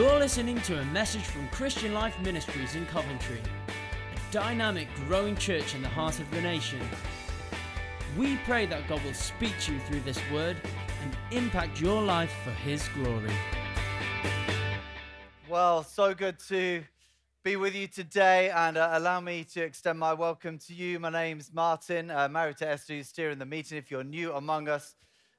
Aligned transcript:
You're 0.00 0.18
listening 0.18 0.58
to 0.62 0.80
a 0.80 0.84
message 0.86 1.24
from 1.24 1.46
Christian 1.48 1.92
Life 1.92 2.18
Ministries 2.22 2.74
in 2.74 2.86
Coventry, 2.86 3.38
a 3.68 4.32
dynamic, 4.32 4.88
growing 5.06 5.36
church 5.36 5.74
in 5.74 5.82
the 5.82 5.90
heart 5.90 6.18
of 6.20 6.30
the 6.30 6.40
nation. 6.40 6.80
We 8.16 8.38
pray 8.46 8.64
that 8.64 8.88
God 8.88 9.04
will 9.04 9.12
speak 9.12 9.52
to 9.60 9.74
you 9.74 9.78
through 9.80 10.00
this 10.00 10.18
word 10.32 10.56
and 11.02 11.14
impact 11.32 11.82
your 11.82 12.00
life 12.00 12.32
for 12.42 12.50
His 12.50 12.88
glory. 12.94 13.30
Well, 15.50 15.82
so 15.82 16.14
good 16.14 16.38
to 16.48 16.82
be 17.44 17.56
with 17.56 17.74
you 17.74 17.86
today 17.86 18.48
and 18.48 18.78
uh, 18.78 18.92
allow 18.94 19.20
me 19.20 19.44
to 19.52 19.60
extend 19.60 19.98
my 19.98 20.14
welcome 20.14 20.56
to 20.60 20.72
you. 20.72 20.98
My 20.98 21.10
name's 21.10 21.52
Martin, 21.52 22.10
uh, 22.10 22.26
married 22.26 22.56
to 22.56 22.66
Esther, 22.66 22.94
who's 22.94 23.08
steering 23.08 23.38
the 23.38 23.44
meeting. 23.44 23.76
If 23.76 23.90
you're 23.90 24.02
new 24.02 24.32
among 24.32 24.66
us, 24.70 24.94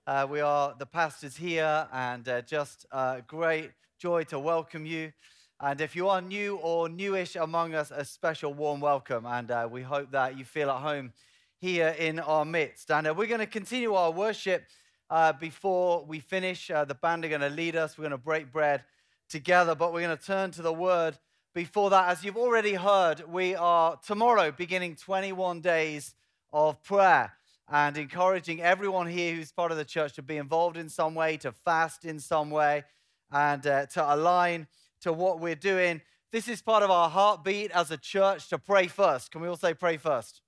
uh, 0.05 0.27
we 0.29 0.39
are 0.39 0.75
the 0.77 0.85
pastors 0.85 1.35
here 1.35 1.87
and 1.91 2.29
uh, 2.29 2.43
just 2.43 2.85
uh, 2.91 3.21
great 3.25 3.71
joy 4.01 4.23
to 4.23 4.39
welcome 4.39 4.83
you. 4.83 5.13
And 5.59 5.79
if 5.79 5.95
you 5.95 6.09
are 6.09 6.21
new 6.21 6.55
or 6.55 6.89
newish 6.89 7.35
among 7.35 7.75
us, 7.75 7.91
a 7.95 8.03
special 8.03 8.51
warm 8.51 8.79
welcome. 8.81 9.27
And 9.27 9.51
uh, 9.51 9.69
we 9.71 9.83
hope 9.83 10.09
that 10.09 10.39
you 10.39 10.43
feel 10.43 10.71
at 10.71 10.81
home 10.81 11.13
here 11.59 11.89
in 11.99 12.19
our 12.19 12.43
midst. 12.43 12.89
And 12.89 13.05
uh, 13.05 13.13
we're 13.13 13.27
going 13.27 13.41
to 13.41 13.45
continue 13.45 13.93
our 13.93 14.09
worship 14.09 14.63
uh, 15.11 15.33
before 15.33 16.03
we 16.03 16.19
finish. 16.19 16.71
Uh, 16.71 16.83
the 16.83 16.95
band 16.95 17.25
are 17.25 17.29
going 17.29 17.41
to 17.41 17.51
lead 17.51 17.75
us. 17.75 17.95
We're 17.95 18.05
going 18.05 18.09
to 18.09 18.17
break 18.17 18.51
bread 18.51 18.83
together, 19.29 19.75
but 19.75 19.93
we're 19.93 20.01
going 20.01 20.17
to 20.17 20.25
turn 20.25 20.49
to 20.51 20.63
the 20.63 20.73
word 20.73 21.15
before 21.53 21.91
that. 21.91 22.09
As 22.09 22.23
you've 22.23 22.37
already 22.37 22.73
heard, 22.73 23.31
we 23.31 23.53
are 23.53 23.99
tomorrow 24.03 24.51
beginning 24.51 24.95
21 24.95 25.61
days 25.61 26.15
of 26.51 26.81
prayer 26.81 27.33
and 27.69 27.95
encouraging 27.95 28.63
everyone 28.63 29.05
here 29.05 29.35
who's 29.35 29.51
part 29.51 29.71
of 29.71 29.77
the 29.77 29.85
church 29.85 30.13
to 30.13 30.23
be 30.23 30.37
involved 30.37 30.75
in 30.75 30.89
some 30.89 31.13
way, 31.13 31.37
to 31.37 31.51
fast 31.51 32.03
in 32.03 32.19
some 32.19 32.49
way 32.49 32.83
and 33.31 33.65
uh, 33.65 33.85
to 33.87 34.13
align 34.13 34.67
to 35.01 35.13
what 35.13 35.39
we're 35.39 35.55
doing. 35.55 36.01
This 36.31 36.47
is 36.47 36.61
part 36.61 36.83
of 36.83 36.91
our 36.91 37.09
heartbeat 37.09 37.71
as 37.71 37.91
a 37.91 37.97
church 37.97 38.49
to 38.49 38.57
pray 38.57 38.87
first. 38.87 39.31
Can 39.31 39.41
we 39.41 39.47
all 39.47 39.57
say 39.57 39.73
pray 39.73 39.97
first? 39.97 40.41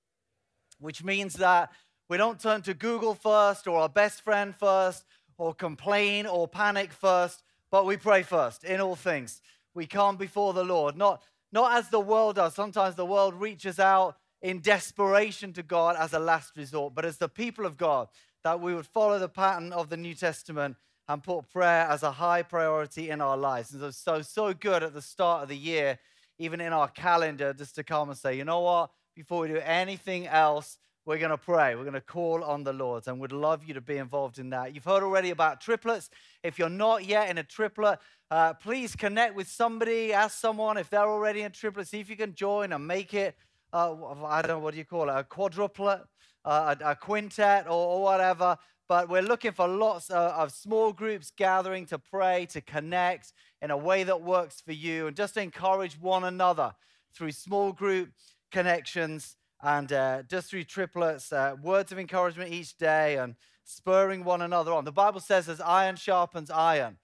Which 0.79 1.03
means 1.03 1.33
that 1.35 1.71
we 2.09 2.17
don't 2.17 2.39
turn 2.39 2.61
to 2.63 2.73
Google 2.73 3.15
first 3.15 3.67
or 3.67 3.79
our 3.79 3.89
best 3.89 4.21
friend 4.21 4.55
first 4.55 5.05
or 5.37 5.53
complain 5.53 6.25
or 6.25 6.47
panic 6.47 6.91
first, 6.93 7.43
but 7.71 7.85
we 7.85 7.97
pray 7.97 8.23
first 8.23 8.63
in 8.63 8.79
all 8.79 8.95
things. 8.95 9.41
We 9.73 9.87
come 9.87 10.17
before 10.17 10.53
the 10.53 10.63
Lord, 10.63 10.95
not, 10.95 11.21
not 11.51 11.73
as 11.73 11.89
the 11.89 11.99
world 11.99 12.35
does. 12.35 12.53
Sometimes 12.53 12.95
the 12.95 13.05
world 13.05 13.33
reaches 13.33 13.79
out 13.79 14.17
in 14.41 14.59
desperation 14.59 15.53
to 15.53 15.63
God 15.63 15.95
as 15.97 16.13
a 16.13 16.19
last 16.19 16.55
resort, 16.55 16.93
but 16.93 17.05
as 17.05 17.17
the 17.17 17.29
people 17.29 17.65
of 17.65 17.77
God, 17.77 18.09
that 18.43 18.59
we 18.59 18.75
would 18.75 18.85
follow 18.85 19.17
the 19.17 19.29
pattern 19.29 19.71
of 19.71 19.89
the 19.89 19.97
New 19.97 20.13
Testament 20.13 20.75
and 21.07 21.23
put 21.23 21.49
prayer 21.49 21.87
as 21.89 22.03
a 22.03 22.11
high 22.11 22.43
priority 22.43 23.09
in 23.09 23.21
our 23.21 23.37
lives. 23.37 23.73
And 23.73 23.81
so, 23.81 23.91
so, 23.91 24.21
so 24.21 24.53
good 24.53 24.83
at 24.83 24.93
the 24.93 25.01
start 25.01 25.43
of 25.43 25.49
the 25.49 25.57
year, 25.57 25.99
even 26.39 26.61
in 26.61 26.73
our 26.73 26.87
calendar, 26.87 27.53
just 27.53 27.75
to 27.75 27.83
come 27.83 28.09
and 28.09 28.17
say, 28.17 28.37
you 28.37 28.45
know 28.45 28.61
what? 28.61 28.91
Before 29.15 29.41
we 29.41 29.49
do 29.49 29.57
anything 29.57 30.27
else, 30.27 30.77
we're 31.05 31.17
going 31.17 31.31
to 31.31 31.37
pray. 31.37 31.75
We're 31.75 31.83
going 31.83 31.93
to 31.93 32.01
call 32.01 32.43
on 32.43 32.63
the 32.63 32.71
Lord 32.71 33.07
and 33.07 33.19
we'd 33.19 33.33
love 33.33 33.63
you 33.65 33.73
to 33.73 33.81
be 33.81 33.97
involved 33.97 34.39
in 34.39 34.49
that. 34.51 34.73
You've 34.73 34.85
heard 34.85 35.03
already 35.03 35.31
about 35.31 35.59
triplets. 35.59 36.09
If 36.43 36.57
you're 36.57 36.69
not 36.69 37.05
yet 37.05 37.29
in 37.29 37.37
a 37.37 37.43
triplet, 37.43 37.99
uh, 38.31 38.53
please 38.53 38.95
connect 38.95 39.35
with 39.35 39.49
somebody, 39.49 40.13
ask 40.13 40.39
someone 40.39 40.77
if 40.77 40.89
they're 40.89 41.01
already 41.01 41.41
in 41.41 41.47
a 41.47 41.49
triplet, 41.49 41.87
see 41.87 41.99
if 41.99 42.09
you 42.09 42.15
can 42.15 42.33
join 42.33 42.71
and 42.71 42.87
make 42.87 43.13
it, 43.13 43.35
uh, 43.73 43.93
I 44.25 44.41
don't 44.41 44.49
know, 44.49 44.59
what 44.59 44.71
do 44.73 44.77
you 44.77 44.85
call 44.85 45.09
it, 45.09 45.13
a 45.13 45.23
quadruplet, 45.23 46.01
uh, 46.45 46.75
a, 46.79 46.91
a, 46.91 46.95
quintet, 46.95 47.67
or, 47.67 47.71
or 47.71 48.03
whatever 48.03 48.57
but 48.93 49.09
we're 49.09 49.23
looking 49.23 49.51
for 49.51 49.67
lots 49.67 50.11
of, 50.11 50.31
of, 50.33 50.51
small 50.51 50.93
groups 50.93 51.31
gathering 51.35 51.83
to 51.83 51.97
pray, 51.97 52.45
to 52.45 52.61
connect 52.61 53.33
in 53.59 53.71
a 53.71 53.75
way 53.75 54.03
that 54.03 54.21
works 54.21 54.61
for 54.61 54.71
you, 54.71 55.07
and 55.07 55.15
just 55.15 55.35
encourage 55.35 55.99
one 55.99 56.25
another 56.25 56.75
through 57.11 57.31
small 57.31 57.71
group 57.71 58.11
connections 58.51 59.35
and 59.63 59.91
uh, 59.91 60.21
just 60.29 60.51
through 60.51 60.63
triplets, 60.63 61.33
uh, 61.33 61.55
words 61.63 61.91
of 61.91 61.97
encouragement 61.97 62.53
each 62.53 62.77
day, 62.77 63.17
and 63.17 63.33
spurring 63.63 64.23
one 64.23 64.43
another 64.43 64.71
on. 64.71 64.85
The 64.85 64.91
Bible 64.91 65.21
says, 65.21 65.49
as 65.49 65.59
iron 65.59 65.95
sharpens 65.95 66.51
iron, 66.51 66.97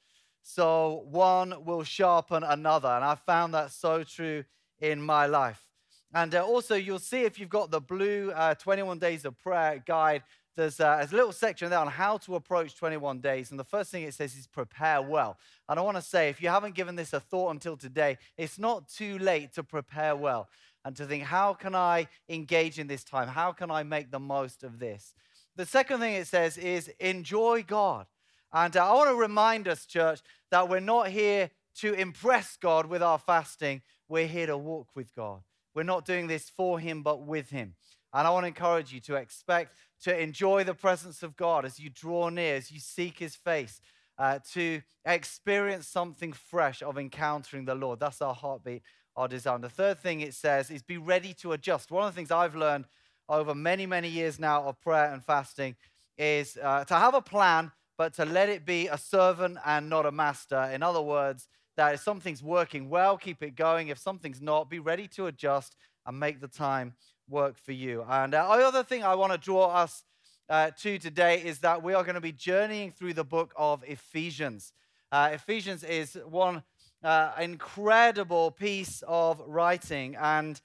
so 0.44 1.06
one 1.10 1.66
will 1.66 1.84
sharpen 1.84 2.44
another. 2.44 2.90
And 2.90 3.04
I 3.04 3.16
found 3.16 3.56
that 3.56 3.72
so 3.72 4.04
true 4.04 4.44
in 4.80 5.02
my 5.02 5.26
life. 5.26 5.66
And 6.14 6.36
uh, 6.36 6.46
also, 6.46 6.76
you'll 6.76 7.00
see 7.00 7.22
if 7.22 7.40
you've 7.40 7.50
got 7.50 7.72
the 7.72 7.82
blue 7.82 8.32
uh, 8.36 8.54
21 8.54 9.00
Days 9.00 9.26
of 9.26 9.40
Prayer 9.40 9.84
guide, 9.88 10.22
there's 10.60 10.80
a, 10.80 10.98
there's 11.00 11.12
a, 11.12 11.16
little 11.16 11.32
section 11.32 11.70
there 11.70 11.80
on 11.80 11.88
how 11.88 12.18
to 12.18 12.36
approach 12.36 12.76
21 12.76 13.20
days. 13.20 13.52
And 13.52 13.60
the 13.60 13.64
first 13.64 13.92
thing 13.92 14.04
it 14.04 14.14
says 14.14 14.36
is 14.36 14.48
prepare 14.48 15.02
well. 15.02 15.38
And 15.68 15.80
I 15.80 15.82
want 15.82 15.98
to 15.98 16.04
say, 16.04 16.30
if 16.30 16.42
you 16.42 16.50
haven't 16.50 16.76
given 16.76 16.96
this 16.96 17.14
a 17.14 17.20
thought 17.20 17.52
until 17.52 17.78
today, 17.78 18.18
it's 18.38 18.60
not 18.60 18.88
too 18.90 19.18
late 19.18 19.54
to 19.54 19.64
prepare 19.64 20.16
well 20.16 20.50
and 20.86 20.96
to 20.98 21.06
think, 21.06 21.24
how 21.24 21.54
can 21.54 21.76
I 21.76 22.08
engage 22.28 22.80
in 22.80 22.88
this 22.88 23.04
time? 23.04 23.28
How 23.28 23.52
can 23.52 23.72
I 23.72 23.84
make 23.84 24.12
the 24.12 24.20
most 24.20 24.64
of 24.64 24.80
this? 24.80 25.14
The 25.56 25.66
second 25.66 26.00
thing 26.00 26.14
it 26.14 26.28
says 26.28 26.58
is 26.58 26.90
enjoy 27.00 27.64
God. 27.64 28.06
And 28.52 28.76
uh, 28.76 28.90
I 28.90 28.94
want 28.94 29.10
to 29.10 29.16
remind 29.16 29.68
us, 29.68 29.86
church, 29.86 30.22
that 30.52 30.70
we're 30.70 30.80
not 30.80 31.10
here 31.10 31.52
to 31.76 31.94
impress 31.94 32.58
God 32.58 32.86
with 32.88 33.04
our 33.04 33.20
fasting. 33.20 33.82
We're 34.08 34.28
here 34.28 34.48
to 34.48 34.58
walk 34.58 34.90
with 34.96 35.16
God. 35.16 35.42
We're 35.76 35.84
not 35.84 36.06
doing 36.06 36.28
this 36.28 36.50
for 36.50 36.80
Him, 36.80 37.04
but 37.04 37.22
with 37.22 37.50
Him. 37.52 37.76
And 38.14 38.28
I 38.28 38.32
want 38.32 38.44
to 38.44 38.48
encourage 38.48 38.92
you 38.92 39.00
to 39.02 39.16
expect 39.16 39.76
to 40.04 40.20
enjoy 40.20 40.64
the 40.64 40.74
presence 40.74 41.24
of 41.24 41.36
God 41.36 41.66
as 41.66 41.80
you 41.80 41.90
draw 41.90 42.30
near, 42.30 42.56
as 42.56 42.72
you 42.72 42.80
seek 42.80 43.20
His 43.20 43.36
face, 43.36 43.82
uh, 44.18 44.40
to 44.54 44.82
experience 45.06 45.88
something 45.88 46.34
fresh 46.34 46.82
of 46.82 46.98
encountering 46.98 47.66
the 47.66 47.76
Lord. 47.76 48.00
That's 48.00 48.22
our 48.22 48.34
heartbeat, 48.34 48.82
our 49.16 49.28
desire. 49.28 49.58
the 49.60 49.70
third 49.70 50.00
thing 50.00 50.22
it 50.22 50.34
says 50.34 50.72
is 50.72 50.82
be 50.82 50.98
ready 50.98 51.34
to 51.36 51.54
adjust. 51.54 51.92
One 51.92 52.06
of 52.06 52.14
the 52.14 52.16
things 52.16 52.32
I've 52.32 52.56
learned 52.56 52.86
over 53.28 53.54
many, 53.54 53.86
many 53.86 54.10
years 54.10 54.40
now 54.40 54.64
of 54.64 54.82
prayer 54.82 55.14
and 55.14 55.24
fasting 55.24 55.76
is 56.18 56.58
uh, 56.62 56.84
to 56.86 56.96
have 56.96 57.14
a 57.14 57.22
plan, 57.22 57.72
but 57.98 58.14
to 58.16 58.26
let 58.26 58.50
it 58.50 58.66
be 58.66 58.88
a 58.88 58.98
servant 58.98 59.58
and 59.66 59.90
not 59.90 60.06
a 60.06 60.12
master. 60.12 60.70
In 60.74 60.84
other 60.84 61.02
words, 61.02 61.48
that 61.78 61.94
if 61.94 62.02
something's 62.02 62.44
working 62.44 62.90
well, 62.90 63.18
keep 63.18 63.42
it 63.42 63.56
going. 63.56 63.88
If 63.88 64.00
something's 64.00 64.42
not, 64.42 64.70
be 64.70 64.80
ready 64.80 65.08
to 65.10 65.28
adjust 65.28 65.76
and 66.06 66.20
make 66.20 66.42
the 66.42 66.48
time 66.48 66.94
work 67.30 67.58
for 67.58 67.72
you. 67.72 68.06
And 68.08 68.34
uh, 68.34 68.58
the 68.58 68.66
other 68.66 68.84
thing 68.84 69.04
I 69.04 69.16
want 69.16 69.32
to 69.32 69.38
draw 69.38 69.68
us 69.68 70.04
uh, 70.50 70.72
to 70.80 70.98
today 70.98 71.42
is 71.44 71.60
that 71.60 71.84
we 71.84 71.94
are 71.94 72.04
going 72.04 72.16
to 72.16 72.22
be 72.22 72.32
journeying 72.32 72.92
through 72.92 73.14
the 73.14 73.24
book 73.24 73.54
of 73.56 73.84
Ephesians. 73.88 74.74
Uh, 75.12 75.30
Ephesians 75.34 75.84
is 75.84 76.18
one 76.28 76.64
uh, 77.04 77.32
incredible 77.40 78.52
piece 78.52 79.04
of 79.08 79.42
writing, 79.46 80.16
and 80.16 80.60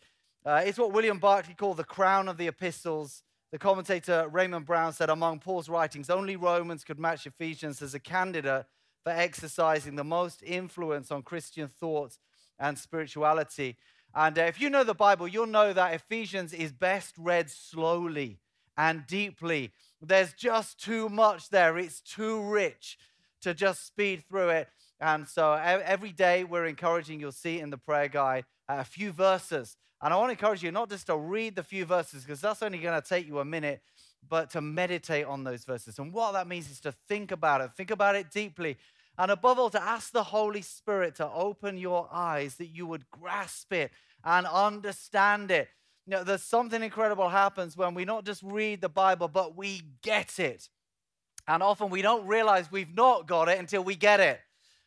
uh, 0.45 0.63
it's 0.65 0.79
what 0.79 0.93
William 0.93 1.19
Barclay 1.19 1.55
called 1.55 1.77
the 1.77 1.85
crown 1.85 2.29
of 2.29 2.37
the 2.37 2.49
epistles. 2.49 3.23
The 3.53 3.59
commentator 3.59 4.29
Raymond 4.31 4.67
Brown 4.67 4.93
said 4.93 5.11
among 5.11 5.41
Paul's 5.41 5.69
writings, 5.69 6.11
only 6.11 6.37
Romans 6.37 6.83
could 6.83 6.99
match 6.99 7.27
Ephesians 7.27 7.81
as 7.83 7.95
a 7.95 8.01
candidate 8.01 8.67
for 9.05 9.13
exercising 9.13 9.97
the 9.97 10.05
most 10.05 10.43
influence 10.43 11.11
on 11.11 11.23
Christian 11.23 11.69
thought 11.69 12.17
and 12.59 12.79
spirituality. 12.79 13.77
And 14.15 14.39
uh, 14.39 14.43
if 14.43 14.61
you 14.61 14.71
know 14.71 14.85
the 14.85 14.95
Bible, 14.95 15.27
you'll 15.27 15.47
know 15.47 15.73
that 15.73 15.95
Ephesians 15.95 16.53
is 16.53 16.73
best 16.73 17.15
read 17.19 17.51
slowly 17.51 18.39
and 18.77 19.07
deeply. 19.07 19.73
There's 20.01 20.33
just 20.33 20.83
too 20.83 21.09
much 21.09 21.49
there, 21.51 21.79
it's 21.79 22.01
too 22.01 22.43
rich 22.43 22.99
to 23.43 23.55
just 23.55 23.87
speed 23.87 24.25
through 24.29 24.51
it. 24.51 24.69
And 25.01 25.27
so 25.29 25.53
every 25.53 26.13
day 26.13 26.45
we're 26.45 26.67
encouraging, 26.67 27.21
you'll 27.21 27.33
see 27.33 27.61
in 27.61 27.71
the 27.71 27.77
prayer 27.77 28.09
guide, 28.09 28.45
uh, 28.69 28.77
a 28.79 28.85
few 28.85 29.13
verses. 29.13 29.77
And 30.01 30.15
I 30.15 30.17
want 30.17 30.29
to 30.29 30.33
encourage 30.33 30.63
you 30.63 30.71
not 30.71 30.91
just 30.91 31.07
to 31.07 31.17
read 31.17 31.57
the 31.57 31.63
few 31.63 31.85
verses, 31.85 32.23
because 32.23 32.41
that's 32.41 32.63
only 32.63 32.79
going 32.79 33.01
to 33.01 33.07
take 33.07 33.27
you 33.27 33.41
a 33.41 33.45
minute, 33.45 33.83
but 34.27 34.51
to 34.51 34.61
meditate 34.61 35.27
on 35.27 35.45
those 35.45 35.65
verses. 35.65 35.99
And 35.99 36.13
what 36.13 36.33
that 36.33 36.47
means 36.47 36.71
is 36.71 36.81
to 36.81 36.93
think 36.93 37.33
about 37.33 37.61
it, 37.61 37.73
think 37.73 37.91
about 37.91 38.15
it 38.15 38.31
deeply, 38.31 38.77
and 39.19 39.31
above 39.31 39.59
all, 39.59 39.71
to 39.71 39.83
ask 39.83 40.13
the 40.13 40.25
Holy 40.25 40.63
Spirit 40.63 41.15
to 41.17 41.31
open 41.31 41.77
your 41.77 42.09
eyes 42.11 42.57
that 42.57 42.69
you 42.69 42.87
would 42.87 43.11
grasp 43.11 43.73
it 43.73 43.93
and 44.25 44.47
understand 44.47 45.51
it. 45.51 45.69
You 46.07 46.13
know, 46.13 46.25
there's 46.25 46.43
something 46.43 46.83
incredible 46.83 47.29
happens 47.29 47.77
when 47.77 47.95
we 47.95 48.05
not 48.05 48.25
just 48.25 48.43
read 48.43 48.81
the 48.81 48.89
Bible, 48.89 49.29
but 49.29 49.57
we 49.57 49.83
get 50.03 50.39
it. 50.39 50.69
And 51.47 51.63
often 51.63 51.91
we 51.91 52.03
don't 52.03 52.27
realize 52.27 52.71
we've 52.71 52.95
not 52.95 53.27
got 53.27 53.49
it 53.49 53.59
until 53.59 53.85
we 53.85 53.97
get 53.97 54.21
it. 54.21 54.41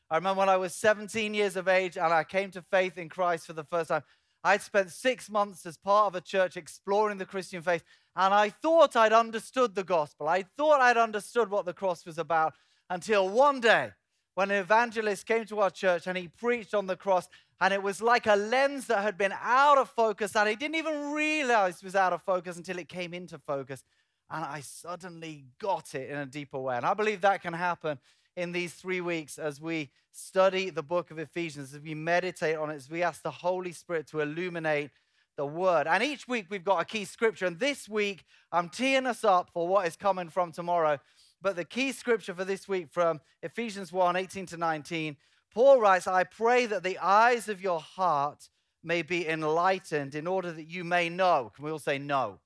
I 0.09 0.15
remember 0.15 0.39
when 0.39 0.49
I 0.49 0.57
was 0.57 0.73
17 0.75 1.33
years 1.33 1.55
of 1.55 1.67
age 1.67 1.97
and 1.97 2.13
I 2.13 2.23
came 2.23 2.49
to 2.51 2.61
faith 2.61 2.97
in 2.97 3.09
Christ 3.09 3.45
for 3.45 3.53
the 3.53 3.63
first 3.63 3.89
time. 3.89 4.03
I'd 4.43 4.61
spent 4.61 4.91
six 4.91 5.29
months 5.29 5.65
as 5.65 5.77
part 5.77 6.07
of 6.07 6.15
a 6.15 6.21
church 6.21 6.55
exploring 6.55 7.17
the 7.17 7.25
Christian 7.25 7.61
faith, 7.61 7.83
and 8.15 8.33
I 8.33 8.49
thought 8.49 8.95
I'd 8.95 9.11
understood 9.11 9.75
the 9.75 9.83
gospel. 9.83 10.27
I 10.27 10.45
thought 10.55 10.79
I'd 10.79 10.97
understood 10.97 11.49
what 11.49 11.65
the 11.65 11.73
cross 11.73 12.05
was 12.05 12.17
about 12.17 12.53
until 12.89 13.27
one 13.27 13.59
day 13.59 13.91
when 14.35 14.51
an 14.51 14.57
evangelist 14.57 15.25
came 15.25 15.45
to 15.45 15.59
our 15.59 15.71
church 15.71 16.05
and 16.07 16.17
he 16.17 16.27
preached 16.27 16.73
on 16.73 16.85
the 16.85 16.95
cross, 16.95 17.27
and 17.59 17.73
it 17.73 17.81
was 17.81 18.01
like 18.01 18.27
a 18.27 18.35
lens 18.35 18.87
that 18.87 19.01
had 19.01 19.17
been 19.17 19.33
out 19.41 19.77
of 19.77 19.89
focus, 19.89 20.35
and 20.35 20.47
he 20.47 20.55
didn't 20.55 20.75
even 20.75 21.11
realize 21.11 21.83
was 21.83 21.95
out 21.95 22.13
of 22.13 22.21
focus 22.21 22.57
until 22.57 22.77
it 22.77 22.87
came 22.87 23.13
into 23.13 23.39
focus. 23.39 23.83
And 24.29 24.43
I 24.43 24.61
suddenly 24.61 25.45
got 25.59 25.95
it 25.95 26.09
in 26.09 26.17
a 26.17 26.25
deeper 26.25 26.59
way. 26.59 26.75
And 26.75 26.85
I 26.85 26.93
believe 26.93 27.21
that 27.21 27.41
can 27.41 27.53
happen 27.53 27.97
in 28.35 28.51
these 28.51 28.73
three 28.73 29.01
weeks 29.01 29.39
as 29.39 29.59
we 29.59 29.89
study 30.11 30.69
the 30.69 30.83
book 30.83 31.11
of 31.11 31.17
Ephesians, 31.17 31.73
as 31.73 31.81
we 31.81 31.95
meditate 31.95 32.57
on 32.57 32.69
it, 32.69 32.75
as 32.75 32.89
we 32.89 33.03
ask 33.03 33.23
the 33.23 33.31
Holy 33.31 33.71
Spirit 33.71 34.07
to 34.07 34.19
illuminate 34.19 34.91
the 35.37 35.45
word. 35.45 35.87
And 35.87 36.03
each 36.03 36.27
week 36.27 36.47
we've 36.49 36.63
got 36.63 36.81
a 36.81 36.85
key 36.85 37.05
scripture. 37.05 37.45
And 37.45 37.59
this 37.59 37.87
week 37.87 38.25
I'm 38.51 38.69
teeing 38.69 39.05
us 39.05 39.23
up 39.23 39.49
for 39.53 39.67
what 39.67 39.87
is 39.87 39.95
coming 39.95 40.29
from 40.29 40.51
tomorrow. 40.51 40.99
But 41.41 41.55
the 41.55 41.65
key 41.65 41.91
scripture 41.91 42.33
for 42.33 42.43
this 42.43 42.67
week 42.67 42.87
from 42.91 43.21
Ephesians 43.41 43.93
1 43.93 44.15
18 44.15 44.45
to 44.47 44.57
19, 44.57 45.15
Paul 45.53 45.79
writes, 45.79 46.07
I 46.07 46.23
pray 46.23 46.65
that 46.65 46.83
the 46.83 46.97
eyes 46.99 47.49
of 47.49 47.61
your 47.61 47.79
heart 47.79 48.49
may 48.83 49.01
be 49.01 49.27
enlightened 49.27 50.15
in 50.15 50.27
order 50.27 50.51
that 50.51 50.67
you 50.67 50.83
may 50.83 51.09
know. 51.09 51.51
Can 51.55 51.65
we 51.65 51.71
all 51.71 51.79
say 51.79 51.97
no? 51.97 52.39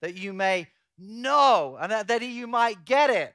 That 0.00 0.14
you 0.14 0.32
may 0.32 0.68
know 0.98 1.76
and 1.80 1.90
that, 1.92 2.08
that 2.08 2.22
you 2.22 2.46
might 2.46 2.84
get 2.84 3.10
it. 3.10 3.34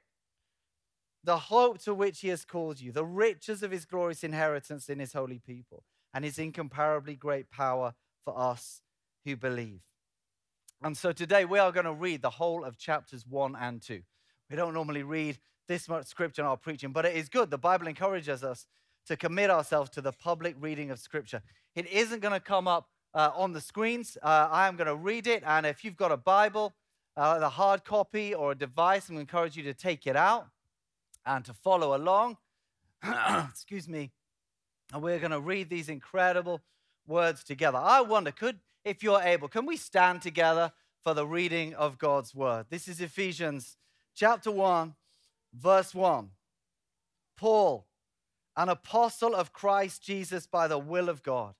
The 1.24 1.38
hope 1.38 1.80
to 1.84 1.94
which 1.94 2.22
he 2.22 2.30
has 2.30 2.46
called 2.46 2.80
you, 2.80 2.92
the 2.92 3.06
riches 3.06 3.62
of 3.62 3.72
his 3.72 3.86
glorious 3.86 4.24
inheritance 4.24 4.90
in 4.90 5.00
his 5.00 5.14
holy 5.14 5.40
people, 5.40 5.84
and 6.14 6.26
his 6.26 6.40
incomparably 6.40 7.16
great 7.16 7.52
power 7.52 7.94
for 8.26 8.38
us 8.38 8.82
who 9.24 9.36
believe. 9.36 9.82
And 10.82 10.98
so 10.98 11.12
today 11.12 11.46
we 11.46 11.60
are 11.60 11.72
going 11.72 11.86
to 11.86 11.94
read 11.94 12.24
the 12.24 12.32
whole 12.32 12.64
of 12.64 12.78
chapters 12.78 13.26
1 13.28 13.56
and 13.56 13.82
2. 13.82 14.02
We 14.50 14.56
don't 14.56 14.74
normally 14.74 15.04
read 15.04 15.38
this 15.68 15.88
much 15.88 16.08
scripture 16.08 16.42
in 16.42 16.48
our 16.48 16.58
preaching, 16.58 16.92
but 16.92 17.06
it 17.06 17.16
is 17.16 17.30
good. 17.30 17.52
The 17.52 17.58
Bible 17.58 17.88
encourages 17.88 18.44
us 18.44 18.66
to 19.08 19.18
commit 19.18 19.50
ourselves 19.50 19.90
to 19.92 20.02
the 20.02 20.12
public 20.12 20.56
reading 20.60 20.92
of 20.92 21.00
scripture. 21.00 21.42
It 21.76 21.88
isn't 21.92 22.22
going 22.22 22.34
to 22.34 22.40
come 22.40 22.68
up 22.68 22.90
uh, 23.14 23.32
on 23.36 23.54
the 23.54 23.62
screens. 23.62 24.18
Uh, 24.22 24.48
I 24.52 24.68
am 24.68 24.76
going 24.76 24.88
to 24.88 24.96
read 24.96 25.28
it. 25.28 25.44
And 25.46 25.66
if 25.66 25.84
you've 25.84 25.98
got 25.98 26.12
a 26.12 26.18
Bible, 26.18 26.74
uh, 27.18 27.40
the 27.40 27.50
hard 27.50 27.84
copy, 27.84 28.34
or 28.34 28.52
a 28.52 28.56
device, 28.56 29.10
I'm 29.10 29.16
going 29.16 29.26
to 29.26 29.30
encourage 29.30 29.58
you 29.58 29.64
to 29.64 29.74
take 29.74 30.08
it 30.08 30.16
out 30.16 30.48
and 31.26 31.44
to 31.46 31.54
follow 31.54 31.96
along. 31.96 32.38
Excuse 33.50 33.88
me. 33.88 34.12
And 34.94 35.02
we're 35.02 35.20
going 35.20 35.32
to 35.32 35.40
read 35.40 35.70
these 35.70 35.90
incredible 35.90 36.62
words 37.08 37.44
together. 37.44 37.78
I 37.78 38.02
wonder, 38.02 38.32
could, 38.32 38.60
if 38.84 39.04
you're 39.04 39.22
able, 39.22 39.48
can 39.48 39.66
we 39.66 39.78
stand 39.78 40.22
together 40.22 40.72
for 41.04 41.14
the 41.14 41.26
reading 41.26 41.74
of 41.76 41.98
God's 41.98 42.36
word? 42.36 42.68
This 42.70 42.88
is 42.88 43.02
Ephesians 43.02 43.78
chapter 44.16 44.52
1, 44.52 44.94
verse 45.54 45.96
1. 45.96 46.30
Paul, 47.38 47.86
an 48.56 48.70
apostle 48.70 49.34
of 49.34 49.54
Christ 49.54 50.04
Jesus 50.04 50.48
by 50.48 50.68
the 50.68 50.78
will 50.78 51.10
of 51.10 51.24
God, 51.24 51.56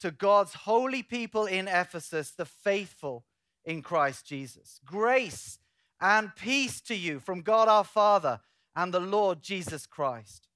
to 0.00 0.10
God's 0.10 0.54
holy 0.54 1.02
people 1.02 1.46
in 1.46 1.68
Ephesus, 1.68 2.30
the 2.30 2.44
faithful 2.44 3.24
in 3.64 3.82
Christ 3.82 4.26
Jesus. 4.26 4.80
Grace 4.84 5.58
and 6.00 6.34
peace 6.34 6.80
to 6.82 6.94
you 6.94 7.20
from 7.20 7.42
God 7.42 7.68
our 7.68 7.84
Father 7.84 8.40
and 8.74 8.92
the 8.92 9.00
Lord 9.00 9.42
Jesus 9.42 9.86
Christ. 9.86 10.48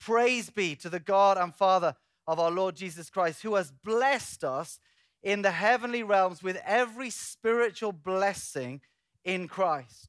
Praise 0.00 0.50
be 0.50 0.74
to 0.76 0.88
the 0.88 1.00
God 1.00 1.36
and 1.36 1.54
Father 1.54 1.94
of 2.26 2.40
our 2.40 2.50
Lord 2.50 2.74
Jesus 2.74 3.10
Christ, 3.10 3.42
who 3.42 3.54
has 3.54 3.70
blessed 3.70 4.42
us 4.42 4.80
in 5.22 5.42
the 5.42 5.52
heavenly 5.52 6.02
realms 6.02 6.42
with 6.42 6.60
every 6.66 7.10
spiritual 7.10 7.92
blessing 7.92 8.80
in 9.24 9.46
Christ. 9.46 10.08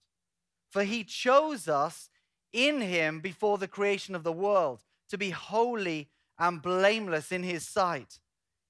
For 0.72 0.84
he 0.84 1.04
chose 1.04 1.68
us 1.68 2.10
in 2.54 2.80
him 2.80 3.20
before 3.20 3.58
the 3.58 3.68
creation 3.68 4.16
of 4.16 4.24
the 4.24 4.32
world 4.32 4.84
to 5.10 5.18
be 5.18 5.32
holy 5.32 6.10
and 6.40 6.62
blameless 6.62 7.32
in 7.32 7.44
his 7.44 7.68
sight. 7.68 8.20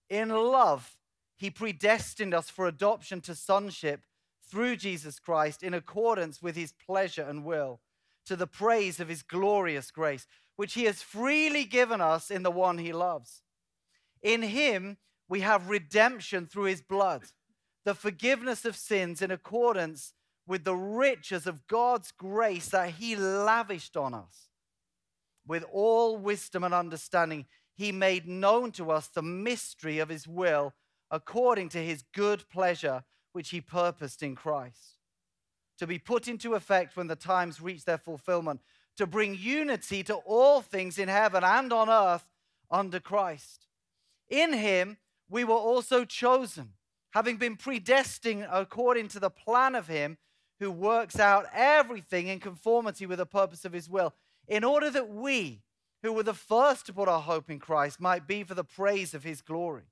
In 0.09 0.29
love, 0.29 0.97
he 1.35 1.49
predestined 1.49 2.33
us 2.33 2.49
for 2.49 2.67
adoption 2.67 3.21
to 3.21 3.35
sonship 3.35 4.01
through 4.49 4.77
Jesus 4.77 5.19
Christ 5.19 5.63
in 5.63 5.73
accordance 5.73 6.41
with 6.41 6.55
his 6.55 6.73
pleasure 6.73 7.23
and 7.23 7.43
will, 7.43 7.81
to 8.25 8.35
the 8.35 8.47
praise 8.47 8.99
of 8.99 9.09
his 9.09 9.23
glorious 9.23 9.91
grace, 9.91 10.27
which 10.55 10.75
he 10.75 10.85
has 10.85 11.01
freely 11.01 11.65
given 11.65 12.01
us 12.01 12.29
in 12.29 12.43
the 12.43 12.51
one 12.51 12.77
he 12.77 12.93
loves. 12.93 13.41
In 14.21 14.41
him, 14.41 14.97
we 15.27 15.41
have 15.41 15.69
redemption 15.69 16.45
through 16.45 16.65
his 16.65 16.81
blood, 16.81 17.23
the 17.83 17.95
forgiveness 17.95 18.63
of 18.63 18.75
sins 18.75 19.21
in 19.21 19.31
accordance 19.31 20.13
with 20.45 20.63
the 20.63 20.75
riches 20.75 21.47
of 21.47 21.67
God's 21.67 22.11
grace 22.11 22.69
that 22.69 22.91
he 22.91 23.15
lavished 23.15 23.95
on 23.95 24.13
us. 24.13 24.49
With 25.45 25.63
all 25.71 26.17
wisdom 26.17 26.63
and 26.63 26.73
understanding, 26.73 27.45
he 27.75 27.91
made 27.91 28.27
known 28.27 28.71
to 28.73 28.91
us 28.91 29.07
the 29.07 29.21
mystery 29.21 29.99
of 29.99 30.09
his 30.09 30.27
will 30.27 30.73
according 31.09 31.69
to 31.69 31.77
his 31.77 32.03
good 32.13 32.47
pleasure, 32.49 33.03
which 33.33 33.49
he 33.49 33.61
purposed 33.61 34.23
in 34.23 34.35
Christ, 34.35 34.97
to 35.77 35.87
be 35.87 35.99
put 35.99 36.27
into 36.27 36.55
effect 36.55 36.95
when 36.95 37.07
the 37.07 37.15
times 37.15 37.61
reach 37.61 37.85
their 37.85 37.97
fulfillment, 37.97 38.61
to 38.97 39.07
bring 39.07 39.35
unity 39.35 40.03
to 40.03 40.15
all 40.15 40.61
things 40.61 40.97
in 40.97 41.09
heaven 41.09 41.43
and 41.43 41.71
on 41.73 41.89
earth 41.89 42.29
under 42.69 42.99
Christ. 42.99 43.67
In 44.29 44.53
him 44.53 44.97
we 45.29 45.43
were 45.43 45.53
also 45.53 46.05
chosen, 46.05 46.73
having 47.11 47.37
been 47.37 47.55
predestined 47.55 48.47
according 48.51 49.07
to 49.09 49.19
the 49.19 49.29
plan 49.29 49.75
of 49.75 49.87
him 49.87 50.17
who 50.59 50.71
works 50.71 51.19
out 51.19 51.45
everything 51.53 52.27
in 52.27 52.39
conformity 52.39 53.05
with 53.05 53.19
the 53.19 53.25
purpose 53.25 53.65
of 53.65 53.73
his 53.73 53.89
will, 53.89 54.13
in 54.47 54.63
order 54.63 54.89
that 54.89 55.09
we, 55.09 55.61
who 56.01 56.13
were 56.13 56.23
the 56.23 56.33
first 56.33 56.85
to 56.85 56.93
put 56.93 57.07
our 57.07 57.21
hope 57.21 57.49
in 57.49 57.59
Christ, 57.59 57.99
might 57.99 58.27
be 58.27 58.43
for 58.43 58.53
the 58.53 58.63
praise 58.63 59.13
of 59.13 59.23
his 59.23 59.41
glory. 59.41 59.83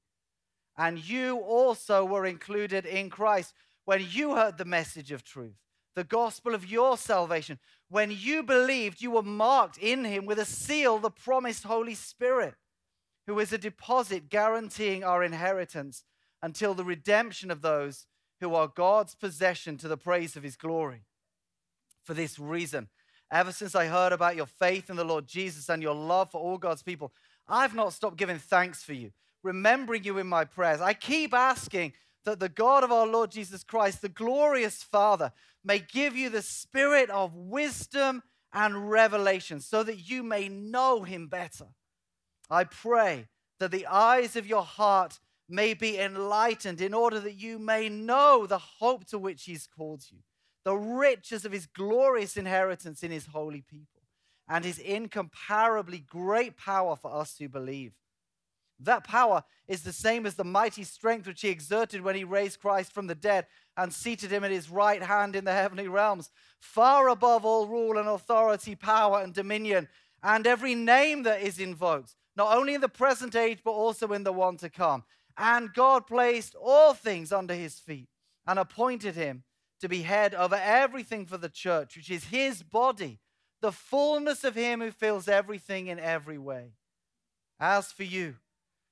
And 0.77 0.97
you 0.97 1.37
also 1.37 2.05
were 2.05 2.25
included 2.25 2.85
in 2.85 3.09
Christ 3.09 3.53
when 3.85 4.05
you 4.09 4.35
heard 4.35 4.57
the 4.57 4.65
message 4.65 5.11
of 5.11 5.23
truth, 5.23 5.57
the 5.95 6.03
gospel 6.03 6.53
of 6.53 6.69
your 6.69 6.97
salvation. 6.97 7.59
When 7.89 8.11
you 8.11 8.43
believed, 8.43 9.01
you 9.01 9.11
were 9.11 9.23
marked 9.23 9.77
in 9.77 10.05
him 10.05 10.25
with 10.25 10.39
a 10.39 10.45
seal, 10.45 10.97
the 10.97 11.11
promised 11.11 11.63
Holy 11.63 11.95
Spirit 11.95 12.55
who 13.27 13.39
is 13.39 13.53
a 13.53 13.57
deposit 13.57 14.29
guaranteeing 14.29 15.03
our 15.03 15.23
inheritance 15.23 16.03
until 16.41 16.73
the 16.73 16.83
redemption 16.83 17.51
of 17.51 17.61
those 17.61 18.07
who 18.41 18.53
are 18.55 18.67
God's 18.67 19.15
possession 19.15 19.77
to 19.77 19.88
the 19.88 19.95
praise 19.95 20.35
of 20.35 20.43
his 20.43 20.57
glory. 20.57 21.03
For 22.03 22.13
this 22.13 22.38
reason, 22.38 22.89
ever 23.31 23.53
since 23.53 23.75
I 23.75 23.85
heard 23.85 24.11
about 24.11 24.35
your 24.35 24.47
faith 24.47 24.89
in 24.89 24.97
the 24.97 25.05
Lord 25.05 25.27
Jesus 25.27 25.69
and 25.69 25.81
your 25.81 25.95
love 25.95 26.31
for 26.31 26.41
all 26.41 26.57
God's 26.57 26.83
people, 26.83 27.13
I've 27.47 27.75
not 27.75 27.93
stopped 27.93 28.17
giving 28.17 28.39
thanks 28.39 28.83
for 28.83 28.93
you, 28.93 29.11
remembering 29.43 30.03
you 30.03 30.17
in 30.17 30.27
my 30.27 30.43
prayers. 30.43 30.81
I 30.81 30.93
keep 30.93 31.33
asking 31.33 31.93
that 32.25 32.39
the 32.39 32.49
God 32.49 32.83
of 32.83 32.91
our 32.91 33.07
Lord 33.07 33.31
Jesus 33.31 33.63
Christ, 33.63 34.01
the 34.01 34.09
glorious 34.09 34.83
Father, 34.83 35.31
may 35.63 35.79
give 35.79 36.15
you 36.15 36.29
the 36.29 36.41
spirit 36.41 37.10
of 37.10 37.36
wisdom 37.36 38.24
and 38.53 38.89
revelation 38.89 39.60
so 39.60 39.83
that 39.83 40.10
you 40.10 40.24
may 40.24 40.50
know 40.50 41.03
him 41.03 41.27
better. 41.27 41.67
I 42.50 42.63
pray 42.65 43.27
that 43.60 43.71
the 43.71 43.88
eyes 43.88 44.36
of 44.36 44.48
your 44.48 44.63
heart 44.63 45.19
may 45.51 45.74
be 45.74 46.00
enlightened 46.00 46.81
in 46.81 46.93
order 46.93 47.20
that 47.20 47.34
you 47.34 47.60
may 47.60 47.89
know 47.89 48.46
the 48.46 48.58
hope 48.58 49.05
to 49.05 49.20
which 49.20 49.43
he's 49.43 49.67
called 49.67 50.03
you, 50.10 50.20
the 50.63 50.75
riches 50.75 51.46
of 51.46 51.51
his 51.51 51.65
glorious 51.65 52.38
inheritance 52.38 53.03
in 53.03 53.12
his 53.12 53.27
holy 53.27 53.62
people, 53.62 54.01
and 54.48 54.65
his 54.65 54.79
incomparably 54.79 56.00
great 56.00 56.58
power 56.58 56.96
for 56.96 57.13
us 57.13 57.38
who 57.38 57.50
believe. 57.50 57.93
That 58.79 59.03
power 59.03 59.43
is 59.67 59.84
the 59.84 59.93
same 59.93 60.25
as 60.25 60.36
the 60.36 60.43
mighty 60.43 60.84
strength 60.84 61.27
which 61.27 61.41
he 61.41 61.50
exerted 61.50 62.01
when 62.01 62.15
he 62.15 62.24
raised 62.24 62.60
Christ 62.60 62.91
from 62.91 63.08
the 63.08 63.15
dead 63.15 63.46
and 63.77 63.93
seated 63.93 64.31
him 64.31 64.43
at 64.43 64.51
his 64.51 64.72
right 64.72 65.03
hand 65.03 65.36
in 65.36 65.46
the 65.46 65.51
heavenly 65.51 65.88
realms, 65.88 66.31
far 66.60 67.10
above 67.10 67.46
all 67.46 67.67
rule 67.67 67.98
and 67.98 68.08
authority, 68.08 68.74
power 68.74 69.22
and 69.22 69.34
dominion, 69.34 69.88
and 70.24 70.48
every 70.48 70.74
name 70.74 71.24
that 71.24 71.41
is 71.41 71.60
invoked 71.60 72.15
not 72.36 72.55
only 72.55 72.74
in 72.74 72.81
the 72.81 72.89
present 72.89 73.36
age, 73.36 73.60
but 73.63 73.72
also 73.72 74.13
in 74.13 74.24
the 74.24 74.31
one 74.31 74.58
to 74.58 74.70
come. 74.70 75.03
And 75.41 75.74
God 75.74 76.05
placed 76.05 76.53
all 76.53 76.93
things 76.93 77.31
under 77.31 77.55
his 77.55 77.79
feet 77.79 78.07
and 78.45 78.60
appointed 78.60 79.15
him 79.15 79.43
to 79.79 79.89
be 79.89 80.03
head 80.03 80.36
over 80.36 80.55
everything 80.55 81.25
for 81.25 81.38
the 81.38 81.50
church, 81.50 81.98
which 81.98 82.12
is 82.12 82.25
his 82.25 82.62
body, 82.62 83.19
the 83.60 83.71
fullness 83.71 84.43
of 84.43 84.53
him 84.53 84.81
who 84.81 84.91
fills 84.91 85.27
everything 85.27 85.88
in 85.88 86.00
every 86.00 86.38
way. 86.38 86.74
As 87.60 87.91
for 87.91 88.03
you, 88.03 88.36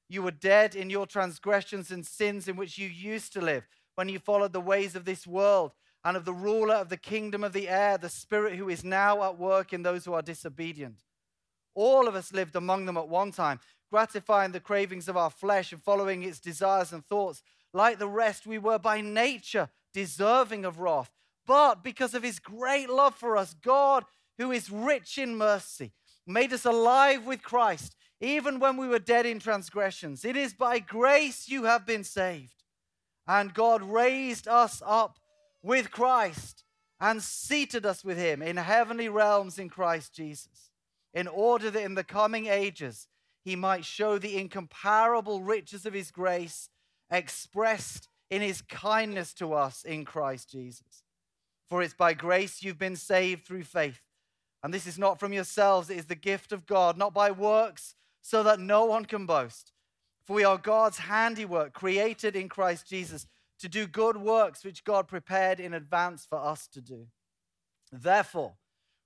you 0.09 0.23
were 0.23 0.31
dead 0.31 0.73
in 0.73 0.89
your 0.89 1.05
transgressions 1.05 1.91
and 1.91 2.03
sins 2.03 2.47
in 2.47 2.55
which 2.55 2.79
you 2.79 2.87
used 2.87 3.31
to 3.33 3.41
live 3.41 3.67
when 3.93 4.09
you 4.09 4.17
followed 4.17 4.51
the 4.51 4.59
ways 4.59 4.95
of 4.95 5.05
this 5.05 5.27
world 5.27 5.73
and 6.03 6.17
of 6.17 6.25
the 6.25 6.33
ruler 6.33 6.73
of 6.73 6.89
the 6.89 6.97
kingdom 6.97 7.43
of 7.43 7.53
the 7.53 7.69
air, 7.69 7.99
the 7.99 8.09
spirit 8.09 8.55
who 8.55 8.69
is 8.69 8.83
now 8.83 9.21
at 9.21 9.37
work 9.37 9.71
in 9.71 9.83
those 9.83 10.03
who 10.03 10.13
are 10.13 10.23
disobedient. 10.23 11.03
All 11.75 12.07
of 12.07 12.15
us 12.15 12.33
lived 12.33 12.55
among 12.55 12.87
them 12.87 12.97
at 12.97 13.07
one 13.07 13.31
time, 13.31 13.59
gratifying 13.91 14.51
the 14.51 14.59
cravings 14.59 15.07
of 15.07 15.17
our 15.17 15.29
flesh 15.29 15.71
and 15.71 15.81
following 15.81 16.23
its 16.23 16.39
desires 16.39 16.91
and 16.93 17.05
thoughts. 17.05 17.41
Like 17.73 17.99
the 17.99 18.07
rest, 18.07 18.47
we 18.47 18.57
were 18.57 18.79
by 18.79 19.01
nature 19.01 19.69
deserving 19.93 20.65
of 20.65 20.79
wrath. 20.79 21.11
But 21.45 21.83
because 21.83 22.13
of 22.13 22.23
his 22.23 22.39
great 22.39 22.89
love 22.89 23.15
for 23.15 23.35
us, 23.35 23.53
God, 23.53 24.05
who 24.37 24.51
is 24.51 24.69
rich 24.69 25.17
in 25.17 25.35
mercy, 25.35 25.91
made 26.27 26.53
us 26.53 26.65
alive 26.65 27.25
with 27.25 27.41
Christ, 27.41 27.95
even 28.21 28.59
when 28.59 28.77
we 28.77 28.87
were 28.87 28.99
dead 28.99 29.25
in 29.25 29.39
transgressions. 29.39 30.23
It 30.23 30.37
is 30.37 30.53
by 30.53 30.79
grace 30.79 31.49
you 31.49 31.63
have 31.63 31.85
been 31.85 32.03
saved. 32.03 32.63
And 33.27 33.53
God 33.53 33.81
raised 33.81 34.47
us 34.47 34.81
up 34.85 35.19
with 35.61 35.91
Christ 35.91 36.63
and 36.99 37.21
seated 37.21 37.85
us 37.85 38.03
with 38.03 38.17
him 38.17 38.41
in 38.41 38.57
heavenly 38.57 39.09
realms 39.09 39.57
in 39.57 39.69
Christ 39.69 40.13
Jesus, 40.13 40.71
in 41.13 41.27
order 41.27 41.71
that 41.71 41.83
in 41.83 41.95
the 41.95 42.03
coming 42.03 42.47
ages 42.47 43.07
he 43.43 43.55
might 43.55 43.85
show 43.85 44.17
the 44.17 44.37
incomparable 44.37 45.41
riches 45.41 45.85
of 45.85 45.93
his 45.93 46.11
grace 46.11 46.69
expressed 47.09 48.07
in 48.29 48.41
his 48.41 48.61
kindness 48.61 49.33
to 49.35 49.53
us 49.53 49.83
in 49.83 50.05
Christ 50.05 50.49
Jesus. 50.51 51.03
For 51.67 51.81
it's 51.81 51.93
by 51.93 52.13
grace 52.13 52.63
you've 52.63 52.79
been 52.79 52.95
saved 52.95 53.45
through 53.45 53.63
faith. 53.63 54.01
And 54.63 54.73
this 54.73 54.87
is 54.87 54.99
not 54.99 55.19
from 55.19 55.33
yourselves, 55.33 55.89
it 55.89 55.97
is 55.97 56.05
the 56.05 56.15
gift 56.15 56.51
of 56.51 56.65
God, 56.65 56.97
not 56.97 57.13
by 57.13 57.31
works, 57.31 57.95
so 58.21 58.43
that 58.43 58.59
no 58.59 58.85
one 58.85 59.05
can 59.05 59.25
boast. 59.25 59.71
For 60.25 60.33
we 60.33 60.43
are 60.43 60.57
God's 60.57 60.99
handiwork, 60.99 61.73
created 61.73 62.35
in 62.35 62.49
Christ 62.49 62.87
Jesus 62.87 63.25
to 63.59 63.69
do 63.69 63.87
good 63.87 64.17
works 64.17 64.63
which 64.63 64.83
God 64.83 65.07
prepared 65.07 65.59
in 65.59 65.73
advance 65.73 66.25
for 66.25 66.37
us 66.37 66.67
to 66.67 66.81
do. 66.81 67.07
Therefore, 67.91 68.53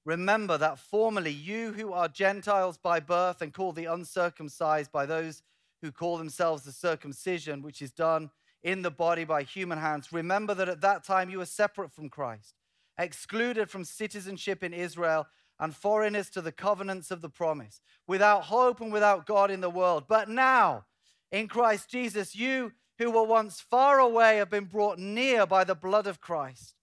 remember 0.05 0.57
that 0.57 0.79
formerly 0.79 1.31
you 1.31 1.74
who 1.74 1.93
are 1.93 2.07
Gentiles 2.07 2.77
by 2.77 3.00
birth 3.00 3.41
and 3.41 3.53
called 3.53 3.75
the 3.75 3.86
uncircumcised 3.86 4.91
by 4.91 5.05
those 5.05 5.41
who 5.81 5.91
call 5.91 6.17
themselves 6.17 6.63
the 6.63 6.72
circumcision, 6.72 7.62
which 7.62 7.81
is 7.81 7.91
done 7.91 8.29
in 8.63 8.81
the 8.81 8.91
body 8.91 9.25
by 9.25 9.43
human 9.43 9.77
hands, 9.77 10.13
remember 10.13 10.53
that 10.53 10.69
at 10.69 10.81
that 10.81 11.03
time 11.03 11.29
you 11.29 11.39
were 11.39 11.45
separate 11.45 11.91
from 11.91 12.10
Christ, 12.10 12.55
excluded 12.98 13.69
from 13.69 13.83
citizenship 13.83 14.63
in 14.63 14.74
Israel, 14.74 15.27
and 15.60 15.75
foreigners 15.75 16.29
to 16.31 16.41
the 16.41 16.51
covenants 16.51 17.12
of 17.12 17.22
the 17.22 17.29
promise, 17.29 17.81
without 18.07 18.45
hope 18.45 18.81
and 18.81 18.91
without 18.91 19.25
God 19.25 19.51
in 19.51 19.62
the 19.62 19.69
world. 19.69 20.05
But 20.07 20.29
now, 20.29 20.86
in 21.31 21.48
Christ 21.48 21.89
Jesus, 21.89 22.36
you 22.36 22.72
who 22.98 23.12
were 23.12 23.24
once 23.24 23.60
far 23.60 24.00
away 24.00 24.38
have 24.38 24.50
been 24.50 24.65
brought 24.65 25.00
near 25.00 25.45
by 25.45 25.63
the 25.63 25.75
blood 25.75 26.07
of 26.07 26.22
Christ. 26.22 26.75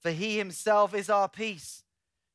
For 0.00 0.10
he 0.10 0.38
himself 0.38 0.94
is 0.94 1.10
our 1.10 1.28
peace, 1.28 1.82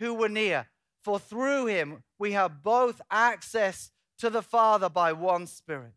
who 0.00 0.12
were 0.12 0.28
near. 0.28 0.66
For 1.00 1.20
through 1.20 1.66
him 1.66 2.02
we 2.18 2.32
have 2.32 2.62
both 2.62 3.00
access 3.10 3.92
to 4.18 4.28
the 4.28 4.42
Father 4.42 4.88
by 4.88 5.12
one 5.12 5.46
Spirit. 5.46 5.92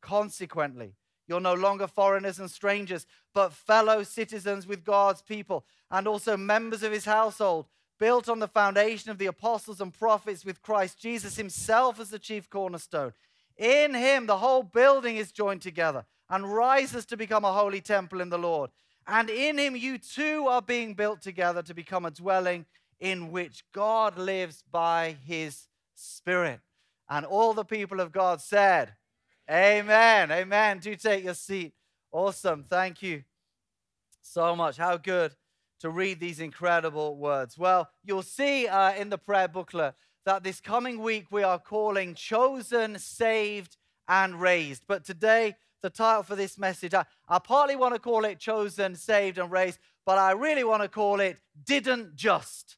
Consequently, 0.00 0.94
you're 1.28 1.38
no 1.38 1.54
longer 1.54 1.86
foreigners 1.86 2.38
and 2.38 2.50
strangers, 2.50 3.06
but 3.34 3.52
fellow 3.52 4.02
citizens 4.02 4.66
with 4.66 4.82
God's 4.82 5.20
people, 5.20 5.66
and 5.90 6.08
also 6.08 6.36
members 6.36 6.82
of 6.82 6.90
his 6.90 7.04
household, 7.04 7.66
built 7.98 8.28
on 8.28 8.38
the 8.38 8.48
foundation 8.48 9.10
of 9.10 9.18
the 9.18 9.26
apostles 9.26 9.80
and 9.80 9.92
prophets, 9.92 10.44
with 10.44 10.62
Christ 10.62 10.98
Jesus 10.98 11.36
himself 11.36 12.00
as 12.00 12.08
the 12.08 12.18
chief 12.18 12.48
cornerstone 12.48 13.12
in 13.60 13.92
him, 13.92 14.24
the 14.24 14.38
whole 14.38 14.62
building 14.62 15.16
is 15.16 15.32
joined 15.32 15.60
together 15.60 16.06
and 16.30 16.50
rises 16.50 17.04
to 17.06 17.16
become 17.16 17.44
a 17.44 17.52
holy 17.52 17.82
temple 17.82 18.22
in 18.22 18.30
the 18.30 18.38
Lord. 18.38 18.70
And 19.06 19.28
in 19.28 19.58
him, 19.58 19.76
you 19.76 19.98
too 19.98 20.46
are 20.48 20.62
being 20.62 20.94
built 20.94 21.20
together 21.20 21.62
to 21.64 21.74
become 21.74 22.06
a 22.06 22.10
dwelling 22.10 22.64
in 23.00 23.30
which 23.30 23.64
God 23.72 24.18
lives 24.18 24.62
by 24.70 25.16
his 25.26 25.66
Spirit. 25.94 26.60
And 27.08 27.26
all 27.26 27.54
the 27.54 27.64
people 27.64 28.00
of 28.00 28.12
God 28.12 28.40
said, 28.40 28.94
Amen. 29.50 30.30
Amen. 30.30 30.78
Do 30.78 30.94
take 30.94 31.24
your 31.24 31.34
seat. 31.34 31.72
Awesome. 32.12 32.64
Thank 32.68 33.02
you 33.02 33.24
so 34.22 34.54
much. 34.54 34.76
How 34.76 34.96
good 34.96 35.34
to 35.80 35.90
read 35.90 36.20
these 36.20 36.40
incredible 36.40 37.16
words. 37.16 37.58
Well, 37.58 37.88
you'll 38.04 38.22
see 38.22 38.68
uh, 38.68 38.94
in 38.94 39.10
the 39.10 39.18
prayer 39.18 39.48
booklet 39.48 39.94
that 40.24 40.44
this 40.44 40.60
coming 40.60 41.00
week 41.00 41.26
we 41.30 41.42
are 41.42 41.58
calling 41.58 42.14
Chosen, 42.14 42.98
Saved, 42.98 43.76
and 44.06 44.40
Raised. 44.40 44.84
But 44.86 45.04
today, 45.04 45.56
the 45.82 45.90
title 45.90 46.22
for 46.22 46.36
this 46.36 46.58
message, 46.58 46.94
I, 46.94 47.06
I 47.28 47.38
partly 47.38 47.76
want 47.76 47.94
to 47.94 48.00
call 48.00 48.24
it 48.24 48.38
Chosen, 48.38 48.94
Saved, 48.94 49.38
and 49.38 49.50
Raised, 49.50 49.78
but 50.04 50.18
I 50.18 50.32
really 50.32 50.64
want 50.64 50.82
to 50.82 50.88
call 50.88 51.20
it 51.20 51.40
Didn't 51.64 52.14
Just. 52.14 52.76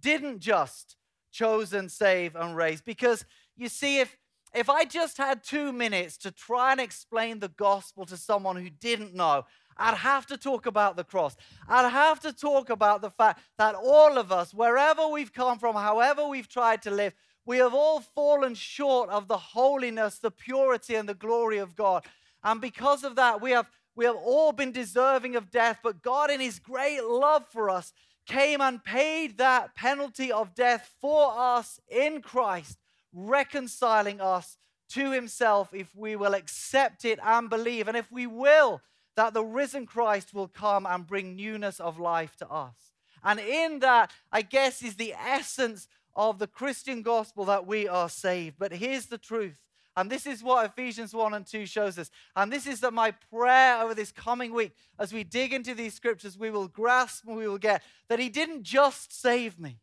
Didn't 0.00 0.40
Just 0.40 0.96
Chosen, 1.32 1.88
save, 1.88 2.36
and 2.36 2.56
raise. 2.56 2.80
Because 2.80 3.24
you 3.56 3.68
see, 3.68 3.98
if 3.98 4.16
if 4.54 4.70
I 4.70 4.84
just 4.84 5.16
had 5.18 5.42
two 5.42 5.72
minutes 5.72 6.16
to 6.18 6.30
try 6.30 6.70
and 6.70 6.80
explain 6.80 7.40
the 7.40 7.48
gospel 7.48 8.06
to 8.06 8.16
someone 8.16 8.54
who 8.54 8.70
didn't 8.70 9.12
know, 9.12 9.44
I'd 9.76 9.96
have 9.96 10.26
to 10.26 10.36
talk 10.36 10.66
about 10.66 10.96
the 10.96 11.02
cross. 11.02 11.36
I'd 11.68 11.90
have 11.90 12.20
to 12.20 12.32
talk 12.32 12.70
about 12.70 13.02
the 13.02 13.10
fact 13.10 13.40
that 13.58 13.74
all 13.74 14.16
of 14.16 14.30
us, 14.30 14.54
wherever 14.54 15.08
we've 15.08 15.32
come 15.32 15.58
from, 15.58 15.74
however 15.74 16.28
we've 16.28 16.48
tried 16.48 16.82
to 16.82 16.92
live, 16.92 17.14
we 17.44 17.58
have 17.58 17.74
all 17.74 18.00
fallen 18.00 18.54
short 18.54 19.10
of 19.10 19.26
the 19.26 19.36
holiness, 19.36 20.18
the 20.18 20.30
purity, 20.30 20.94
and 20.94 21.08
the 21.08 21.14
glory 21.14 21.58
of 21.58 21.74
God. 21.74 22.04
And 22.44 22.60
because 22.60 23.02
of 23.04 23.16
that, 23.16 23.40
we 23.40 23.50
have, 23.50 23.68
we 23.96 24.04
have 24.04 24.16
all 24.16 24.52
been 24.52 24.70
deserving 24.70 25.34
of 25.34 25.50
death. 25.50 25.80
But 25.82 26.00
God, 26.00 26.30
in 26.30 26.40
His 26.40 26.60
great 26.60 27.02
love 27.02 27.44
for 27.50 27.68
us, 27.68 27.92
came 28.26 28.60
and 28.60 28.82
paid 28.82 29.38
that 29.38 29.74
penalty 29.74 30.32
of 30.32 30.54
death 30.54 30.90
for 31.00 31.32
us 31.36 31.80
in 31.88 32.22
Christ, 32.22 32.78
reconciling 33.12 34.20
us 34.20 34.56
to 34.90 35.10
Himself 35.10 35.74
if 35.74 35.94
we 35.94 36.16
will 36.16 36.34
accept 36.34 37.04
it 37.04 37.18
and 37.22 37.50
believe. 37.50 37.88
And 37.88 37.96
if 37.96 38.10
we 38.10 38.26
will, 38.26 38.80
that 39.16 39.34
the 39.34 39.44
risen 39.44 39.86
Christ 39.86 40.34
will 40.34 40.48
come 40.48 40.86
and 40.86 41.06
bring 41.06 41.36
newness 41.36 41.80
of 41.80 41.98
life 41.98 42.36
to 42.36 42.48
us. 42.48 42.74
And 43.22 43.40
in 43.40 43.78
that, 43.80 44.12
I 44.30 44.42
guess, 44.42 44.82
is 44.82 44.96
the 44.96 45.14
essence 45.14 45.88
of 46.14 46.38
the 46.38 46.46
Christian 46.46 47.02
gospel 47.02 47.44
that 47.46 47.66
we 47.66 47.88
are 47.88 48.08
saved. 48.08 48.56
But 48.58 48.72
here's 48.72 49.06
the 49.06 49.18
truth. 49.18 49.56
And 49.96 50.10
this 50.10 50.26
is 50.26 50.42
what 50.42 50.66
Ephesians 50.66 51.14
1 51.14 51.34
and 51.34 51.46
2 51.46 51.66
shows 51.66 51.98
us. 51.98 52.10
And 52.34 52.52
this 52.52 52.66
is 52.66 52.80
that 52.80 52.92
my 52.92 53.12
prayer 53.12 53.80
over 53.80 53.94
this 53.94 54.10
coming 54.10 54.52
week, 54.52 54.72
as 54.98 55.12
we 55.12 55.22
dig 55.22 55.52
into 55.52 55.74
these 55.74 55.94
scriptures, 55.94 56.36
we 56.36 56.50
will 56.50 56.68
grasp 56.68 57.26
and 57.26 57.36
we 57.36 57.46
will 57.46 57.58
get 57.58 57.82
that 58.08 58.18
He 58.18 58.28
didn't 58.28 58.64
just 58.64 59.12
save 59.12 59.58
me, 59.58 59.78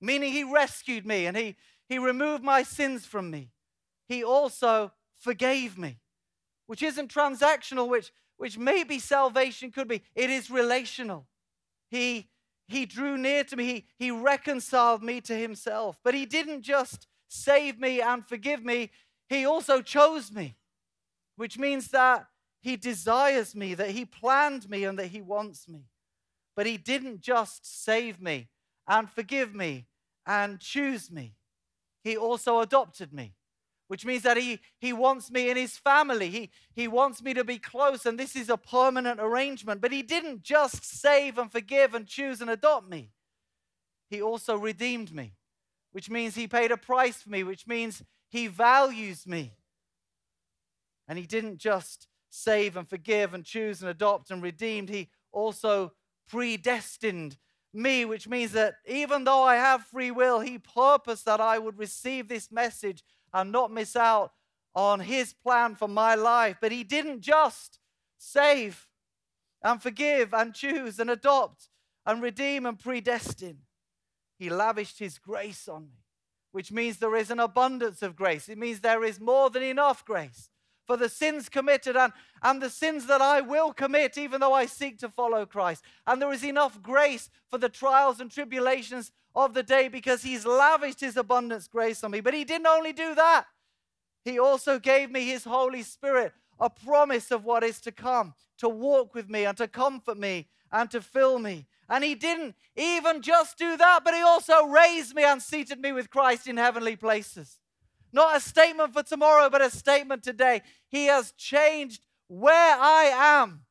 meaning 0.00 0.32
He 0.32 0.44
rescued 0.44 1.06
me 1.06 1.26
and 1.26 1.36
He, 1.36 1.56
he 1.88 1.98
removed 1.98 2.42
my 2.42 2.62
sins 2.62 3.04
from 3.04 3.30
me. 3.30 3.50
He 4.08 4.24
also 4.24 4.92
forgave 5.14 5.76
me, 5.76 5.98
which 6.66 6.82
isn't 6.82 7.12
transactional, 7.12 7.88
which 7.88 8.10
which 8.40 8.56
maybe 8.56 8.98
salvation 8.98 9.70
could 9.70 9.86
be. 9.86 10.02
It 10.14 10.30
is 10.30 10.50
relational. 10.50 11.26
He, 11.90 12.30
he 12.68 12.86
drew 12.86 13.18
near 13.18 13.44
to 13.44 13.54
me, 13.54 13.64
he, 13.66 13.86
he 13.98 14.10
reconciled 14.10 15.02
me 15.02 15.20
to 15.20 15.34
himself. 15.34 16.00
But 16.02 16.14
he 16.14 16.24
didn't 16.24 16.62
just 16.62 17.06
save 17.28 17.78
me 17.78 18.00
and 18.00 18.26
forgive 18.26 18.64
me, 18.64 18.92
he 19.30 19.46
also 19.46 19.80
chose 19.80 20.30
me, 20.30 20.58
which 21.36 21.56
means 21.56 21.88
that 21.88 22.26
he 22.60 22.76
desires 22.76 23.54
me, 23.54 23.72
that 23.72 23.90
he 23.90 24.04
planned 24.04 24.68
me, 24.68 24.84
and 24.84 24.98
that 24.98 25.06
he 25.06 25.22
wants 25.22 25.66
me. 25.66 25.86
But 26.54 26.66
he 26.66 26.76
didn't 26.76 27.22
just 27.22 27.64
save 27.64 28.20
me 28.20 28.48
and 28.86 29.08
forgive 29.08 29.54
me 29.54 29.86
and 30.26 30.60
choose 30.60 31.10
me, 31.10 31.36
he 32.04 32.16
also 32.16 32.60
adopted 32.60 33.12
me 33.12 33.34
which 33.90 34.06
means 34.06 34.22
that 34.22 34.36
he, 34.36 34.60
he 34.78 34.92
wants 34.92 35.32
me 35.32 35.50
in 35.50 35.56
his 35.56 35.76
family. 35.76 36.30
He, 36.30 36.50
he 36.76 36.86
wants 36.86 37.20
me 37.24 37.34
to 37.34 37.42
be 37.42 37.58
close, 37.58 38.06
and 38.06 38.16
this 38.16 38.36
is 38.36 38.48
a 38.48 38.56
permanent 38.56 39.18
arrangement. 39.18 39.80
But 39.80 39.90
he 39.90 40.02
didn't 40.02 40.44
just 40.44 40.84
save 40.84 41.38
and 41.38 41.50
forgive 41.50 41.92
and 41.92 42.06
choose 42.06 42.40
and 42.40 42.48
adopt 42.48 42.88
me, 42.88 43.10
he 44.08 44.22
also 44.22 44.56
redeemed 44.56 45.12
me, 45.12 45.32
which 45.90 46.08
means 46.08 46.36
he 46.36 46.46
paid 46.46 46.70
a 46.70 46.76
price 46.76 47.20
for 47.20 47.30
me, 47.30 47.42
which 47.42 47.66
means 47.66 48.04
he 48.30 48.46
values 48.46 49.26
me. 49.26 49.52
And 51.06 51.18
he 51.18 51.26
didn't 51.26 51.58
just 51.58 52.08
save 52.30 52.76
and 52.76 52.88
forgive 52.88 53.34
and 53.34 53.44
choose 53.44 53.82
and 53.82 53.90
adopt 53.90 54.30
and 54.30 54.42
redeemed, 54.42 54.88
he 54.88 55.10
also 55.32 55.92
predestined 56.28 57.36
me, 57.72 58.04
which 58.04 58.28
means 58.28 58.52
that 58.52 58.76
even 58.86 59.24
though 59.24 59.42
I 59.42 59.56
have 59.56 59.82
free 59.82 60.10
will, 60.10 60.40
he 60.40 60.58
purposed 60.58 61.24
that 61.24 61.40
I 61.40 61.58
would 61.58 61.78
receive 61.78 62.28
this 62.28 62.50
message 62.50 63.02
and 63.32 63.52
not 63.52 63.72
miss 63.72 63.96
out 63.96 64.32
on 64.74 65.00
his 65.00 65.32
plan 65.32 65.74
for 65.74 65.88
my 65.88 66.14
life. 66.14 66.56
But 66.60 66.72
he 66.72 66.84
didn't 66.84 67.20
just 67.20 67.78
save 68.18 68.88
and 69.62 69.82
forgive 69.82 70.32
and 70.32 70.54
choose 70.54 70.98
and 70.98 71.10
adopt 71.10 71.68
and 72.06 72.22
redeem 72.22 72.66
and 72.66 72.78
predestine. 72.78 73.58
He 74.38 74.48
lavished 74.48 74.98
his 74.98 75.18
grace 75.18 75.68
on 75.68 75.88
me, 75.90 75.99
which 76.52 76.72
means 76.72 76.96
there 76.96 77.16
is 77.16 77.30
an 77.30 77.40
abundance 77.40 78.02
of 78.02 78.16
grace. 78.16 78.48
It 78.48 78.58
means 78.58 78.80
there 78.80 79.04
is 79.04 79.20
more 79.20 79.50
than 79.50 79.62
enough 79.62 80.04
grace 80.04 80.50
for 80.90 80.96
the 80.96 81.08
sins 81.08 81.48
committed 81.48 81.96
and, 81.96 82.12
and 82.42 82.60
the 82.60 82.68
sins 82.68 83.06
that 83.06 83.22
I 83.22 83.42
will 83.42 83.72
commit, 83.72 84.18
even 84.18 84.40
though 84.40 84.54
I 84.54 84.66
seek 84.66 84.98
to 84.98 85.08
follow 85.08 85.46
Christ. 85.46 85.84
And 86.04 86.20
there 86.20 86.32
is 86.32 86.44
enough 86.44 86.82
grace 86.82 87.30
for 87.48 87.58
the 87.58 87.68
trials 87.68 88.18
and 88.18 88.28
tribulations 88.28 89.12
of 89.36 89.54
the 89.54 89.62
day 89.62 89.86
because 89.86 90.24
He's 90.24 90.44
lavished 90.44 90.98
His 90.98 91.16
abundance 91.16 91.68
grace 91.68 92.02
on 92.02 92.10
me. 92.10 92.20
But 92.20 92.34
He 92.34 92.42
didn't 92.42 92.66
only 92.66 92.92
do 92.92 93.14
that, 93.14 93.44
He 94.24 94.40
also 94.40 94.80
gave 94.80 95.12
me 95.12 95.24
His 95.26 95.44
Holy 95.44 95.84
Spirit, 95.84 96.32
a 96.58 96.68
promise 96.68 97.30
of 97.30 97.44
what 97.44 97.62
is 97.62 97.80
to 97.82 97.92
come, 97.92 98.34
to 98.58 98.68
walk 98.68 99.14
with 99.14 99.30
me 99.30 99.44
and 99.44 99.56
to 99.58 99.68
comfort 99.68 100.18
me 100.18 100.48
and 100.72 100.90
to 100.90 101.00
fill 101.00 101.38
me. 101.38 101.66
And 101.88 102.04
he 102.04 102.14
didn't 102.14 102.54
even 102.76 103.20
just 103.20 103.58
do 103.58 103.76
that, 103.76 104.00
but 104.04 104.14
he 104.14 104.20
also 104.20 104.66
raised 104.66 105.14
me 105.14 105.24
and 105.24 105.42
seated 105.42 105.80
me 105.80 105.92
with 105.92 106.10
Christ 106.10 106.46
in 106.46 106.56
heavenly 106.56 106.96
places. 106.96 107.58
Not 108.12 108.36
a 108.36 108.40
statement 108.40 108.92
for 108.92 109.02
tomorrow, 109.02 109.50
but 109.50 109.62
a 109.62 109.70
statement 109.70 110.22
today. 110.22 110.62
He 110.88 111.06
has 111.06 111.32
changed 111.32 112.06
where 112.28 112.76
I 112.78 113.10
am. 113.12 113.62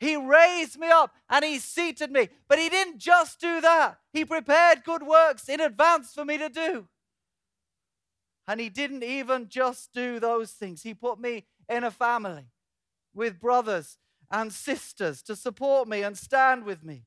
He 0.00 0.16
raised 0.16 0.78
me 0.78 0.88
up 0.88 1.14
and 1.28 1.44
he 1.44 1.58
seated 1.58 2.10
me. 2.10 2.28
But 2.48 2.58
he 2.58 2.68
didn't 2.68 2.98
just 2.98 3.40
do 3.40 3.60
that, 3.60 3.98
he 4.12 4.24
prepared 4.24 4.84
good 4.84 5.02
works 5.02 5.48
in 5.48 5.60
advance 5.60 6.12
for 6.12 6.24
me 6.24 6.38
to 6.38 6.48
do. 6.48 6.88
And 8.46 8.60
he 8.60 8.68
didn't 8.68 9.02
even 9.02 9.48
just 9.48 9.92
do 9.94 10.20
those 10.20 10.52
things, 10.52 10.82
he 10.82 10.94
put 10.94 11.18
me 11.18 11.44
in 11.68 11.84
a 11.84 11.90
family 11.90 12.46
with 13.14 13.40
brothers 13.40 13.96
and 14.30 14.52
sisters 14.52 15.22
to 15.22 15.36
support 15.36 15.88
me 15.88 16.02
and 16.02 16.16
stand 16.16 16.64
with 16.64 16.84
me. 16.84 17.04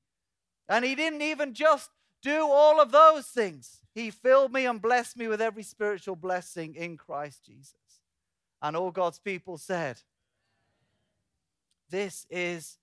And 0.69 0.83
he 0.83 0.95
didn't 0.95 1.21
even 1.21 1.53
just 1.53 1.89
do 2.21 2.47
all 2.49 2.81
of 2.81 2.91
those 2.91 3.27
things. 3.27 3.81
He 3.93 4.11
filled 4.11 4.51
me 4.51 4.65
and 4.65 4.81
blessed 4.81 5.17
me 5.17 5.27
with 5.27 5.41
every 5.41 5.63
spiritual 5.63 6.15
blessing 6.15 6.75
in 6.75 6.97
Christ 6.97 7.45
Jesus. 7.45 7.75
And 8.61 8.75
all 8.75 8.91
God's 8.91 9.19
people 9.19 9.57
said, 9.57 10.01
This 11.89 12.25
is 12.29 12.77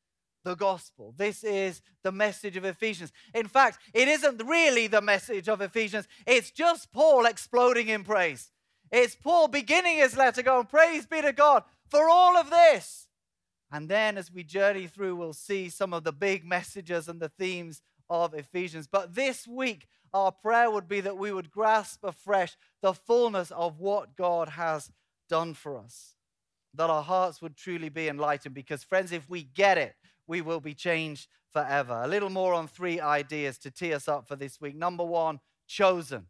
the 0.44 0.54
gospel. 0.54 1.14
This 1.16 1.42
is 1.42 1.82
the 2.02 2.12
message 2.12 2.56
of 2.56 2.64
Ephesians. 2.64 3.12
In 3.34 3.48
fact, 3.48 3.78
it 3.92 4.08
isn't 4.08 4.42
really 4.46 4.86
the 4.86 5.00
message 5.00 5.48
of 5.48 5.60
Ephesians, 5.60 6.06
it's 6.26 6.50
just 6.50 6.92
Paul 6.92 7.26
exploding 7.26 7.88
in 7.88 8.04
praise. 8.04 8.50
It's 8.92 9.16
Paul 9.16 9.48
beginning 9.48 9.96
his 9.98 10.16
letter 10.16 10.42
going, 10.42 10.66
Praise 10.66 11.06
be 11.06 11.20
to 11.22 11.32
God 11.32 11.64
for 11.88 12.08
all 12.08 12.36
of 12.36 12.50
this. 12.50 13.08
And 13.74 13.88
then 13.88 14.16
as 14.16 14.30
we 14.30 14.44
journey 14.44 14.86
through, 14.86 15.16
we'll 15.16 15.32
see 15.32 15.68
some 15.68 15.92
of 15.92 16.04
the 16.04 16.12
big 16.12 16.44
messages 16.44 17.08
and 17.08 17.18
the 17.18 17.28
themes 17.28 17.82
of 18.08 18.32
Ephesians. 18.32 18.86
But 18.86 19.16
this 19.16 19.48
week, 19.48 19.88
our 20.12 20.30
prayer 20.30 20.70
would 20.70 20.86
be 20.86 21.00
that 21.00 21.18
we 21.18 21.32
would 21.32 21.50
grasp 21.50 22.04
afresh 22.04 22.56
the 22.82 22.94
fullness 22.94 23.50
of 23.50 23.80
what 23.80 24.14
God 24.14 24.50
has 24.50 24.92
done 25.28 25.54
for 25.54 25.76
us, 25.76 26.14
that 26.74 26.88
our 26.88 27.02
hearts 27.02 27.42
would 27.42 27.56
truly 27.56 27.88
be 27.88 28.06
enlightened. 28.06 28.54
Because, 28.54 28.84
friends, 28.84 29.10
if 29.10 29.28
we 29.28 29.42
get 29.42 29.76
it, 29.76 29.96
we 30.28 30.40
will 30.40 30.60
be 30.60 30.74
changed 30.74 31.26
forever. 31.52 32.00
A 32.04 32.06
little 32.06 32.30
more 32.30 32.54
on 32.54 32.68
three 32.68 33.00
ideas 33.00 33.58
to 33.58 33.72
tee 33.72 33.92
us 33.92 34.06
up 34.06 34.28
for 34.28 34.36
this 34.36 34.60
week. 34.60 34.76
Number 34.76 35.04
one, 35.04 35.40
chosen. 35.66 36.26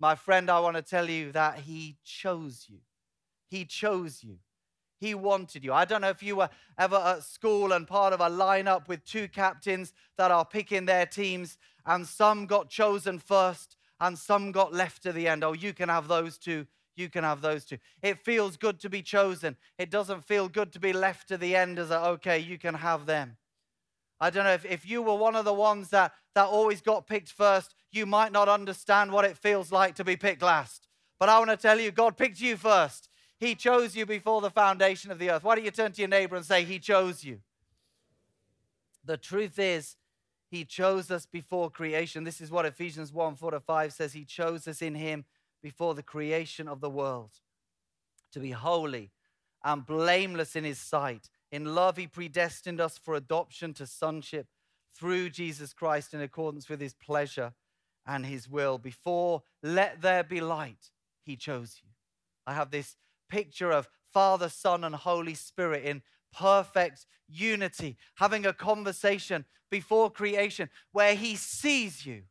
My 0.00 0.16
friend, 0.16 0.50
I 0.50 0.58
want 0.58 0.74
to 0.74 0.82
tell 0.82 1.08
you 1.08 1.30
that 1.30 1.60
He 1.60 1.98
chose 2.04 2.66
you. 2.68 2.78
He 3.48 3.64
chose 3.64 4.24
you. 4.24 4.38
He 5.00 5.14
wanted 5.14 5.64
you. 5.64 5.72
I 5.72 5.86
don't 5.86 6.02
know 6.02 6.10
if 6.10 6.22
you 6.22 6.36
were 6.36 6.50
ever 6.78 6.96
at 6.96 7.24
school 7.24 7.72
and 7.72 7.88
part 7.88 8.12
of 8.12 8.20
a 8.20 8.28
lineup 8.28 8.86
with 8.86 9.04
two 9.04 9.28
captains 9.28 9.94
that 10.18 10.30
are 10.30 10.44
picking 10.44 10.84
their 10.84 11.06
teams, 11.06 11.56
and 11.86 12.06
some 12.06 12.46
got 12.46 12.68
chosen 12.68 13.18
first 13.18 13.76
and 14.00 14.18
some 14.18 14.50
got 14.52 14.72
left 14.72 15.02
to 15.02 15.12
the 15.12 15.28
end. 15.28 15.44
Oh, 15.44 15.52
you 15.52 15.72
can 15.72 15.88
have 15.88 16.08
those 16.08 16.38
two. 16.38 16.66
You 16.96 17.08
can 17.08 17.24
have 17.24 17.40
those 17.40 17.64
two. 17.64 17.78
It 18.02 18.18
feels 18.18 18.56
good 18.56 18.80
to 18.80 18.90
be 18.90 19.02
chosen. 19.02 19.56
It 19.78 19.90
doesn't 19.90 20.24
feel 20.24 20.48
good 20.48 20.72
to 20.72 20.80
be 20.80 20.92
left 20.92 21.28
to 21.28 21.36
the 21.38 21.54
end 21.54 21.78
as 21.78 21.90
a, 21.90 22.00
okay, 22.00 22.38
you 22.38 22.58
can 22.58 22.74
have 22.74 23.06
them. 23.06 23.36
I 24.20 24.28
don't 24.30 24.44
know 24.44 24.52
if, 24.52 24.66
if 24.66 24.88
you 24.88 25.00
were 25.00 25.14
one 25.14 25.36
of 25.36 25.44
the 25.44 25.54
ones 25.54 25.88
that, 25.90 26.12
that 26.34 26.46
always 26.46 26.82
got 26.82 27.06
picked 27.06 27.32
first, 27.32 27.74
you 27.90 28.04
might 28.06 28.32
not 28.32 28.48
understand 28.48 29.12
what 29.12 29.24
it 29.24 29.38
feels 29.38 29.72
like 29.72 29.94
to 29.96 30.04
be 30.04 30.16
picked 30.16 30.42
last. 30.42 30.88
But 31.18 31.28
I 31.28 31.38
want 31.38 31.50
to 31.50 31.56
tell 31.56 31.78
you, 31.78 31.90
God 31.90 32.16
picked 32.16 32.40
you 32.40 32.56
first. 32.56 33.09
He 33.40 33.54
chose 33.54 33.96
you 33.96 34.04
before 34.04 34.42
the 34.42 34.50
foundation 34.50 35.10
of 35.10 35.18
the 35.18 35.30
earth. 35.30 35.42
Why 35.42 35.54
don't 35.54 35.64
you 35.64 35.70
turn 35.70 35.92
to 35.92 36.02
your 36.02 36.08
neighbor 36.08 36.36
and 36.36 36.44
say, 36.44 36.62
He 36.62 36.78
chose 36.78 37.24
you? 37.24 37.40
The 39.02 39.16
truth 39.16 39.58
is, 39.58 39.96
He 40.50 40.66
chose 40.66 41.10
us 41.10 41.24
before 41.24 41.70
creation. 41.70 42.24
This 42.24 42.42
is 42.42 42.50
what 42.50 42.66
Ephesians 42.66 43.14
1 43.14 43.36
4 43.36 43.52
to 43.52 43.60
5 43.60 43.92
says. 43.94 44.12
He 44.12 44.26
chose 44.26 44.68
us 44.68 44.82
in 44.82 44.94
Him 44.94 45.24
before 45.62 45.94
the 45.94 46.02
creation 46.02 46.68
of 46.68 46.82
the 46.82 46.90
world 46.90 47.30
to 48.32 48.40
be 48.40 48.50
holy 48.50 49.10
and 49.64 49.86
blameless 49.86 50.54
in 50.54 50.64
His 50.64 50.78
sight. 50.78 51.30
In 51.50 51.74
love, 51.74 51.96
He 51.96 52.06
predestined 52.06 52.78
us 52.78 52.98
for 52.98 53.14
adoption 53.14 53.72
to 53.74 53.86
sonship 53.86 54.48
through 54.94 55.30
Jesus 55.30 55.72
Christ 55.72 56.12
in 56.12 56.20
accordance 56.20 56.68
with 56.68 56.80
His 56.82 56.92
pleasure 56.92 57.54
and 58.06 58.26
His 58.26 58.50
will. 58.50 58.76
Before 58.76 59.44
let 59.62 60.02
there 60.02 60.24
be 60.24 60.42
light, 60.42 60.90
He 61.24 61.36
chose 61.36 61.80
you. 61.82 61.88
I 62.46 62.52
have 62.52 62.70
this 62.70 62.96
picture 63.30 63.70
of 63.70 63.88
Father, 64.12 64.48
Son, 64.48 64.84
and 64.84 64.94
Holy 64.94 65.34
Spirit 65.34 65.84
in 65.84 66.02
perfect 66.32 67.06
unity, 67.28 67.96
having 68.16 68.44
a 68.44 68.52
conversation 68.52 69.44
before 69.70 70.10
creation 70.10 70.68
where 70.92 71.14
He 71.14 71.36
sees 71.36 72.04
you. 72.04 72.22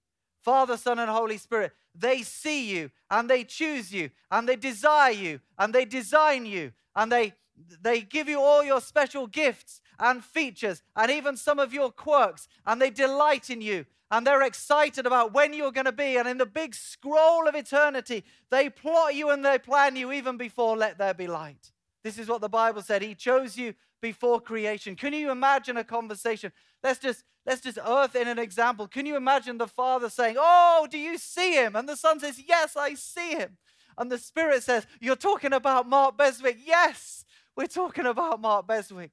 Father, 0.42 0.78
Son, 0.78 1.00
and 1.00 1.10
Holy 1.10 1.38
Spirit, 1.38 1.72
they 1.96 2.22
see 2.22 2.70
you 2.70 2.92
and 3.10 3.30
they 3.30 3.44
choose 3.44 3.92
you 3.92 4.10
and 4.32 4.48
they 4.48 4.56
desire 4.56 5.12
you 5.12 5.40
and 5.58 5.74
they 5.74 5.86
design 5.86 6.46
you 6.46 6.72
and 6.96 7.12
they, 7.12 7.34
they 7.82 8.02
give 8.02 8.30
you 8.30 8.41
all 8.41 8.63
your 8.63 8.82
special 8.82 9.28
gifts 9.28 9.82
and 10.00 10.24
features 10.24 10.82
and 10.95 11.12
even 11.12 11.36
some 11.36 11.60
of 11.60 11.74
your 11.74 11.91
quirks 11.91 12.48
and 12.65 12.82
they 12.82 12.89
delight 12.89 13.50
in 13.50 13.62
you 13.62 13.86
and 14.12 14.26
they're 14.26 14.41
excited 14.41 15.06
about 15.06 15.34
when 15.34 15.54
you're 15.54 15.72
going 15.72 15.86
to 15.86 15.91
be. 15.91 16.17
And 16.17 16.28
in 16.28 16.38
the 16.38 16.45
big 16.45 16.74
scroll 16.74 17.48
of 17.48 17.56
eternity, 17.56 18.24
they 18.50 18.69
plot 18.69 19.13
you 19.13 19.30
and 19.30 19.45
they 19.45 19.60
plan 19.60 19.95
you 19.95 20.12
even 20.12 20.38
before 20.38 20.76
let 20.76 20.98
there 20.98 21.13
be 21.13 21.28
light. 21.28 21.72
This 22.04 22.17
is 22.17 22.28
what 22.28 22.41
the 22.41 22.50
Bible 22.50 22.82
said. 22.82 23.02
He 23.02 23.13
chose 23.13 23.58
you 23.58 23.76
before 24.02 24.39
creation. 24.39 24.95
Can 24.95 25.13
you 25.13 25.32
imagine 25.32 25.78
a 25.78 25.84
conversation? 25.84 26.52
Let's 26.82 27.00
just 27.00 27.24
let's 27.45 27.62
just 27.62 27.78
earth 27.86 28.15
in 28.15 28.28
an 28.28 28.39
example. 28.39 28.88
Can 28.88 29.06
you 29.06 29.17
imagine 29.17 29.58
the 29.58 29.67
father 29.67 30.10
saying, 30.10 30.38
"Oh, 30.39 30.88
do 30.89 30.98
you 30.98 31.17
see 31.17 31.54
him?" 31.54 31.76
And 31.76 31.88
the 31.88 31.98
son 31.98 32.19
says, 32.19 32.39
"Yes, 32.39 32.78
I 32.78 32.93
see 32.93 33.32
him." 33.32 33.58
And 33.98 34.10
the 34.10 34.17
spirit 34.17 34.63
says, 34.63 34.88
"You're 35.02 35.17
talking 35.17 35.52
about 35.52 35.89
Mark 35.89 36.17
Beswick." 36.17 36.58
Yes, 36.65 37.26
we're 37.60 37.67
talking 37.67 38.06
about 38.06 38.39
Mark 38.39 38.67
Beswick. 38.67 39.12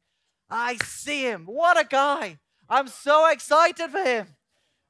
I 0.48 0.76
see 0.76 1.22
him. 1.22 1.46
What 1.46 1.80
a 1.80 1.84
guy. 1.84 2.38
I'm 2.68 2.86
so 2.86 3.28
excited 3.28 3.90
for 3.90 4.04
him. 4.04 4.28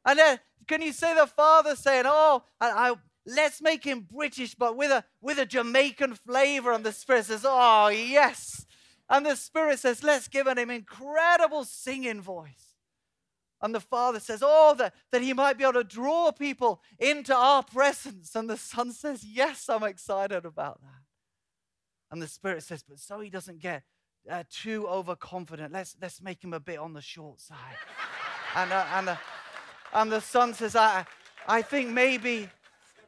And 0.05 0.19
then 0.19 0.41
can 0.69 0.83
you 0.83 0.93
see 0.93 1.15
the 1.15 1.27
father 1.27 1.75
saying, 1.75 2.05
"Oh, 2.07 2.43
I, 2.61 2.91
I, 2.91 2.95
let's 3.25 3.63
make 3.63 3.83
him 3.83 4.07
British, 4.13 4.55
but 4.55 4.77
with 4.77 4.91
a 4.91 5.05
with 5.23 5.39
a 5.39 5.47
Jamaican 5.47 6.17
flavor?" 6.17 6.71
And 6.71 6.85
the 6.85 6.93
spirit 6.93 7.25
says, 7.25 7.47
"Oh, 7.49 7.89
yes." 7.89 8.67
And 9.09 9.25
the 9.25 9.37
spirit 9.37 9.79
says, 9.79 10.03
"Let's 10.03 10.29
give 10.29 10.47
him 10.47 10.59
an 10.59 10.71
incredible 10.71 11.65
singing 11.65 12.21
voice." 12.21 12.75
And 13.63 13.75
the 13.75 13.81
father 13.81 14.21
says, 14.21 14.43
Oh, 14.45 14.75
that, 14.77 14.93
that 15.13 15.23
he 15.23 15.33
might 15.33 15.57
be 15.57 15.65
able 15.65 15.73
to 15.73 15.85
draw 15.85 16.31
people 16.31 16.83
into 16.99 17.35
our 17.35 17.63
presence. 17.63 18.35
And 18.35 18.51
the 18.51 18.59
son 18.59 18.93
says, 18.93 19.25
Yes, 19.25 19.71
I'm 19.71 19.83
excited 19.83 20.45
about 20.45 20.83
that. 20.83 21.06
And 22.11 22.23
the 22.23 22.29
spirit 22.29 22.63
says, 22.63 22.85
But 22.89 22.99
so 22.99 23.21
he 23.21 23.31
doesn't 23.31 23.61
get 23.61 23.83
uh, 24.31 24.45
too 24.51 24.89
overconfident, 24.89 25.73
let's, 25.73 25.97
let's 26.01 26.21
make 26.21 26.43
him 26.43 26.53
a 26.53 26.61
bit 26.61 26.79
on 26.79 26.93
the 26.93 27.01
short 27.01 27.41
side. 27.41 27.77
and, 28.57 28.73
uh, 28.73 28.87
and, 28.95 29.09
uh, 29.11 29.17
and 29.95 30.13
the 30.13 30.21
son 30.21 30.55
says, 30.55 30.77
I, 30.77 31.05
I 31.47 31.63
think 31.63 31.91
maybe, 31.91 32.49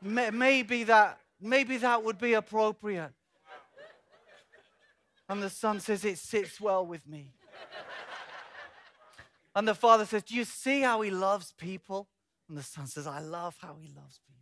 maybe 0.02 0.84
that, 0.84 1.18
maybe 1.40 1.76
that 1.78 2.02
would 2.02 2.18
be 2.18 2.34
appropriate. 2.34 3.12
And 5.28 5.42
the 5.42 5.50
son 5.50 5.80
says, 5.80 6.04
It 6.04 6.18
sits 6.18 6.60
well 6.60 6.86
with 6.86 7.06
me. 7.06 7.32
And 9.54 9.66
the 9.66 9.74
father 9.74 10.06
says, 10.06 10.22
Do 10.22 10.34
you 10.34 10.44
see 10.44 10.82
how 10.82 11.00
he 11.00 11.10
loves 11.10 11.52
people? 11.52 12.08
And 12.48 12.56
the 12.56 12.62
son 12.62 12.86
says, 12.86 13.06
I 13.06 13.20
love 13.20 13.56
how 13.60 13.76
he 13.80 13.88
loves 13.88 14.20
people. 14.26 14.37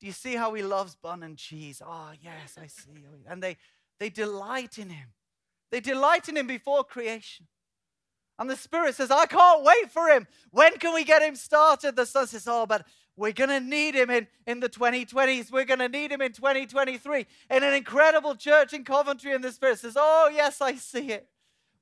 Do 0.00 0.06
you 0.06 0.12
see 0.12 0.34
how 0.34 0.54
he 0.54 0.62
loves 0.62 0.94
bun 0.94 1.22
and 1.22 1.36
cheese? 1.36 1.82
Oh, 1.84 2.12
yes, 2.20 2.56
I 2.60 2.66
see. 2.66 3.04
Oh, 3.06 3.30
and 3.30 3.42
they, 3.42 3.58
they 3.98 4.08
delight 4.08 4.78
in 4.78 4.88
him. 4.88 5.08
They 5.70 5.80
delight 5.80 6.28
in 6.28 6.36
him 6.36 6.46
before 6.46 6.84
creation. 6.84 7.46
And 8.38 8.48
the 8.48 8.56
Spirit 8.56 8.94
says, 8.94 9.10
I 9.10 9.26
can't 9.26 9.62
wait 9.62 9.90
for 9.90 10.08
him. 10.08 10.26
When 10.50 10.78
can 10.78 10.94
we 10.94 11.04
get 11.04 11.20
him 11.20 11.36
started? 11.36 11.94
The 11.94 12.06
Son 12.06 12.26
says, 12.26 12.48
Oh, 12.48 12.64
but 12.64 12.86
we're 13.14 13.32
going 13.32 13.50
to 13.50 13.60
need 13.60 13.94
him 13.94 14.08
in, 14.08 14.26
in 14.46 14.60
the 14.60 14.68
2020s. 14.70 15.52
We're 15.52 15.66
going 15.66 15.80
to 15.80 15.90
need 15.90 16.10
him 16.10 16.22
in 16.22 16.32
2023 16.32 17.26
in 17.50 17.62
an 17.62 17.74
incredible 17.74 18.34
church 18.34 18.72
in 18.72 18.82
Coventry. 18.82 19.34
And 19.34 19.44
the 19.44 19.52
Spirit 19.52 19.78
says, 19.78 19.94
Oh, 19.98 20.30
yes, 20.34 20.62
I 20.62 20.76
see 20.76 21.12
it. 21.12 21.28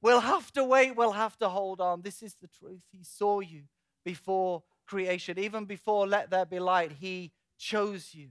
We'll 0.02 0.20
have 0.20 0.52
to 0.54 0.64
wait. 0.64 0.96
We'll 0.96 1.12
have 1.12 1.38
to 1.38 1.48
hold 1.48 1.80
on. 1.80 2.02
This 2.02 2.24
is 2.24 2.34
the 2.42 2.48
truth. 2.48 2.82
He 2.90 3.04
saw 3.04 3.38
you 3.38 3.62
before 4.04 4.64
creation, 4.88 5.38
even 5.38 5.64
before 5.64 6.08
let 6.08 6.30
there 6.30 6.46
be 6.46 6.58
light. 6.58 6.90
He 6.98 7.30
chose 7.58 8.14
you. 8.14 8.28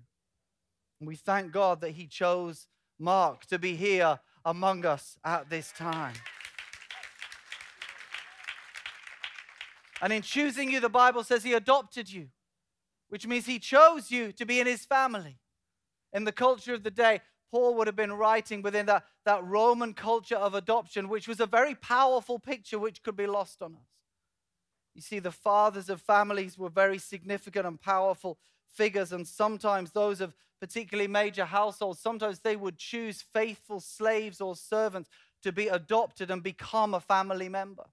And 1.00 1.08
we 1.08 1.16
thank 1.16 1.52
God 1.52 1.82
that 1.82 1.92
He 1.92 2.08
chose 2.08 2.68
Mark 2.98 3.46
to 3.48 3.60
be 3.60 3.76
here 3.76 4.20
among 4.44 4.86
us 4.86 5.18
at 5.24 5.50
this 5.50 5.72
time. 5.72 6.14
And 10.02 10.14
in 10.14 10.22
choosing 10.22 10.72
you, 10.72 10.80
the 10.80 10.90
Bible 10.90 11.24
says 11.24 11.44
he 11.44 11.54
adopted 11.54 12.12
you, 12.12 12.28
which 13.10 13.26
means 13.26 13.46
he 13.46 13.60
chose 13.60 14.12
you 14.12 14.32
to 14.34 14.46
be 14.46 14.60
in 14.60 14.68
his 14.68 14.86
family. 14.86 15.40
In 16.14 16.24
the 16.24 16.32
culture 16.32 16.74
of 16.74 16.84
the 16.84 16.92
day, 16.92 17.22
Paul 17.52 17.76
would 17.76 17.88
have 17.88 17.96
been 17.96 18.14
writing 18.14 18.62
within 18.62 18.86
that, 18.88 19.06
that 19.26 19.44
Roman 19.44 19.94
culture 19.94 20.36
of 20.36 20.54
adoption, 20.54 21.10
which 21.10 21.28
was 21.28 21.40
a 21.40 21.46
very 21.46 21.76
powerful 21.76 22.40
picture 22.40 22.78
which 22.78 23.02
could 23.02 23.16
be 23.16 23.28
lost 23.28 23.62
on 23.62 23.74
us. 23.74 23.88
You 24.94 25.02
see, 25.02 25.20
the 25.20 25.32
fathers 25.32 25.90
of 25.90 26.02
families 26.02 26.58
were 26.58 26.70
very 26.70 26.98
significant 26.98 27.66
and 27.66 27.80
powerful 27.80 28.38
figures, 28.74 29.12
and 29.12 29.28
sometimes 29.28 29.92
those 29.92 30.22
of 30.22 30.36
particularly 30.60 31.08
major 31.08 31.46
households, 31.46 32.00
sometimes 32.00 32.40
they 32.40 32.56
would 32.56 32.78
choose 32.78 33.22
faithful 33.22 33.80
slaves 33.80 34.42
or 34.42 34.56
servants 34.56 35.10
to 35.44 35.52
be 35.52 35.68
adopted 35.68 36.32
and 36.32 36.42
become 36.42 36.94
a 36.94 37.00
family 37.00 37.50
member. 37.50 37.84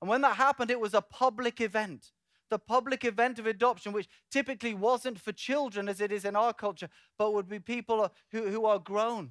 And 0.00 0.08
when 0.08 0.20
that 0.22 0.36
happened, 0.36 0.70
it 0.70 0.80
was 0.80 0.94
a 0.94 1.00
public 1.00 1.60
event. 1.60 2.12
The 2.50 2.58
public 2.58 3.04
event 3.04 3.38
of 3.38 3.46
adoption, 3.46 3.92
which 3.92 4.08
typically 4.30 4.74
wasn't 4.74 5.18
for 5.18 5.32
children 5.32 5.88
as 5.88 6.00
it 6.00 6.12
is 6.12 6.24
in 6.24 6.36
our 6.36 6.52
culture, 6.52 6.88
but 7.18 7.32
would 7.32 7.48
be 7.48 7.58
people 7.58 8.12
who, 8.30 8.48
who 8.48 8.66
are 8.66 8.78
grown. 8.78 9.30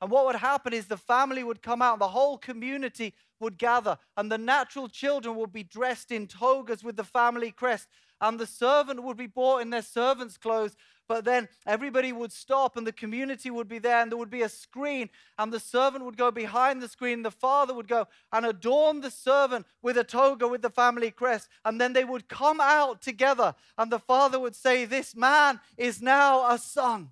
And 0.00 0.10
what 0.10 0.26
would 0.26 0.36
happen 0.36 0.72
is 0.72 0.86
the 0.86 0.96
family 0.96 1.44
would 1.44 1.62
come 1.62 1.82
out, 1.82 1.94
and 1.94 2.00
the 2.00 2.08
whole 2.08 2.38
community 2.38 3.14
would 3.40 3.58
gather, 3.58 3.98
and 4.16 4.30
the 4.30 4.38
natural 4.38 4.88
children 4.88 5.36
would 5.36 5.52
be 5.52 5.64
dressed 5.64 6.12
in 6.12 6.26
togas 6.26 6.84
with 6.84 6.96
the 6.96 7.04
family 7.04 7.50
crest, 7.50 7.88
and 8.24 8.40
the 8.40 8.46
servant 8.46 9.02
would 9.02 9.18
be 9.18 9.26
brought 9.26 9.58
in 9.58 9.68
their 9.68 9.82
servant's 9.82 10.38
clothes, 10.38 10.74
but 11.06 11.26
then 11.26 11.46
everybody 11.66 12.10
would 12.10 12.32
stop 12.32 12.78
and 12.78 12.86
the 12.86 12.92
community 12.92 13.50
would 13.50 13.68
be 13.68 13.78
there 13.78 14.00
and 14.00 14.10
there 14.10 14.16
would 14.16 14.30
be 14.30 14.40
a 14.40 14.48
screen 14.48 15.10
and 15.38 15.52
the 15.52 15.60
servant 15.60 16.06
would 16.06 16.16
go 16.16 16.30
behind 16.30 16.80
the 16.80 16.88
screen. 16.88 17.22
The 17.22 17.30
father 17.30 17.74
would 17.74 17.86
go 17.86 18.08
and 18.32 18.46
adorn 18.46 19.02
the 19.02 19.10
servant 19.10 19.66
with 19.82 19.98
a 19.98 20.04
toga 20.04 20.48
with 20.48 20.62
the 20.62 20.70
family 20.70 21.10
crest. 21.10 21.48
And 21.66 21.78
then 21.78 21.92
they 21.92 22.04
would 22.04 22.26
come 22.26 22.60
out 22.62 23.02
together 23.02 23.54
and 23.76 23.92
the 23.92 23.98
father 23.98 24.40
would 24.40 24.56
say, 24.56 24.86
This 24.86 25.14
man 25.14 25.60
is 25.76 26.00
now 26.00 26.50
a 26.50 26.56
son. 26.56 27.10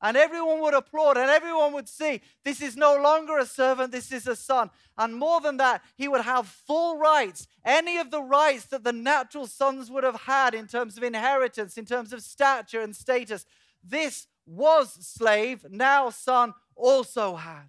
And 0.00 0.16
everyone 0.16 0.60
would 0.60 0.74
applaud 0.74 1.16
and 1.16 1.28
everyone 1.28 1.72
would 1.72 1.88
see 1.88 2.20
this 2.44 2.62
is 2.62 2.76
no 2.76 2.96
longer 2.96 3.38
a 3.38 3.46
servant, 3.46 3.90
this 3.90 4.12
is 4.12 4.28
a 4.28 4.36
son. 4.36 4.70
And 4.96 5.14
more 5.14 5.40
than 5.40 5.56
that, 5.56 5.82
he 5.96 6.06
would 6.06 6.20
have 6.20 6.46
full 6.46 6.96
rights, 6.96 7.48
any 7.64 7.98
of 7.98 8.10
the 8.10 8.22
rights 8.22 8.66
that 8.66 8.84
the 8.84 8.92
natural 8.92 9.48
sons 9.48 9.90
would 9.90 10.04
have 10.04 10.22
had 10.22 10.54
in 10.54 10.68
terms 10.68 10.96
of 10.96 11.02
inheritance, 11.02 11.76
in 11.76 11.84
terms 11.84 12.12
of 12.12 12.22
stature 12.22 12.80
and 12.80 12.94
status. 12.94 13.44
This 13.82 14.28
was 14.46 14.92
slave, 14.92 15.66
now 15.68 16.10
son 16.10 16.54
also 16.76 17.34
had. 17.34 17.68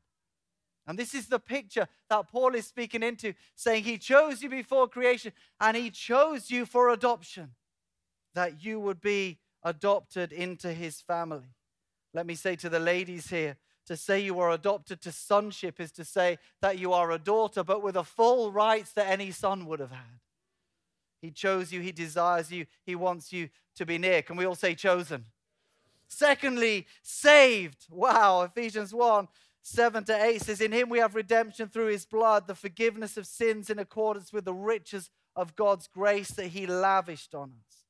And 0.86 0.98
this 0.98 1.14
is 1.14 1.28
the 1.28 1.40
picture 1.40 1.88
that 2.10 2.28
Paul 2.30 2.56
is 2.56 2.66
speaking 2.66 3.04
into, 3.04 3.34
saying 3.56 3.84
he 3.84 3.98
chose 3.98 4.42
you 4.42 4.50
before 4.50 4.88
creation 4.88 5.34
and 5.60 5.78
he 5.78 5.90
chose 5.90 6.50
you 6.50 6.66
for 6.66 6.90
adoption, 6.90 7.52
that 8.34 8.64
you 8.64 8.80
would 8.80 9.02
be 9.02 9.40
adopted 9.64 10.32
into 10.32 10.74
his 10.74 11.02
family. 11.02 11.54
Let 12.14 12.26
me 12.26 12.36
say 12.36 12.56
to 12.58 12.70
the 12.70 12.80
ladies 12.80 13.30
here 13.30 13.58
to 13.86 13.98
say 13.98 14.20
you 14.20 14.40
are 14.40 14.52
adopted 14.52 15.02
to 15.02 15.12
sonship 15.12 15.80
is 15.80 15.92
to 15.94 16.06
say 16.06 16.38
that 16.62 16.78
you 16.78 16.94
are 16.94 17.12
a 17.12 17.20
daughter, 17.20 17.64
but 17.64 17.82
with 17.82 17.96
the 17.96 18.04
full 18.04 18.52
rights 18.52 18.92
that 18.94 19.08
any 19.08 19.32
son 19.32 19.66
would 19.66 19.80
have 19.80 19.92
had. 19.92 20.20
He 21.22 21.32
chose 21.32 21.72
you, 21.72 21.82
He 21.82 21.92
desires 21.92 22.52
you, 22.52 22.66
He 22.86 22.96
wants 22.96 23.34
you 23.34 23.50
to 23.76 23.86
be 23.86 23.98
near. 23.98 24.22
Can 24.22 24.38
we 24.38 24.46
all 24.46 24.56
say 24.56 24.76
chosen? 24.76 25.26
Secondly, 26.08 26.88
saved. 27.04 27.86
Wow, 27.90 28.42
Ephesians 28.42 28.94
1 28.94 29.28
7 29.62 30.04
to 30.06 30.24
8 30.24 30.42
says, 30.42 30.62
In 30.62 30.72
Him 30.72 30.90
we 30.90 31.00
have 31.00 31.16
redemption 31.16 31.68
through 31.68 31.88
His 31.88 32.06
blood, 32.06 32.48
the 32.48 32.56
forgiveness 32.56 33.18
of 33.18 33.28
sins 33.28 33.70
in 33.70 33.78
accordance 33.78 34.32
with 34.32 34.46
the 34.46 34.54
riches 34.54 35.10
of 35.36 35.56
God's 35.56 35.88
grace 35.88 36.32
that 36.32 36.48
He 36.48 36.66
lavished 36.66 37.36
on 37.36 37.52
us. 37.52 37.86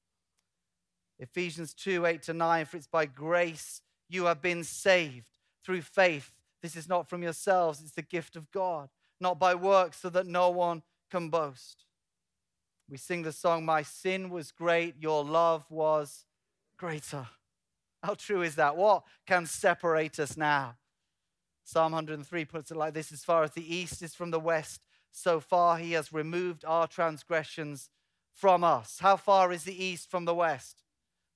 Ephesians 1.20 1.74
2 1.74 2.06
8 2.06 2.24
to 2.24 2.34
9, 2.34 2.66
for 2.66 2.78
it's 2.78 2.88
by 2.88 3.06
grace 3.06 3.82
you 4.10 4.26
have 4.26 4.42
been 4.42 4.64
saved 4.64 5.30
through 5.64 5.82
faith. 5.82 6.34
This 6.62 6.76
is 6.76 6.90
not 6.90 7.08
from 7.08 7.24
yourselves, 7.24 7.82
it's 7.82 7.92
the 7.92 8.02
gift 8.02 8.36
of 8.36 8.52
God, 8.52 8.90
not 9.20 9.40
by 9.40 9.56
works, 9.56 9.98
so 9.98 10.10
that 10.10 10.28
no 10.28 10.50
one 10.50 10.84
can 11.10 11.30
boast. 11.30 11.86
We 12.90 12.98
sing 12.98 13.22
the 13.22 13.32
song, 13.32 13.66
My 13.66 13.84
sin 13.84 14.30
was 14.30 14.52
great, 14.52 14.96
your 15.00 15.24
love 15.24 15.70
was 15.70 16.26
greater. 16.78 17.28
How 18.04 18.16
true 18.16 18.42
is 18.42 18.56
that? 18.56 18.76
What 18.76 19.04
can 19.28 19.46
separate 19.46 20.20
us 20.20 20.36
now? 20.38 20.76
Psalm 21.64 21.92
103 21.92 22.46
puts 22.46 22.72
it 22.72 22.78
like 22.78 22.94
this 22.94 23.12
As 23.12 23.24
far 23.24 23.44
as 23.44 23.52
the 23.52 23.76
east 23.76 24.02
is 24.02 24.16
from 24.16 24.32
the 24.32 24.40
west, 24.40 24.86
so 25.12 25.40
far 25.40 25.78
he 25.78 25.92
has 25.92 26.12
removed 26.12 26.66
our 26.66 26.88
transgressions 26.88 27.90
from 28.34 28.64
us. 28.64 28.98
How 29.00 29.18
far 29.18 29.52
is 29.52 29.64
the 29.64 29.84
east 29.84 30.10
from 30.10 30.26
the 30.26 30.34
west? 30.34 30.82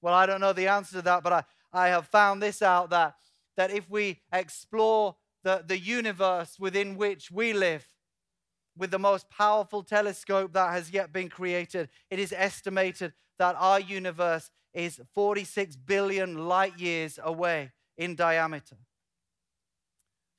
Well, 0.01 0.13
I 0.13 0.25
don't 0.25 0.41
know 0.41 0.53
the 0.53 0.67
answer 0.67 0.97
to 0.97 1.01
that, 1.03 1.23
but 1.23 1.33
I, 1.33 1.43
I 1.73 1.87
have 1.87 2.07
found 2.07 2.41
this 2.41 2.61
out 2.61 2.91
that, 2.91 3.15
that 3.57 3.71
if 3.71 3.89
we 3.89 4.21
explore 4.31 5.15
the, 5.43 5.63
the 5.65 5.79
universe 5.79 6.57
within 6.59 6.95
which 6.95 7.31
we 7.31 7.53
live, 7.53 7.85
with 8.77 8.91
the 8.91 8.99
most 8.99 9.29
powerful 9.29 9.83
telescope 9.83 10.53
that 10.53 10.71
has 10.71 10.91
yet 10.91 11.13
been 11.13 11.29
created, 11.29 11.89
it 12.09 12.19
is 12.19 12.33
estimated 12.35 13.13
that 13.37 13.55
our 13.59 13.79
universe 13.79 14.49
is 14.73 14.99
46 15.13 15.75
billion 15.75 16.47
light 16.47 16.77
years 16.79 17.19
away 17.23 17.71
in 17.97 18.15
diameter. 18.15 18.77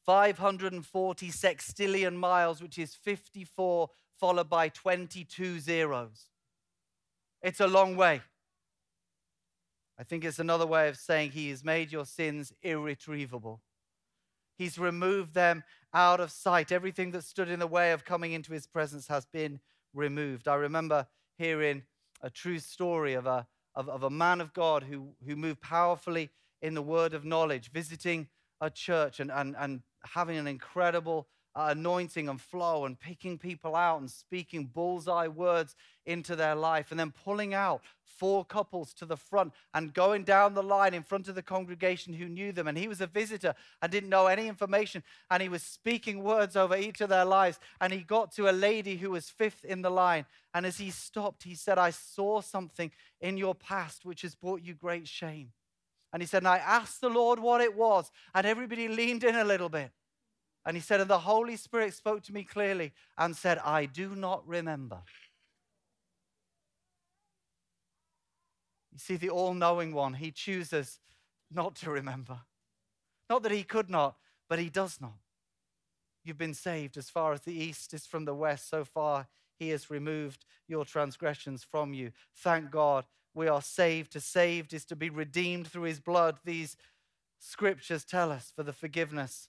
540 0.04 1.28
sextillion 1.28 2.14
miles, 2.14 2.60
which 2.60 2.78
is 2.78 2.94
54 2.94 3.88
followed 4.18 4.48
by 4.48 4.68
22 4.68 5.60
zeros. 5.60 6.26
It's 7.42 7.60
a 7.60 7.66
long 7.66 7.96
way. 7.96 8.20
I 9.98 10.02
think 10.02 10.24
it's 10.24 10.38
another 10.38 10.66
way 10.66 10.88
of 10.88 10.96
saying 10.96 11.30
he 11.30 11.50
has 11.50 11.64
made 11.64 11.92
your 11.92 12.04
sins 12.04 12.52
irretrievable. 12.62 13.60
He's 14.56 14.78
removed 14.78 15.34
them 15.34 15.64
out 15.92 16.20
of 16.20 16.30
sight. 16.30 16.72
Everything 16.72 17.10
that 17.12 17.24
stood 17.24 17.48
in 17.48 17.60
the 17.60 17.66
way 17.66 17.92
of 17.92 18.04
coming 18.04 18.32
into 18.32 18.52
his 18.52 18.66
presence 18.66 19.08
has 19.08 19.24
been 19.24 19.60
removed. 19.92 20.48
I 20.48 20.54
remember 20.56 21.06
hearing 21.38 21.82
a 22.22 22.30
true 22.30 22.58
story 22.58 23.14
of 23.14 23.26
a, 23.26 23.46
of, 23.74 23.88
of 23.88 24.02
a 24.02 24.10
man 24.10 24.40
of 24.40 24.52
God 24.52 24.84
who, 24.84 25.14
who 25.26 25.36
moved 25.36 25.60
powerfully 25.60 26.30
in 26.62 26.74
the 26.74 26.82
word 26.82 27.14
of 27.14 27.24
knowledge, 27.24 27.70
visiting 27.70 28.28
a 28.60 28.70
church 28.70 29.20
and, 29.20 29.30
and, 29.30 29.54
and 29.58 29.82
having 30.04 30.36
an 30.38 30.46
incredible 30.46 31.28
Uh, 31.56 31.68
anointing 31.70 32.28
and 32.28 32.40
flow 32.40 32.84
and 32.84 32.98
picking 32.98 33.38
people 33.38 33.76
out 33.76 34.00
and 34.00 34.10
speaking 34.10 34.64
bullseye 34.64 35.28
words 35.28 35.76
into 36.04 36.34
their 36.34 36.56
life 36.56 36.90
and 36.90 36.98
then 36.98 37.12
pulling 37.24 37.54
out 37.54 37.80
four 38.18 38.44
couples 38.44 38.92
to 38.94 39.06
the 39.06 39.16
front 39.16 39.52
and 39.72 39.92
going 39.94 40.24
down 40.24 40.54
the 40.54 40.62
line 40.62 40.94
in 40.94 41.02
front 41.02 41.28
of 41.28 41.34
the 41.34 41.42
congregation 41.42 42.14
who 42.14 42.28
knew 42.28 42.52
them. 42.52 42.68
And 42.68 42.78
he 42.78 42.88
was 42.88 43.00
a 43.00 43.06
visitor 43.06 43.54
and 43.82 43.90
didn't 43.90 44.08
know 44.08 44.26
any 44.26 44.48
information. 44.48 45.02
And 45.30 45.42
he 45.42 45.48
was 45.48 45.62
speaking 45.62 46.22
words 46.22 46.56
over 46.56 46.76
each 46.76 47.00
of 47.00 47.08
their 47.08 47.24
lives. 47.24 47.58
And 47.80 47.92
he 47.92 48.00
got 48.00 48.32
to 48.32 48.48
a 48.48 48.52
lady 48.52 48.96
who 48.96 49.10
was 49.10 49.30
fifth 49.30 49.64
in 49.64 49.82
the 49.82 49.90
line. 49.90 50.26
And 50.54 50.64
as 50.64 50.78
he 50.78 50.90
stopped, 50.90 51.42
he 51.42 51.54
said, 51.54 51.78
I 51.78 51.90
saw 51.90 52.40
something 52.40 52.90
in 53.20 53.36
your 53.36 53.54
past 53.54 54.04
which 54.04 54.22
has 54.22 54.34
brought 54.34 54.62
you 54.62 54.74
great 54.74 55.08
shame. 55.08 55.52
And 56.12 56.22
he 56.22 56.26
said, 56.26 56.38
and 56.38 56.48
I 56.48 56.58
asked 56.58 57.00
the 57.00 57.08
Lord 57.08 57.40
what 57.40 57.60
it 57.60 57.74
was. 57.74 58.10
And 58.34 58.46
everybody 58.46 58.88
leaned 58.88 59.24
in 59.24 59.34
a 59.34 59.44
little 59.44 59.68
bit. 59.68 59.90
And 60.66 60.76
he 60.76 60.80
said, 60.80 61.00
And 61.00 61.10
the 61.10 61.18
Holy 61.18 61.56
Spirit 61.56 61.94
spoke 61.94 62.22
to 62.24 62.32
me 62.32 62.42
clearly 62.44 62.92
and 63.18 63.36
said, 63.36 63.58
I 63.58 63.86
do 63.86 64.14
not 64.14 64.46
remember. 64.46 65.02
You 68.92 68.98
see, 68.98 69.16
the 69.16 69.30
all 69.30 69.54
knowing 69.54 69.92
one, 69.92 70.14
he 70.14 70.30
chooses 70.30 71.00
not 71.50 71.74
to 71.76 71.90
remember. 71.90 72.40
Not 73.28 73.42
that 73.42 73.52
he 73.52 73.62
could 73.62 73.90
not, 73.90 74.16
but 74.48 74.58
he 74.58 74.70
does 74.70 75.00
not. 75.00 75.18
You've 76.24 76.38
been 76.38 76.54
saved 76.54 76.96
as 76.96 77.10
far 77.10 77.32
as 77.32 77.42
the 77.42 77.52
east 77.52 77.92
is 77.92 78.06
from 78.06 78.24
the 78.24 78.34
west. 78.34 78.70
So 78.70 78.84
far, 78.84 79.26
he 79.58 79.70
has 79.70 79.90
removed 79.90 80.44
your 80.66 80.84
transgressions 80.84 81.62
from 81.62 81.92
you. 81.92 82.12
Thank 82.34 82.70
God 82.70 83.04
we 83.34 83.48
are 83.48 83.60
saved. 83.60 84.12
To 84.12 84.20
saved 84.20 84.72
is 84.72 84.84
to 84.86 84.96
be 84.96 85.10
redeemed 85.10 85.66
through 85.66 85.82
his 85.82 86.00
blood. 86.00 86.38
These 86.44 86.76
scriptures 87.38 88.04
tell 88.04 88.32
us 88.32 88.52
for 88.54 88.62
the 88.62 88.72
forgiveness 88.72 89.48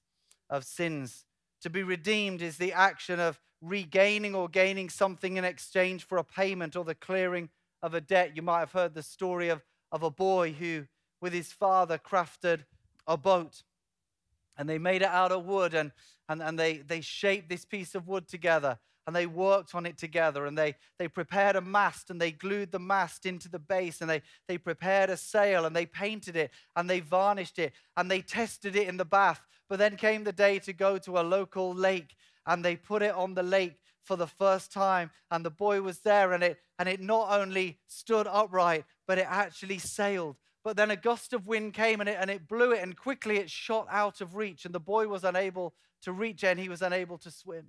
of 0.49 0.63
sins. 0.63 1.25
To 1.62 1.69
be 1.69 1.84
redeemed 1.84 2.41
is 2.41 2.58
the 2.58 2.73
action 2.73 3.19
of 3.19 3.39
regaining 3.62 4.36
or 4.36 4.47
gaining 4.47 4.89
something 4.89 5.38
in 5.38 5.45
exchange 5.45 6.05
for 6.05 6.17
a 6.17 6.23
payment 6.23 6.75
or 6.75 6.84
the 6.84 6.95
clearing 6.95 7.49
of 7.81 7.93
a 7.93 8.01
debt. 8.01 8.36
You 8.36 8.41
might 8.41 8.60
have 8.60 8.71
heard 8.71 8.93
the 8.93 9.03
story 9.03 9.49
of, 9.49 9.63
of 9.91 10.03
a 10.03 10.12
boy 10.12 10.53
who, 10.53 10.86
with 11.21 11.34
his 11.34 11.51
father, 11.51 11.97
crafted 11.97 12.65
a 13.08 13.17
boat. 13.17 13.63
And 14.58 14.69
they 14.69 14.77
made 14.77 15.01
it 15.01 15.10
out 15.10 15.31
of 15.31 15.45
wood 15.45 15.73
and, 15.73 15.91
and, 16.29 16.41
and 16.41 16.58
they, 16.58 16.77
they 16.77 17.01
shaped 17.01 17.49
this 17.49 17.65
piece 17.65 17.95
of 17.95 18.08
wood 18.08 18.27
together 18.27 18.79
and 19.08 19.15
they 19.15 19.28
worked 19.28 19.76
on 19.76 19.86
it 19.86 19.98
together 19.98 20.46
and 20.46 20.58
they, 20.58 20.76
they 20.98 21.08
prepared 21.08 21.56
a 21.56 21.62
mast 21.62 22.10
and 22.10 22.20
they 22.20 22.32
glued 22.32 22.72
the 22.72 22.80
mast 22.80 23.26
into 23.26 23.48
the 23.50 23.60
base 23.60 24.02
and 24.02 24.10
they, 24.10 24.22
they 24.48 24.58
prepared 24.58 25.10
a 25.10 25.18
sail 25.18 25.65
and 25.65 25.76
they 25.76 25.86
painted 25.86 26.36
it 26.36 26.52
and 26.76 26.89
they 26.89 27.00
varnished 27.00 27.60
it 27.60 27.74
and 27.96 28.10
they 28.10 28.22
tested 28.22 28.76
it 28.76 28.88
in 28.88 28.98
the 28.98 29.06
bath 29.06 29.41
But 29.70 29.80
then 29.80 29.98
came 29.98 30.24
the 30.24 30.32
day 30.32 30.60
to 30.60 30.74
go 30.74 30.98
to 31.00 31.20
a 31.20 31.22
local 31.22 31.74
lake, 31.74 32.15
and 32.46 32.63
they 32.63 32.76
put 32.76 33.02
it 33.02 33.15
on 33.15 33.34
the 33.34 33.44
lake 33.44 33.80
for 34.04 34.15
the 34.15 34.28
first 34.28 34.72
time. 34.72 35.10
And 35.32 35.44
the 35.44 35.50
boy 35.50 35.82
was 35.82 36.00
there, 36.00 36.34
and 36.34 36.44
it, 36.44 36.60
and 36.78 36.88
it 36.88 37.02
not 37.02 37.39
only 37.39 37.80
stood 37.88 38.28
upright, 38.28 38.86
but 39.08 39.18
it 39.18 39.26
actually 39.28 39.80
sailed. 39.80 40.36
But 40.63 40.78
then 40.78 40.91
a 40.91 40.96
gust 40.96 41.34
of 41.34 41.48
wind 41.48 41.74
came 41.74 42.00
and 42.00 42.10
it, 42.10 42.18
and 42.20 42.30
it 42.30 42.48
blew 42.48 42.72
it, 42.72 42.84
and 42.84 42.96
quickly 42.96 43.38
it 43.38 43.50
shot 43.50 43.88
out 43.89 44.22
of 44.22 44.36
reach, 44.36 44.65
and 44.65 44.74
the 44.74 44.80
boy 44.80 45.08
was 45.08 45.24
unable 45.24 45.74
to 46.04 46.12
reach 46.12 46.44
and 46.44 46.60
he 46.60 46.70
was 46.70 46.84
unable 46.84 47.18
to 47.18 47.32
swim. 47.32 47.68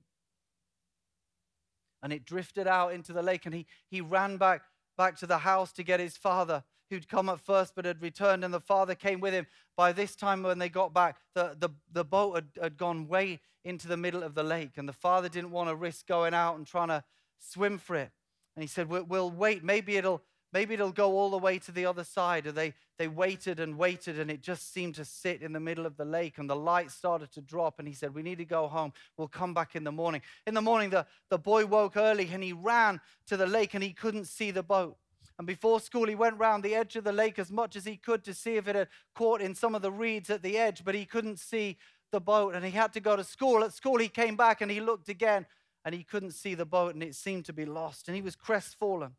And 2.02 2.12
it 2.12 2.24
drifted 2.24 2.66
out 2.66 2.92
into 2.92 3.12
the 3.12 3.22
lake, 3.22 3.46
and 3.46 3.54
he, 3.54 3.66
he 3.88 4.00
ran 4.00 4.36
back, 4.36 4.62
back 4.96 5.16
to 5.18 5.26
the 5.26 5.38
house 5.38 5.72
to 5.72 5.82
get 5.82 6.00
his 6.00 6.16
father 6.16 6.62
who'd 6.90 7.08
come 7.08 7.28
at 7.28 7.40
first 7.40 7.74
but 7.74 7.84
had 7.84 8.02
returned, 8.02 8.44
and 8.44 8.54
the 8.54 8.60
father 8.60 8.94
came 8.94 9.20
with 9.20 9.34
him. 9.34 9.46
By 9.76 9.92
this 9.92 10.14
time, 10.14 10.42
when 10.42 10.58
they 10.58 10.68
got 10.68 10.94
back, 10.94 11.16
the, 11.34 11.56
the, 11.58 11.70
the 11.92 12.04
boat 12.04 12.34
had, 12.34 12.48
had 12.60 12.76
gone 12.76 13.08
way 13.08 13.40
into 13.64 13.88
the 13.88 13.96
middle 13.96 14.22
of 14.22 14.34
the 14.34 14.44
lake, 14.44 14.72
and 14.76 14.88
the 14.88 14.92
father 14.92 15.28
didn't 15.28 15.50
want 15.50 15.68
to 15.68 15.74
risk 15.74 16.06
going 16.06 16.34
out 16.34 16.56
and 16.56 16.66
trying 16.66 16.88
to 16.88 17.02
swim 17.38 17.78
for 17.78 17.96
it. 17.96 18.10
And 18.54 18.62
he 18.62 18.68
said, 18.68 18.88
We'll, 18.88 19.04
we'll 19.04 19.30
wait. 19.30 19.64
Maybe 19.64 19.96
it'll, 19.96 20.22
maybe 20.56 20.72
it'll 20.72 20.90
go 20.90 21.18
all 21.18 21.28
the 21.28 21.36
way 21.36 21.58
to 21.58 21.70
the 21.70 21.84
other 21.84 22.02
side. 22.02 22.46
And 22.46 22.56
they, 22.56 22.72
they 22.98 23.08
waited 23.08 23.60
and 23.60 23.76
waited, 23.76 24.18
and 24.18 24.30
it 24.30 24.40
just 24.40 24.72
seemed 24.72 24.94
to 24.94 25.04
sit 25.04 25.42
in 25.42 25.52
the 25.52 25.60
middle 25.60 25.84
of 25.84 25.98
the 25.98 26.04
lake, 26.06 26.38
and 26.38 26.48
the 26.48 26.56
light 26.56 26.90
started 26.90 27.30
to 27.32 27.42
drop. 27.42 27.78
And 27.78 27.86
he 27.86 27.92
said, 27.92 28.14
We 28.14 28.22
need 28.22 28.38
to 28.38 28.46
go 28.46 28.66
home. 28.66 28.94
We'll 29.18 29.28
come 29.28 29.52
back 29.52 29.76
in 29.76 29.84
the 29.84 29.92
morning. 29.92 30.22
In 30.46 30.54
the 30.54 30.62
morning, 30.62 30.88
the, 30.88 31.04
the 31.28 31.36
boy 31.36 31.66
woke 31.66 31.98
early 31.98 32.30
and 32.32 32.42
he 32.42 32.54
ran 32.54 33.02
to 33.26 33.36
the 33.36 33.46
lake, 33.46 33.74
and 33.74 33.84
he 33.84 33.92
couldn't 33.92 34.28
see 34.28 34.50
the 34.50 34.62
boat. 34.62 34.96
And 35.38 35.46
before 35.46 35.78
school, 35.78 36.06
he 36.06 36.14
went 36.14 36.38
round 36.38 36.62
the 36.62 36.74
edge 36.74 36.96
of 36.96 37.04
the 37.04 37.12
lake 37.12 37.38
as 37.38 37.52
much 37.52 37.76
as 37.76 37.84
he 37.84 37.98
could 37.98 38.24
to 38.24 38.32
see 38.32 38.56
if 38.56 38.66
it 38.66 38.76
had 38.76 38.88
caught 39.14 39.42
in 39.42 39.54
some 39.54 39.74
of 39.74 39.82
the 39.82 39.92
reeds 39.92 40.30
at 40.30 40.42
the 40.42 40.56
edge, 40.56 40.82
but 40.86 40.94
he 40.94 41.04
couldn't 41.04 41.38
see 41.38 41.76
the 42.12 42.20
boat. 42.20 42.54
And 42.54 42.64
he 42.64 42.70
had 42.70 42.94
to 42.94 43.00
go 43.00 43.14
to 43.14 43.24
school. 43.24 43.62
At 43.62 43.74
school, 43.74 43.98
he 43.98 44.08
came 44.08 44.36
back 44.36 44.62
and 44.62 44.70
he 44.70 44.80
looked 44.80 45.10
again 45.10 45.44
and 45.84 45.94
he 45.94 46.02
couldn't 46.02 46.30
see 46.30 46.54
the 46.54 46.64
boat 46.64 46.94
and 46.94 47.02
it 47.02 47.14
seemed 47.14 47.44
to 47.44 47.52
be 47.52 47.66
lost. 47.66 48.08
And 48.08 48.16
he 48.16 48.22
was 48.22 48.34
crestfallen. 48.34 49.16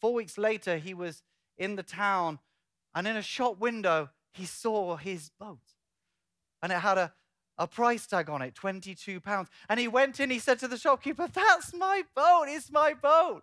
Four 0.00 0.14
weeks 0.14 0.38
later, 0.38 0.78
he 0.78 0.94
was 0.94 1.22
in 1.56 1.76
the 1.76 1.82
town 1.82 2.38
and 2.94 3.06
in 3.06 3.16
a 3.16 3.22
shop 3.22 3.58
window, 3.58 4.10
he 4.32 4.46
saw 4.46 4.96
his 4.96 5.30
boat. 5.38 5.58
And 6.62 6.72
it 6.72 6.78
had 6.78 6.96
a, 6.96 7.12
a 7.58 7.66
price 7.66 8.06
tag 8.06 8.30
on 8.30 8.40
it 8.40 8.54
22 8.54 9.20
pounds. 9.20 9.48
And 9.68 9.78
he 9.78 9.86
went 9.86 10.18
in, 10.18 10.30
he 10.30 10.38
said 10.38 10.58
to 10.60 10.68
the 10.68 10.78
shopkeeper, 10.78 11.28
That's 11.32 11.74
my 11.74 12.04
boat, 12.14 12.46
it's 12.48 12.72
my 12.72 12.94
boat. 12.94 13.42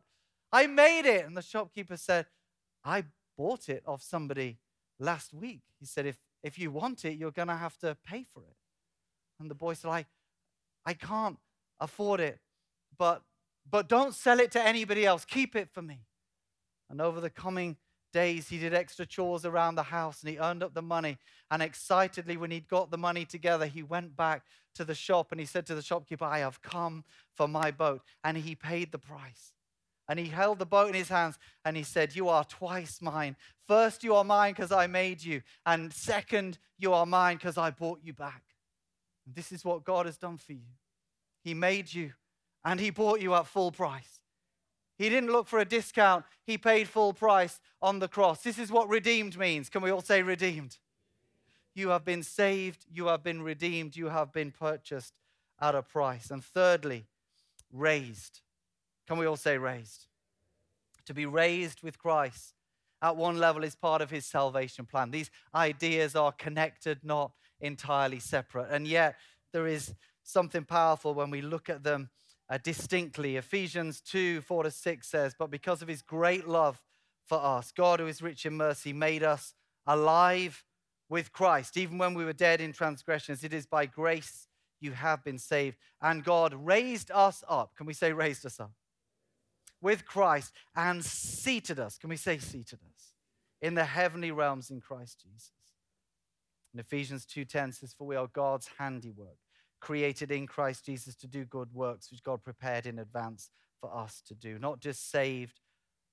I 0.52 0.68
made 0.68 1.06
it. 1.06 1.26
And 1.26 1.38
the 1.38 1.42
shopkeeper 1.42 1.98
said, 1.98 2.26
I 2.84 3.04
bought 3.38 3.70
it 3.70 3.84
off 3.86 4.02
somebody 4.02 4.58
last 5.00 5.34
week. 5.34 5.62
He 5.80 5.86
said, 5.86 6.06
if, 6.06 6.18
if 6.44 6.58
you 6.58 6.72
want 6.72 7.06
it, 7.06 7.18
you're 7.18 7.32
going 7.32 7.48
to 7.48 7.56
have 7.56 7.78
to 7.80 7.98
pay 8.06 8.24
for 8.24 8.44
it. 8.44 8.56
And 9.40 9.50
the 9.50 9.56
boy 9.56 9.74
said, 9.74 9.90
I, 9.90 10.06
I 10.86 10.94
can't 10.94 11.38
afford 11.80 12.20
it, 12.20 12.40
but, 12.98 13.22
but 13.70 13.90
don't 13.90 14.14
sell 14.14 14.40
it 14.40 14.52
to 14.52 14.62
anybody 14.62 15.06
else. 15.06 15.26
Keep 15.26 15.56
it 15.56 15.70
for 15.72 15.82
me. 15.82 16.02
And 16.90 17.02
over 17.02 17.20
the 17.20 17.30
coming 17.30 17.78
days, 18.12 18.48
he 18.50 18.60
did 18.60 18.74
extra 18.74 19.06
chores 19.06 19.46
around 19.46 19.76
the 19.76 19.84
house 19.84 20.22
and 20.22 20.30
he 20.30 20.38
earned 20.38 20.64
up 20.64 20.74
the 20.74 20.82
money. 20.82 21.18
And 21.52 21.62
excitedly, 21.62 22.38
when 22.38 22.52
he'd 22.52 22.68
got 22.68 22.92
the 22.92 22.98
money 22.98 23.26
together, 23.26 23.66
he 23.66 23.84
went 23.84 24.16
back 24.16 24.44
to 24.76 24.86
the 24.86 24.96
shop 24.96 25.32
and 25.32 25.40
he 25.40 25.46
said 25.46 25.66
to 25.68 25.76
the 25.76 25.82
shopkeeper, 25.82 26.26
I 26.26 26.40
have 26.40 26.62
come 26.62 27.04
for 27.36 27.48
my 27.48 27.72
boat. 27.72 28.02
And 28.24 28.38
he 28.38 28.56
paid 28.56 28.92
the 28.92 29.00
price. 29.00 29.54
And 30.10 30.20
he 30.20 30.28
held 30.28 30.60
the 30.60 30.66
boat 30.66 30.90
in 30.90 30.96
his 30.96 31.10
hands 31.10 31.38
and 31.64 31.78
he 31.78 31.84
said, 31.84 32.16
You 32.16 32.30
are 32.30 32.44
twice 32.44 33.02
mine. 33.02 33.36
First, 33.68 34.04
you 34.04 34.16
are 34.16 34.24
mine 34.24 34.54
because 34.54 34.72
I 34.72 34.88
made 34.88 35.24
you. 35.24 35.42
And 35.66 35.94
second, 35.94 36.60
you 36.78 36.94
are 36.94 37.06
mine 37.06 37.38
because 37.38 37.58
I 37.58 37.72
bought 37.72 38.00
you 38.04 38.14
back. 38.14 38.44
And 39.26 39.34
this 39.34 39.52
is 39.52 39.64
what 39.64 39.86
God 39.86 40.06
has 40.06 40.18
done 40.18 40.38
for 40.38 40.54
you. 40.54 40.74
He 41.44 41.54
made 41.54 41.94
you 41.94 42.12
and 42.66 42.80
he 42.80 42.90
bought 42.90 43.22
you 43.22 43.34
at 43.34 43.48
full 43.48 43.72
price. 43.72 44.20
He 44.98 45.10
didn't 45.10 45.32
look 45.32 45.48
for 45.48 45.60
a 45.60 45.66
discount, 45.66 46.26
he 46.46 46.58
paid 46.58 46.88
full 46.88 47.14
price 47.14 47.60
on 47.82 48.00
the 48.00 48.08
cross. 48.08 48.44
This 48.44 48.60
is 48.60 48.72
what 48.72 48.88
redeemed 48.90 49.38
means. 49.38 49.70
Can 49.70 49.82
we 49.82 49.90
all 49.90 50.02
say 50.02 50.22
redeemed? 50.22 50.78
You 51.74 51.90
have 51.90 52.06
been 52.06 52.24
saved, 52.24 52.86
you 52.92 53.08
have 53.08 53.24
been 53.24 53.42
redeemed, 53.42 53.96
you 53.96 54.10
have 54.10 54.32
been 54.32 54.52
purchased 54.52 55.14
at 55.60 55.74
a 55.74 55.82
price. 55.82 56.30
And 56.30 56.44
thirdly, 56.44 57.08
raised. 57.72 58.42
Can 59.08 59.18
we 59.18 59.26
all 59.26 59.38
say 59.38 59.58
raised? 59.58 60.08
To 61.06 61.14
be 61.14 61.26
raised 61.26 61.82
with 61.82 61.98
Christ 61.98 62.54
at 63.02 63.18
one 63.18 63.38
level 63.38 63.64
is 63.64 63.76
part 63.76 64.02
of 64.02 64.10
his 64.10 64.26
salvation 64.26 64.86
plan. 64.86 65.12
These 65.12 65.30
ideas 65.54 66.16
are 66.16 66.32
connected, 66.32 67.00
not 67.04 67.32
entirely 67.60 68.20
separate. 68.20 68.70
And 68.70 68.88
yet, 68.88 69.18
there 69.52 69.68
is 69.68 69.94
something 70.24 70.64
powerful 70.64 71.14
when 71.14 71.30
we 71.30 71.42
look 71.42 71.70
at 71.70 71.84
them 71.84 72.10
uh, 72.50 72.58
distinctly. 72.64 73.38
Ephesians 73.38 74.02
2 74.02 74.42
4 74.42 74.64
to 74.64 74.72
6 74.72 75.08
says, 75.08 75.36
But 75.38 75.52
because 75.52 75.82
of 75.82 75.88
his 75.88 76.02
great 76.02 76.48
love 76.48 76.82
for 77.26 77.38
us, 77.38 77.72
God, 77.72 78.00
who 78.00 78.08
is 78.08 78.22
rich 78.22 78.46
in 78.46 78.54
mercy, 78.54 78.94
made 78.94 79.24
us 79.24 79.54
alive 79.86 80.64
with 81.10 81.32
Christ, 81.32 81.78
even 81.78 81.98
when 81.98 82.14
we 82.14 82.26
were 82.26 82.34
dead 82.34 82.62
in 82.62 82.74
transgressions. 82.74 83.44
It 83.44 83.54
is 83.54 83.66
by 83.66 83.86
grace 83.86 84.48
you 84.80 84.92
have 84.94 85.24
been 85.24 85.40
saved. 85.40 85.78
And 86.02 86.24
God 86.24 86.54
raised 86.54 87.12
us 87.12 87.44
up. 87.48 87.76
Can 87.76 87.86
we 87.86 87.94
say, 87.94 88.12
raised 88.12 88.46
us 88.46 88.60
up? 88.60 88.72
with 89.84 90.06
Christ 90.06 90.54
and 90.76 91.04
seated 91.04 91.78
us. 91.78 92.00
Can 92.00 92.10
we 92.10 92.16
say 92.16 92.40
seated 92.40 92.80
us? 92.82 93.14
In 93.62 93.76
the 93.76 93.84
heavenly 93.84 94.32
realms 94.32 94.72
in 94.72 94.80
Christ 94.80 95.22
Jesus. 95.22 95.52
In 96.74 96.80
Ephesians 96.80 97.26
2:10 97.26 97.76
says, 97.76 97.94
For 97.94 98.08
we 98.08 98.16
are 98.16 98.28
God's 98.28 98.70
handiwork, 98.80 99.38
created 99.84 100.32
in 100.32 100.48
Christ 100.48 100.86
Jesus 100.86 101.14
to 101.14 101.28
do 101.28 101.44
good 101.44 101.74
works, 101.74 102.10
which 102.10 102.24
God 102.24 102.42
prepared 102.42 102.86
in 102.86 103.00
advance 103.00 103.50
for 103.82 103.94
us 103.94 104.22
to 104.28 104.34
do. 104.34 104.58
Not 104.58 104.80
just 104.80 105.12
saved, 105.12 105.60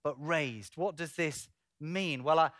but 0.03 0.17
raised. 0.19 0.77
What 0.77 0.97
does 0.97 1.13
this 1.13 1.49
mean? 1.81 2.25
Well, 2.25 2.41
I, 2.41 2.51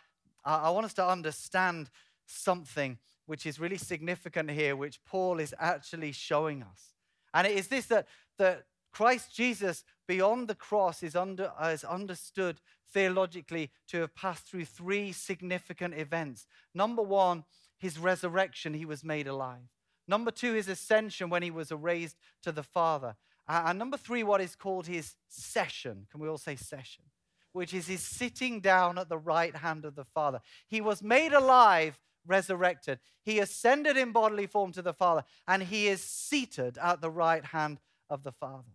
I 0.45 0.69
want 0.69 0.85
us 0.85 0.93
to 0.93 1.05
understand 1.05 1.89
something 2.25 2.97
which 3.25 3.45
is 3.45 3.59
really 3.59 3.77
significant 3.77 4.51
here, 4.51 4.77
which 4.77 5.03
Paul 5.03 5.41
is 5.41 5.53
actually 5.59 6.13
showing 6.13 6.63
us. 6.63 6.93
And 7.33 7.45
it 7.45 7.57
is 7.57 7.67
this 7.67 7.87
that, 7.87 8.07
that 8.37 8.63
Christ 8.93 9.35
Jesus, 9.35 9.83
beyond 10.07 10.47
the 10.47 10.55
cross, 10.55 11.03
is, 11.03 11.17
under, 11.17 11.51
is 11.61 11.83
understood 11.83 12.61
theologically 12.93 13.69
to 13.89 13.99
have 13.99 14.15
passed 14.15 14.47
through 14.47 14.65
three 14.65 15.11
significant 15.11 15.93
events. 15.93 16.47
Number 16.73 17.01
one, 17.01 17.43
his 17.77 17.99
resurrection, 17.99 18.73
he 18.73 18.85
was 18.85 19.03
made 19.03 19.27
alive. 19.27 19.67
Number 20.11 20.29
two, 20.29 20.53
his 20.53 20.67
ascension 20.67 21.29
when 21.29 21.41
he 21.41 21.51
was 21.51 21.71
raised 21.71 22.17
to 22.43 22.51
the 22.51 22.63
Father. 22.63 23.15
And 23.47 23.79
number 23.79 23.95
three, 23.95 24.23
what 24.23 24.41
is 24.41 24.57
called 24.57 24.85
his 24.85 25.15
session. 25.29 26.05
Can 26.11 26.19
we 26.19 26.27
all 26.27 26.37
say 26.37 26.57
session? 26.57 27.05
Which 27.53 27.73
is 27.73 27.87
his 27.87 28.03
sitting 28.03 28.59
down 28.59 28.97
at 28.97 29.07
the 29.07 29.17
right 29.17 29.55
hand 29.55 29.85
of 29.85 29.95
the 29.95 30.03
Father. 30.03 30.41
He 30.67 30.81
was 30.81 31.01
made 31.01 31.31
alive, 31.31 31.97
resurrected. 32.27 32.99
He 33.23 33.39
ascended 33.39 33.95
in 33.95 34.11
bodily 34.11 34.47
form 34.47 34.73
to 34.73 34.81
the 34.81 34.93
Father, 34.93 35.23
and 35.47 35.63
he 35.63 35.87
is 35.87 36.03
seated 36.03 36.77
at 36.77 36.99
the 36.99 37.09
right 37.09 37.45
hand 37.45 37.79
of 38.09 38.23
the 38.23 38.33
Father 38.33 38.73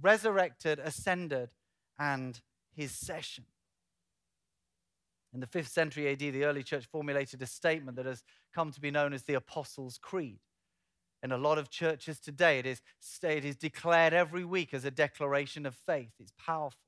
resurrected, 0.00 0.78
ascended, 0.78 1.50
and 1.98 2.40
his 2.74 2.92
session. 2.92 3.44
In 5.32 5.40
the 5.40 5.46
fifth 5.46 5.68
century 5.68 6.08
AD, 6.08 6.20
the 6.20 6.44
early 6.44 6.62
church 6.62 6.86
formulated 6.86 7.42
a 7.42 7.46
statement 7.46 7.96
that 7.96 8.06
has 8.06 8.22
come 8.54 8.70
to 8.72 8.80
be 8.80 8.90
known 8.90 9.12
as 9.12 9.24
the 9.24 9.34
Apostles' 9.34 9.98
Creed. 9.98 10.38
In 11.26 11.32
a 11.32 11.36
lot 11.36 11.58
of 11.58 11.70
churches 11.70 12.20
today, 12.20 12.60
it 12.60 12.66
is, 12.66 12.80
it 13.24 13.44
is 13.44 13.56
declared 13.56 14.12
every 14.12 14.44
week 14.44 14.72
as 14.72 14.84
a 14.84 14.92
declaration 14.92 15.66
of 15.66 15.74
faith. 15.74 16.12
It's 16.20 16.32
powerful. 16.38 16.78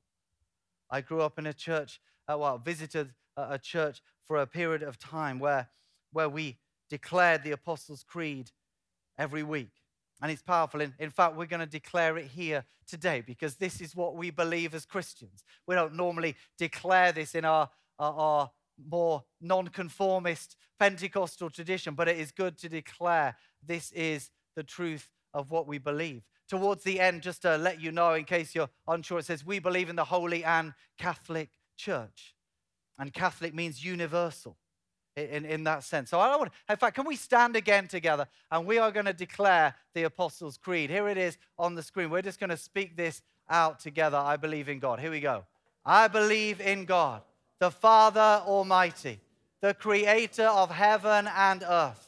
I 0.89 1.01
grew 1.01 1.23
up 1.23 1.41
in 1.41 1.47
a 1.49 1.53
church, 1.53 2.01
uh, 2.29 2.39
well, 2.39 2.57
visited 2.57 3.15
a, 3.37 3.59
church 3.59 4.01
for 4.23 4.37
a 4.37 4.47
period 4.47 4.85
of 4.85 4.97
time 4.97 5.41
where, 5.41 5.71
where 6.13 6.29
we 6.29 6.59
declared 6.89 7.43
the 7.43 7.51
Apostles' 7.51 8.05
Creed 8.05 8.53
every 9.19 9.43
week. 9.43 9.73
And 10.23 10.31
it's 10.31 10.43
powerful. 10.43 10.83
In, 10.83 10.95
in 11.01 11.11
fact, 11.11 11.35
we're 11.35 11.47
going 11.47 11.59
to 11.59 11.67
declare 11.67 12.17
it 12.17 12.27
here 12.27 12.65
today 12.87 13.25
because 13.27 13.57
this 13.57 13.81
is 13.81 13.97
what 13.97 14.15
we 14.15 14.31
believe 14.31 14.73
as 14.73 14.87
Christians. 14.87 15.43
We 15.67 15.75
don't 15.75 15.97
normally 15.97 16.37
declare 16.57 17.11
this 17.11 17.35
in 17.35 17.45
our, 17.45 17.71
our, 17.99 18.13
our 18.13 18.51
more 18.89 19.25
nonconformist 19.41 20.55
Pentecostal 20.79 21.51
tradition, 21.51 21.95
but 21.95 22.07
it 22.07 22.19
is 22.19 22.31
good 22.31 22.57
to 22.59 22.69
declare 22.69 23.35
this 23.67 23.93
is 23.93 24.31
the 24.55 24.63
truth 24.63 25.11
of 25.35 25.51
what 25.51 25.67
we 25.67 25.79
believe. 25.79 26.23
Towards 26.49 26.83
the 26.83 26.99
end, 27.01 27.23
just 27.23 27.43
to 27.43 27.57
let 27.57 27.81
you 27.81 27.93
know, 27.93 28.15
in 28.15 28.25
case 28.25 28.55
you're 28.55 28.71
unsure, 28.87 29.19
it 29.19 29.27
says, 29.27 29.45
We 29.45 29.59
believe 29.59 29.91
in 29.91 29.97
the 29.97 30.05
Holy 30.05 30.45
and 30.45 30.73
Catholic 30.97 31.51
Church. 31.77 32.35
And 32.99 33.13
Catholic 33.13 33.55
means 33.55 33.85
universal 33.85 34.57
in, 35.17 35.45
in 35.45 35.65
that 35.65 35.85
sense. 35.85 36.11
So 36.11 36.19
I 36.19 36.35
want, 36.37 36.53
in 36.69 36.77
fact, 36.77 36.97
can 36.97 37.07
we 37.07 37.17
stand 37.17 37.57
again 37.57 37.89
together 37.89 38.27
and 38.51 38.67
we 38.67 38.79
are 38.79 38.91
going 38.91 39.07
to 39.07 39.13
declare 39.13 39.75
the 39.95 40.05
Apostles' 40.05 40.57
Creed. 40.57 40.91
Here 40.91 41.09
it 41.09 41.19
is 41.19 41.39
on 41.59 41.75
the 41.75 41.83
screen. 41.83 42.11
We're 42.11 42.23
just 42.23 42.41
going 42.41 42.51
to 42.51 42.57
speak 42.57 42.97
this 42.97 43.23
out 43.49 43.81
together. 43.81 44.17
I 44.17 44.37
believe 44.37 44.69
in 44.69 44.79
God. 44.79 45.01
Here 45.01 45.11
we 45.11 45.21
go. 45.21 45.45
I 45.85 46.09
believe 46.09 46.61
in 46.61 46.85
God, 46.85 47.23
the 47.59 47.71
Father 47.71 48.43
Almighty, 48.47 49.21
the 49.61 49.75
creator 49.75 50.47
of 50.47 50.71
heaven 50.71 51.29
and 51.35 51.65
earth. 51.67 52.08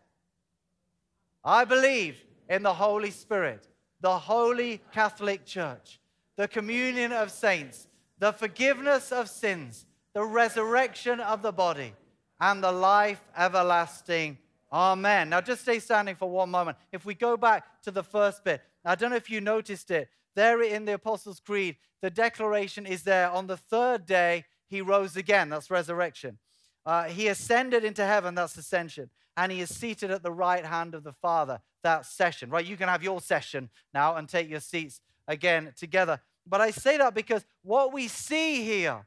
I 1.43 1.65
believe 1.65 2.23
in 2.49 2.63
the 2.63 2.73
Holy 2.73 3.11
Spirit, 3.11 3.67
the 3.99 4.17
Holy 4.17 4.81
Catholic 4.91 5.45
Church, 5.45 5.99
the 6.37 6.47
communion 6.47 7.11
of 7.11 7.31
saints, 7.31 7.87
the 8.19 8.31
forgiveness 8.31 9.11
of 9.11 9.29
sins, 9.29 9.85
the 10.13 10.23
resurrection 10.23 11.19
of 11.19 11.41
the 11.41 11.51
body, 11.51 11.93
and 12.39 12.63
the 12.63 12.71
life 12.71 13.21
everlasting. 13.35 14.37
Amen. 14.71 15.29
Now, 15.29 15.41
just 15.41 15.63
stay 15.63 15.79
standing 15.79 16.15
for 16.15 16.29
one 16.29 16.49
moment. 16.49 16.77
If 16.91 17.05
we 17.05 17.15
go 17.15 17.37
back 17.37 17.81
to 17.83 17.91
the 17.91 18.03
first 18.03 18.43
bit, 18.43 18.61
I 18.85 18.95
don't 18.95 19.09
know 19.09 19.15
if 19.15 19.29
you 19.29 19.41
noticed 19.41 19.89
it. 19.91 20.09
There 20.35 20.61
in 20.61 20.85
the 20.85 20.93
Apostles' 20.93 21.39
Creed, 21.39 21.75
the 22.01 22.09
declaration 22.09 22.85
is 22.85 23.03
there 23.03 23.29
on 23.29 23.47
the 23.47 23.57
third 23.57 24.05
day, 24.05 24.45
he 24.67 24.81
rose 24.81 25.17
again. 25.17 25.49
That's 25.49 25.69
resurrection. 25.69 26.37
Uh, 26.85 27.03
he 27.05 27.27
ascended 27.27 27.83
into 27.83 28.05
heaven. 28.05 28.33
That's 28.35 28.57
ascension 28.57 29.09
and 29.37 29.51
he 29.51 29.61
is 29.61 29.73
seated 29.73 30.11
at 30.11 30.23
the 30.23 30.31
right 30.31 30.65
hand 30.65 30.93
of 30.93 31.03
the 31.03 31.13
Father. 31.13 31.61
That 31.83 32.05
session, 32.05 32.49
right? 32.49 32.65
You 32.65 32.77
can 32.77 32.89
have 32.89 33.03
your 33.03 33.21
session 33.21 33.69
now 33.93 34.15
and 34.15 34.29
take 34.29 34.49
your 34.49 34.59
seats 34.59 35.01
again 35.27 35.73
together. 35.75 36.19
But 36.45 36.61
I 36.61 36.71
say 36.71 36.97
that 36.97 37.13
because 37.13 37.45
what 37.63 37.93
we 37.93 38.07
see 38.07 38.63
here 38.63 39.05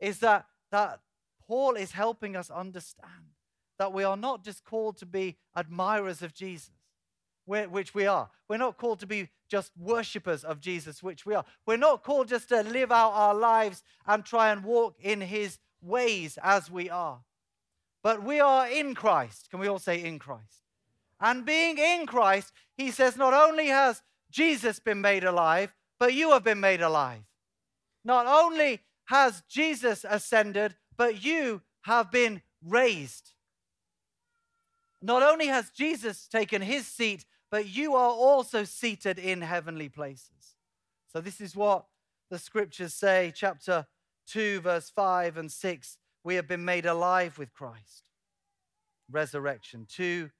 is 0.00 0.18
that, 0.18 0.46
that 0.70 1.00
Paul 1.46 1.74
is 1.74 1.92
helping 1.92 2.36
us 2.36 2.50
understand 2.50 3.10
that 3.78 3.92
we 3.92 4.04
are 4.04 4.16
not 4.16 4.42
just 4.42 4.64
called 4.64 4.96
to 4.98 5.06
be 5.06 5.36
admirers 5.54 6.22
of 6.22 6.34
Jesus, 6.34 6.70
which 7.46 7.94
we 7.94 8.06
are. 8.06 8.28
We're 8.48 8.56
not 8.56 8.78
called 8.78 9.00
to 9.00 9.06
be 9.06 9.28
just 9.48 9.72
worshippers 9.78 10.44
of 10.44 10.60
Jesus, 10.60 11.02
which 11.02 11.24
we 11.24 11.34
are. 11.34 11.44
We're 11.66 11.76
not 11.76 12.02
called 12.02 12.28
just 12.28 12.48
to 12.48 12.62
live 12.62 12.90
out 12.90 13.12
our 13.12 13.34
lives 13.34 13.82
and 14.06 14.24
try 14.24 14.50
and 14.50 14.64
walk 14.64 14.96
in 15.00 15.20
his 15.20 15.58
ways 15.80 16.38
as 16.42 16.70
we 16.70 16.90
are. 16.90 17.20
But 18.06 18.22
we 18.22 18.38
are 18.38 18.68
in 18.68 18.94
Christ. 18.94 19.50
Can 19.50 19.58
we 19.58 19.66
all 19.66 19.80
say 19.80 20.04
in 20.04 20.20
Christ? 20.20 20.62
And 21.20 21.44
being 21.44 21.76
in 21.76 22.06
Christ, 22.06 22.52
he 22.76 22.92
says, 22.92 23.16
not 23.16 23.34
only 23.34 23.66
has 23.66 24.00
Jesus 24.30 24.78
been 24.78 25.00
made 25.00 25.24
alive, 25.24 25.74
but 25.98 26.14
you 26.14 26.30
have 26.30 26.44
been 26.44 26.60
made 26.60 26.80
alive. 26.80 27.24
Not 28.04 28.28
only 28.28 28.82
has 29.06 29.42
Jesus 29.48 30.06
ascended, 30.08 30.76
but 30.96 31.24
you 31.24 31.62
have 31.82 32.12
been 32.12 32.42
raised. 32.64 33.32
Not 35.02 35.24
only 35.24 35.48
has 35.48 35.70
Jesus 35.70 36.28
taken 36.28 36.62
his 36.62 36.86
seat, 36.86 37.24
but 37.50 37.66
you 37.66 37.96
are 37.96 38.12
also 38.12 38.62
seated 38.62 39.18
in 39.18 39.40
heavenly 39.40 39.88
places. 39.88 40.54
So, 41.12 41.20
this 41.20 41.40
is 41.40 41.56
what 41.56 41.86
the 42.30 42.38
scriptures 42.38 42.94
say, 42.94 43.32
chapter 43.34 43.84
2, 44.28 44.60
verse 44.60 44.90
5 44.90 45.38
and 45.38 45.50
6 45.50 45.98
we 46.26 46.34
have 46.34 46.48
been 46.48 46.64
made 46.64 46.84
alive 46.84 47.38
with 47.38 47.54
Christ. 47.54 48.10
Resurrection. 49.08 49.86
Two, 49.88 50.30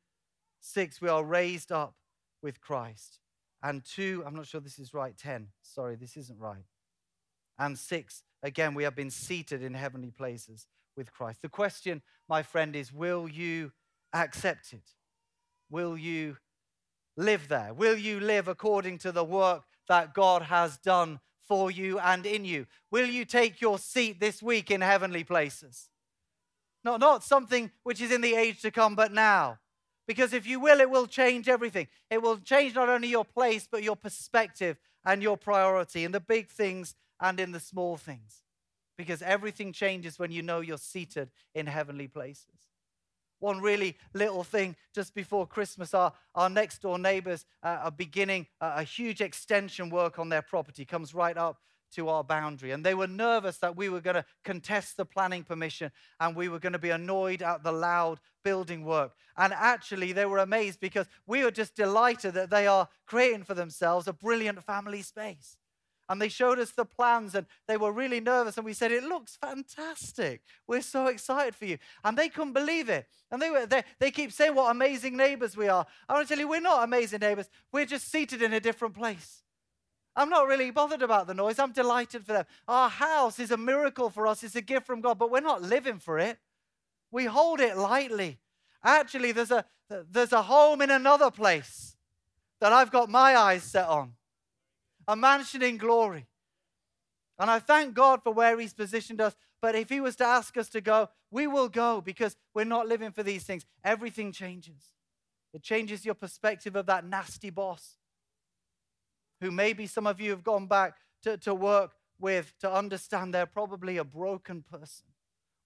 six, 0.60 1.00
we 1.00 1.08
are 1.08 1.22
raised 1.22 1.70
up 1.70 1.94
with 2.42 2.60
Christ. 2.60 3.20
And 3.62 3.84
two, 3.84 4.24
I'm 4.26 4.34
not 4.34 4.48
sure 4.48 4.60
this 4.60 4.80
is 4.80 4.92
right, 4.92 5.16
10. 5.16 5.46
Sorry, 5.62 5.94
this 5.94 6.16
isn't 6.16 6.40
right. 6.40 6.64
And 7.56 7.78
six, 7.78 8.24
again, 8.42 8.74
we 8.74 8.82
have 8.82 8.96
been 8.96 9.10
seated 9.10 9.62
in 9.62 9.74
heavenly 9.74 10.10
places 10.10 10.66
with 10.96 11.12
Christ. 11.12 11.40
The 11.40 11.48
question, 11.48 12.02
my 12.28 12.42
friend, 12.42 12.74
is 12.74 12.92
will 12.92 13.28
you 13.28 13.70
accept 14.12 14.72
it? 14.72 14.90
Will 15.70 15.96
you 15.96 16.36
live 17.16 17.46
there? 17.46 17.72
Will 17.72 17.96
you 17.96 18.18
live 18.18 18.48
according 18.48 18.98
to 18.98 19.12
the 19.12 19.24
work 19.24 19.62
that 19.88 20.14
God 20.14 20.42
has 20.42 20.78
done 20.78 21.20
for 21.46 21.70
you 21.70 21.98
and 21.98 22.26
in 22.26 22.44
you. 22.44 22.66
Will 22.90 23.06
you 23.06 23.24
take 23.24 23.60
your 23.60 23.78
seat 23.78 24.20
this 24.20 24.42
week 24.42 24.70
in 24.70 24.80
heavenly 24.80 25.24
places? 25.24 25.88
Not, 26.84 27.00
not 27.00 27.24
something 27.24 27.70
which 27.82 28.00
is 28.00 28.12
in 28.12 28.20
the 28.20 28.34
age 28.34 28.62
to 28.62 28.70
come, 28.70 28.94
but 28.94 29.12
now. 29.12 29.58
Because 30.06 30.32
if 30.32 30.46
you 30.46 30.60
will, 30.60 30.80
it 30.80 30.88
will 30.88 31.06
change 31.06 31.48
everything. 31.48 31.88
It 32.10 32.22
will 32.22 32.38
change 32.38 32.74
not 32.74 32.88
only 32.88 33.08
your 33.08 33.24
place, 33.24 33.68
but 33.70 33.82
your 33.82 33.96
perspective 33.96 34.76
and 35.04 35.22
your 35.22 35.36
priority 35.36 36.04
in 36.04 36.12
the 36.12 36.20
big 36.20 36.48
things 36.48 36.94
and 37.20 37.40
in 37.40 37.52
the 37.52 37.60
small 37.60 37.96
things. 37.96 38.42
Because 38.96 39.20
everything 39.20 39.72
changes 39.72 40.18
when 40.18 40.30
you 40.30 40.42
know 40.42 40.60
you're 40.60 40.78
seated 40.78 41.30
in 41.54 41.66
heavenly 41.66 42.08
places. 42.08 42.65
One 43.46 43.60
really 43.60 43.96
little 44.12 44.42
thing 44.42 44.74
just 44.92 45.14
before 45.14 45.46
Christmas, 45.46 45.94
our, 45.94 46.12
our 46.34 46.50
next 46.50 46.82
door 46.82 46.98
neighbors 46.98 47.44
uh, 47.62 47.78
are 47.84 47.90
beginning 47.92 48.48
a, 48.60 48.78
a 48.78 48.82
huge 48.82 49.20
extension 49.20 49.88
work 49.88 50.18
on 50.18 50.30
their 50.30 50.42
property, 50.42 50.84
comes 50.84 51.14
right 51.14 51.36
up 51.36 51.60
to 51.92 52.08
our 52.08 52.24
boundary. 52.24 52.72
And 52.72 52.84
they 52.84 52.94
were 52.94 53.06
nervous 53.06 53.58
that 53.58 53.76
we 53.76 53.88
were 53.88 54.00
going 54.00 54.16
to 54.16 54.24
contest 54.42 54.96
the 54.96 55.04
planning 55.04 55.44
permission 55.44 55.92
and 56.18 56.34
we 56.34 56.48
were 56.48 56.58
going 56.58 56.72
to 56.72 56.80
be 56.80 56.90
annoyed 56.90 57.40
at 57.40 57.62
the 57.62 57.70
loud 57.70 58.18
building 58.42 58.84
work. 58.84 59.12
And 59.36 59.52
actually, 59.52 60.10
they 60.10 60.26
were 60.26 60.38
amazed 60.38 60.80
because 60.80 61.06
we 61.24 61.44
were 61.44 61.52
just 61.52 61.76
delighted 61.76 62.34
that 62.34 62.50
they 62.50 62.66
are 62.66 62.88
creating 63.06 63.44
for 63.44 63.54
themselves 63.54 64.08
a 64.08 64.12
brilliant 64.12 64.60
family 64.64 65.02
space 65.02 65.56
and 66.08 66.20
they 66.20 66.28
showed 66.28 66.58
us 66.58 66.70
the 66.70 66.84
plans 66.84 67.34
and 67.34 67.46
they 67.66 67.76
were 67.76 67.92
really 67.92 68.20
nervous 68.20 68.56
and 68.56 68.64
we 68.64 68.72
said 68.72 68.92
it 68.92 69.02
looks 69.02 69.36
fantastic. 69.36 70.42
We're 70.66 70.82
so 70.82 71.06
excited 71.06 71.54
for 71.54 71.64
you. 71.64 71.78
And 72.04 72.16
they 72.16 72.28
couldn't 72.28 72.52
believe 72.52 72.88
it. 72.88 73.06
And 73.30 73.40
they 73.40 73.50
were 73.50 73.66
they, 73.66 73.82
they 73.98 74.10
keep 74.10 74.32
saying 74.32 74.54
what 74.54 74.70
amazing 74.70 75.16
neighbors 75.16 75.56
we 75.56 75.68
are. 75.68 75.86
I 76.08 76.14
want 76.14 76.28
to 76.28 76.34
tell 76.34 76.40
you 76.40 76.48
we're 76.48 76.60
not 76.60 76.84
amazing 76.84 77.20
neighbors. 77.20 77.48
We're 77.72 77.86
just 77.86 78.10
seated 78.10 78.42
in 78.42 78.52
a 78.52 78.60
different 78.60 78.94
place. 78.94 79.42
I'm 80.14 80.30
not 80.30 80.46
really 80.46 80.70
bothered 80.70 81.02
about 81.02 81.26
the 81.26 81.34
noise. 81.34 81.58
I'm 81.58 81.72
delighted 81.72 82.24
for 82.24 82.32
them. 82.32 82.46
Our 82.66 82.88
house 82.88 83.38
is 83.38 83.50
a 83.50 83.56
miracle 83.56 84.08
for 84.08 84.26
us. 84.26 84.42
It's 84.42 84.56
a 84.56 84.62
gift 84.62 84.86
from 84.86 85.00
god 85.00 85.18
but 85.18 85.30
we're 85.30 85.40
not 85.40 85.62
living 85.62 85.98
for 85.98 86.18
it. 86.18 86.38
We 87.10 87.24
hold 87.24 87.60
it 87.60 87.76
lightly. 87.76 88.38
Actually 88.82 89.32
there's 89.32 89.50
a 89.50 89.64
there's 89.88 90.32
a 90.32 90.42
home 90.42 90.82
in 90.82 90.90
another 90.90 91.30
place 91.30 91.96
that 92.60 92.72
i've 92.72 92.90
got 92.90 93.08
my 93.08 93.36
eyes 93.36 93.62
set 93.62 93.86
on 93.86 94.12
a 95.08 95.16
mansion 95.16 95.62
in 95.62 95.76
glory. 95.76 96.26
And 97.38 97.50
I 97.50 97.58
thank 97.58 97.94
God 97.94 98.22
for 98.22 98.32
where 98.32 98.58
He's 98.58 98.74
positioned 98.74 99.20
us. 99.20 99.36
But 99.60 99.74
if 99.74 99.88
He 99.88 100.00
was 100.00 100.16
to 100.16 100.24
ask 100.24 100.56
us 100.56 100.68
to 100.70 100.80
go, 100.80 101.08
we 101.30 101.46
will 101.46 101.68
go 101.68 102.00
because 102.00 102.36
we're 102.54 102.64
not 102.64 102.88
living 102.88 103.12
for 103.12 103.22
these 103.22 103.44
things. 103.44 103.64
Everything 103.84 104.32
changes. 104.32 104.92
It 105.52 105.62
changes 105.62 106.04
your 106.04 106.14
perspective 106.14 106.76
of 106.76 106.86
that 106.86 107.04
nasty 107.04 107.50
boss 107.50 107.96
who 109.40 109.50
maybe 109.50 109.86
some 109.86 110.06
of 110.06 110.20
you 110.20 110.30
have 110.30 110.44
gone 110.44 110.66
back 110.66 110.96
to, 111.22 111.36
to 111.38 111.54
work 111.54 111.92
with 112.18 112.54
to 112.60 112.72
understand 112.72 113.34
they're 113.34 113.46
probably 113.46 113.98
a 113.98 114.04
broken 114.04 114.62
person 114.62 115.06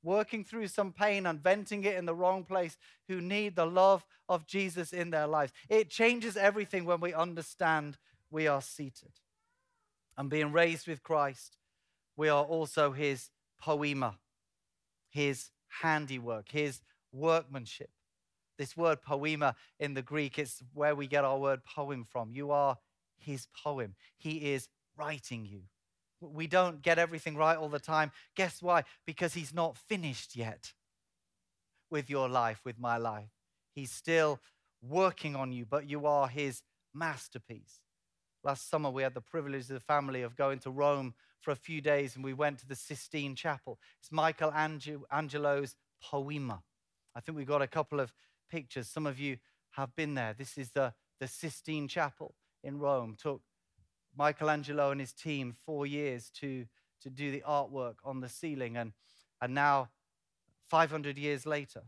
working 0.03 0.43
through 0.43 0.67
some 0.67 0.93
pain 0.93 1.27
and 1.27 1.43
venting 1.43 1.85
it 1.85 1.97
in 1.97 2.07
the 2.07 2.15
wrong 2.15 2.43
place 2.43 2.79
who 3.07 3.21
need 3.21 3.55
the 3.55 3.67
love 3.67 4.05
of 4.29 4.47
Jesus 4.47 4.93
in 4.93 5.11
their 5.11 5.27
lives. 5.27 5.53
It 5.69 5.91
changes 5.91 6.37
everything 6.37 6.85
when 6.85 7.01
we 7.01 7.13
understand 7.13 7.99
we 8.31 8.47
are 8.47 8.63
seated 8.63 9.13
and 10.17 10.31
being 10.31 10.53
raised 10.53 10.87
with 10.87 11.03
Christ, 11.03 11.57
we 12.17 12.29
are 12.29 12.45
also 12.45 12.93
his 12.93 13.31
poiema, 13.63 14.15
his 15.09 15.51
handiwork, 15.83 16.51
his 16.51 16.81
workmanship. 17.13 17.91
This 18.59 18.77
word 18.77 18.99
poiema 19.03 19.55
in 19.79 19.95
the 19.95 20.03
Greek, 20.03 20.39
it's 20.39 20.63
where 20.75 20.95
we 20.95 21.07
get 21.07 21.25
our 21.25 21.39
word 21.39 21.65
poem 21.65 22.05
from. 22.05 22.33
You 22.33 22.51
are 22.51 22.77
his 23.19 23.47
poem. 23.65 23.95
He 24.19 24.53
is 24.53 24.69
writing 24.97 25.47
you. 25.47 25.63
We 26.21 26.47
don't 26.47 26.83
get 26.83 26.99
everything 26.99 27.37
right 27.37 27.57
all 27.57 27.71
the 27.71 27.79
time. 27.79 28.13
Guess 28.37 28.61
why? 28.61 28.85
Because 29.07 29.33
he's 29.33 29.55
not 29.55 29.79
finished 29.79 30.37
yet 30.37 30.75
with 31.91 32.11
your 32.11 32.29
life, 32.29 32.61
with 32.65 32.79
my 32.79 32.99
life. 32.99 33.31
He's 33.75 33.91
still 33.91 34.41
working 34.83 35.35
on 35.35 35.53
you, 35.53 35.65
but 35.65 35.89
you 35.89 36.07
are 36.07 36.29
his 36.29 36.63
masterpiece. 36.95 37.81
Last 38.43 38.71
summer, 38.71 38.89
we 38.89 39.03
had 39.03 39.15
the 39.15 39.21
privilege 39.21 39.65
as 39.65 39.71
a 39.71 39.81
family 39.81 40.23
of 40.23 40.35
going 40.35 40.61
to 40.61 40.71
Rome 40.71 41.15
for 41.41 41.51
a 41.51 41.57
few 41.57 41.81
days, 41.83 42.17
and 42.17 42.25
we 42.25 42.33
went 42.33 42.59
to 42.61 42.67
the 42.67 42.75
Sistine 42.75 43.35
Chapel. 43.35 43.79
It's 44.01 44.11
Michelangelo's 44.11 45.77
Poiema. 46.03 46.61
I 47.15 47.21
think 47.21 47.37
we 47.37 47.45
got 47.45 47.61
a 47.61 47.67
couple 47.67 48.01
of 48.01 48.15
pictures. 48.51 48.89
Some 48.89 49.07
of 49.07 49.19
you 49.19 49.37
have 49.73 49.95
been 49.95 50.15
there. 50.15 50.35
This 50.37 50.57
is 50.57 50.71
the, 50.71 50.95
the 51.19 51.29
Sistine 51.29 51.87
Chapel 51.87 52.35
in 52.65 52.79
Rome. 52.79 53.15
Took 53.21 53.43
Michelangelo 54.17 54.91
and 54.91 55.01
his 55.01 55.13
team 55.13 55.55
four 55.67 55.87
years 55.87 56.31
to, 56.41 56.65
to 57.03 57.11
do 57.11 57.31
the 57.31 57.43
artwork 57.47 57.97
on 58.05 58.21
the 58.21 58.29
ceiling. 58.29 58.77
And, 58.77 58.93
and 59.43 59.55
now, 59.55 59.91
500 60.69 61.19
years 61.19 61.45
later, 61.45 61.83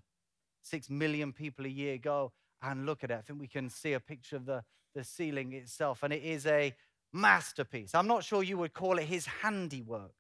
six 0.61 0.91
million 0.91 1.33
people 1.33 1.65
a 1.65 1.69
year 1.69 1.97
go 1.97 2.33
and 2.63 2.85
look 2.85 3.03
at 3.03 3.11
it. 3.11 3.15
I 3.15 3.21
think 3.23 3.41
we 3.41 3.49
can 3.49 3.71
see 3.71 3.93
a 3.93 4.01
picture 4.01 4.37
of 4.37 4.47
the, 4.47 4.65
the 4.95 5.05
ceiling 5.05 5.53
itself, 5.53 6.03
and 6.03 6.13
it 6.13 6.23
is 6.23 6.47
a 6.47 6.75
masterpiece. 7.13 7.95
I'm 7.95 8.07
not 8.07 8.25
sure 8.25 8.43
you 8.43 8.59
would 8.59 8.75
call 8.75 8.99
it 8.99 9.05
his 9.05 9.27
handiwork. 9.27 10.13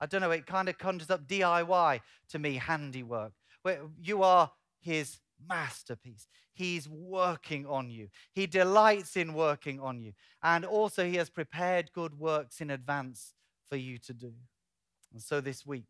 I 0.00 0.06
don't 0.06 0.20
know, 0.20 0.30
it 0.30 0.46
kind 0.46 0.68
of 0.68 0.78
conjures 0.78 1.10
up 1.10 1.26
DIY 1.26 2.00
to 2.30 2.38
me, 2.38 2.54
handiwork. 2.54 3.32
Where 3.62 3.80
you 4.00 4.22
are 4.22 4.50
his 4.80 5.18
masterpiece. 5.48 6.26
He's 6.52 6.88
working 6.88 7.66
on 7.66 7.90
you. 7.90 8.08
He 8.32 8.46
delights 8.46 9.16
in 9.16 9.34
working 9.34 9.80
on 9.80 10.00
you. 10.00 10.12
And 10.42 10.64
also, 10.64 11.04
he 11.04 11.16
has 11.16 11.30
prepared 11.30 11.90
good 11.92 12.18
works 12.18 12.60
in 12.60 12.70
advance 12.70 13.34
for 13.68 13.76
you 13.76 13.98
to 13.98 14.14
do. 14.14 14.32
And 15.12 15.22
so 15.22 15.40
this 15.40 15.66
week, 15.66 15.86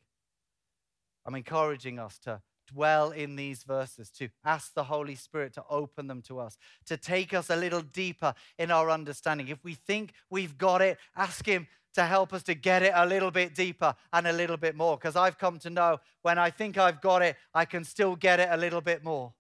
I'm 1.27 1.35
encouraging 1.35 1.99
us 1.99 2.19
to 2.21 2.41
dwell 2.73 3.11
in 3.11 3.37
these 3.37 3.63
verses, 3.63 4.11
to 4.11 4.29
ask 4.45 4.75
the 4.75 4.85
Holy 4.85 5.15
Spirit 5.15 5.53
to 5.55 5.65
open 5.69 6.07
them 6.07 6.23
to 6.23 6.39
us, 6.39 6.57
to 6.87 6.97
take 6.97 7.35
us 7.35 7.51
a 7.51 7.57
little 7.57 7.83
deeper 7.83 8.35
in 8.59 8.71
our 8.71 8.91
understanding. 8.91 9.49
If 9.49 9.65
we 9.65 9.75
think 9.75 10.13
we've 10.31 10.57
got 10.59 10.83
it, 10.83 10.99
ask 11.17 11.47
Him 11.47 11.67
to 11.95 12.05
help 12.05 12.33
us 12.33 12.43
to 12.45 12.55
get 12.55 12.83
it 12.83 12.93
a 12.95 13.07
little 13.07 13.31
bit 13.31 13.55
deeper 13.55 13.95
and 14.13 14.27
a 14.27 14.33
little 14.33 14.57
bit 14.57 14.77
more. 14.77 14.97
Because 14.97 15.17
I've 15.17 15.39
come 15.39 15.59
to 15.61 15.71
know 15.71 15.99
when 16.23 16.39
I 16.39 16.51
think 16.51 16.79
I've 16.79 17.01
got 17.01 17.23
it, 17.23 17.37
I 17.55 17.65
can 17.65 17.85
still 17.85 18.15
get 18.15 18.41
it 18.41 18.49
a 18.51 18.57
little 18.57 18.81
bit 18.81 19.03
more. 19.03 19.33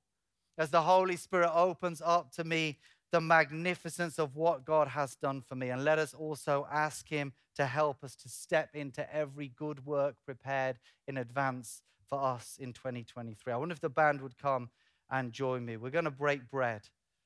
As 0.56 0.70
the 0.70 0.82
Holy 0.82 1.16
Spirit 1.16 1.52
opens 1.54 2.02
up 2.04 2.32
to 2.32 2.44
me 2.44 2.78
the 3.12 3.20
magnificence 3.20 4.18
of 4.18 4.36
what 4.36 4.64
God 4.64 4.88
has 4.88 5.14
done 5.14 5.40
for 5.40 5.54
me. 5.54 5.70
And 5.70 5.84
let 5.84 5.98
us 5.98 6.14
also 6.14 6.66
ask 6.70 7.08
Him 7.08 7.32
to 7.56 7.66
help 7.66 8.04
us 8.04 8.14
to 8.16 8.28
step 8.28 8.70
into 8.74 9.14
every 9.14 9.48
good 9.48 9.86
work 9.86 10.16
prepared 10.24 10.78
in 11.06 11.16
advance 11.16 11.82
for 12.08 12.22
us 12.22 12.56
in 12.60 12.72
2023. 12.72 13.52
I 13.52 13.56
wonder 13.56 13.72
if 13.72 13.80
the 13.80 13.88
band 13.88 14.20
would 14.20 14.38
come 14.38 14.70
and 15.10 15.32
join 15.32 15.64
me. 15.64 15.76
We're 15.76 15.90
going 15.90 16.04
to 16.04 16.10
break 16.10 16.50
bread. 16.50 16.82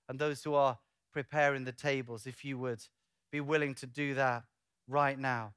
And 0.09 0.19
those 0.19 0.43
who 0.43 0.55
are 0.55 0.79
preparing 1.13 1.65
the 1.65 1.73
tables, 1.73 2.27
if 2.27 2.45
you 2.45 2.59
would 2.59 2.83
be 3.31 3.41
willing 3.41 3.75
to 3.77 3.87
do 3.87 4.15
that 4.15 4.45
right 4.89 5.19
now. 5.19 5.55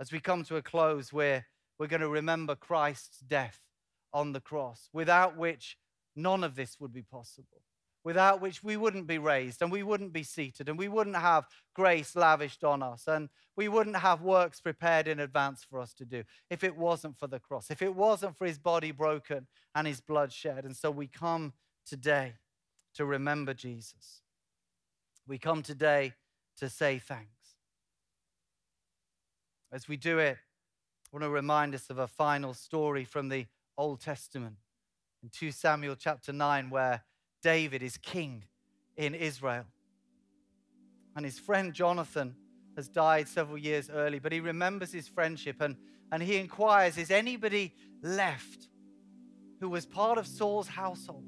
As 0.00 0.10
we 0.10 0.20
come 0.20 0.44
to 0.44 0.56
a 0.56 0.62
close, 0.62 1.12
we're, 1.12 1.46
we're 1.78 1.86
going 1.86 2.00
to 2.00 2.08
remember 2.08 2.54
Christ's 2.54 3.20
death 3.20 3.60
on 4.12 4.32
the 4.32 4.40
cross, 4.40 4.88
without 4.92 5.36
which 5.36 5.78
none 6.14 6.44
of 6.44 6.54
this 6.54 6.78
would 6.80 6.92
be 6.92 7.02
possible 7.02 7.62
without 8.04 8.40
which 8.40 8.64
we 8.64 8.76
wouldn't 8.76 9.06
be 9.06 9.18
raised 9.18 9.62
and 9.62 9.70
we 9.70 9.82
wouldn't 9.82 10.12
be 10.12 10.22
seated 10.22 10.68
and 10.68 10.78
we 10.78 10.88
wouldn't 10.88 11.16
have 11.16 11.46
grace 11.74 12.16
lavished 12.16 12.64
on 12.64 12.82
us 12.82 13.06
and 13.06 13.28
we 13.56 13.68
wouldn't 13.68 13.96
have 13.96 14.22
works 14.22 14.60
prepared 14.60 15.06
in 15.06 15.20
advance 15.20 15.64
for 15.68 15.78
us 15.78 15.94
to 15.94 16.04
do 16.04 16.24
if 16.50 16.64
it 16.64 16.76
wasn't 16.76 17.16
for 17.16 17.26
the 17.26 17.38
cross, 17.38 17.70
if 17.70 17.82
it 17.82 17.94
wasn't 17.94 18.36
for 18.36 18.46
his 18.46 18.58
body 18.58 18.90
broken 18.90 19.46
and 19.74 19.86
his 19.86 20.00
blood 20.00 20.32
shed. 20.32 20.64
And 20.64 20.76
so 20.76 20.90
we 20.90 21.06
come 21.06 21.52
today 21.86 22.34
to 22.94 23.04
remember 23.04 23.54
Jesus. 23.54 24.22
We 25.26 25.38
come 25.38 25.62
today 25.62 26.14
to 26.58 26.68
say 26.68 26.98
thanks. 26.98 27.28
As 29.72 29.88
we 29.88 29.96
do 29.96 30.18
it, 30.18 30.36
I 30.36 31.16
want 31.16 31.22
to 31.22 31.30
remind 31.30 31.74
us 31.74 31.88
of 31.88 31.98
a 31.98 32.08
final 32.08 32.52
story 32.52 33.04
from 33.04 33.28
the 33.28 33.46
Old 33.78 34.00
Testament 34.00 34.56
in 35.22 35.30
2 35.30 35.50
Samuel 35.50 35.96
chapter 35.96 36.32
9, 36.32 36.68
where 36.68 37.02
David 37.42 37.82
is 37.82 37.96
king 37.96 38.44
in 38.96 39.14
Israel. 39.14 39.64
And 41.14 41.24
his 41.24 41.38
friend 41.38 41.72
Jonathan 41.72 42.34
has 42.76 42.88
died 42.88 43.28
several 43.28 43.58
years 43.58 43.90
early, 43.90 44.18
but 44.18 44.32
he 44.32 44.40
remembers 44.40 44.92
his 44.92 45.08
friendship 45.08 45.60
and, 45.60 45.76
and 46.10 46.22
he 46.22 46.36
inquires 46.36 46.96
Is 46.96 47.10
anybody 47.10 47.74
left 48.02 48.68
who 49.60 49.68
was 49.68 49.84
part 49.84 50.18
of 50.18 50.26
Saul's 50.26 50.68
household? 50.68 51.24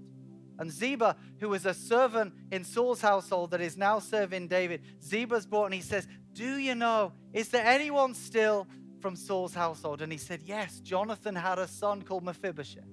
And 0.59 0.71
Ziba, 0.71 1.17
who 1.41 1.49
was 1.49 1.67
a 1.67 1.75
servant 1.75 2.33
in 2.53 2.63
Saul's 2.63 3.01
household 3.01 3.51
that 3.51 3.61
is 3.61 3.77
now 3.77 3.99
serving 3.99 4.49
David, 4.49 4.83
Ziba's 5.03 5.47
brought 5.47 5.67
and 5.67 5.75
he 5.75 5.81
says, 5.81 6.07
Do 6.33 6.59
you 6.59 6.77
know, 6.77 7.13
is 7.33 7.49
there 7.49 7.67
anyone 7.67 8.15
still 8.15 8.69
from 9.01 9.17
Saul's 9.17 9.53
household? 9.53 10.01
And 10.01 10.13
he 10.13 10.19
said, 10.19 10.43
Yes, 10.45 10.79
Jonathan 10.81 11.35
had 11.35 11.59
a 11.59 11.67
son 11.67 12.03
called 12.03 12.23
Mephibosheth. 12.23 12.85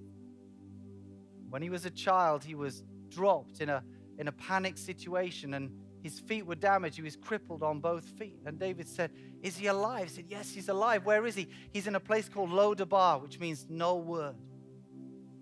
When 1.49 1.61
he 1.61 1.69
was 1.69 1.85
a 1.85 1.91
child, 1.91 2.43
he 2.43 2.55
was 2.55 2.83
dropped 3.11 3.61
in 3.61 3.69
a, 3.69 3.83
in 4.17 4.27
a 4.27 4.31
panic 4.31 4.77
situation 4.77 5.53
and 5.53 5.71
his 6.01 6.19
feet 6.19 6.45
were 6.45 6.55
damaged. 6.55 6.95
He 6.95 7.03
was 7.03 7.15
crippled 7.15 7.61
on 7.61 7.79
both 7.79 8.03
feet. 8.03 8.39
And 8.45 8.57
David 8.57 8.87
said, 8.87 9.11
Is 9.43 9.57
he 9.57 9.67
alive? 9.67 10.07
He 10.07 10.15
said, 10.15 10.25
Yes, 10.27 10.51
he's 10.51 10.69
alive. 10.69 11.05
Where 11.05 11.25
is 11.27 11.35
he? 11.35 11.47
He's 11.71 11.87
in 11.87 11.95
a 11.95 11.99
place 11.99 12.27
called 12.27 12.49
Lo 12.49 12.73
Debar, 12.73 13.19
which 13.19 13.39
means 13.39 13.67
no 13.69 13.95
word. 13.97 14.35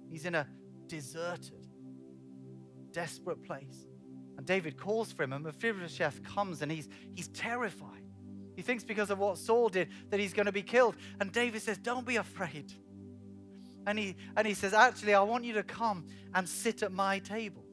He's 0.10 0.26
in 0.26 0.36
a 0.36 0.48
deserted, 0.88 1.66
desperate 2.92 3.42
place. 3.44 3.88
And 4.38 4.46
David 4.46 4.78
calls 4.78 5.12
for 5.12 5.24
him, 5.24 5.34
and 5.34 5.46
Mephibosheth 5.46 6.24
comes 6.24 6.62
and 6.62 6.72
he's, 6.72 6.88
he's 7.14 7.28
terrified. 7.30 8.04
He 8.56 8.62
thinks 8.62 8.84
because 8.84 9.10
of 9.10 9.20
what 9.20 9.38
Saul 9.38 9.70
did 9.70 9.90
that 10.10 10.20
he's 10.20 10.34
going 10.34 10.48
to 10.48 10.52
be 10.52 10.64
killed. 10.64 10.96
And 11.22 11.32
David 11.32 11.62
says, 11.62 11.78
Don't 11.78 12.06
be 12.06 12.18
afraid. 12.18 12.74
And 13.86 13.98
he, 13.98 14.16
and 14.36 14.48
he 14.48 14.54
says, 14.54 14.74
Actually, 14.74 15.14
I 15.14 15.22
want 15.22 15.44
you 15.44 15.54
to 15.54 15.64
come 15.64 16.06
and 16.34 16.48
sit 16.48 16.84
at 16.84 16.92
my 16.92 17.20
table. 17.20 17.64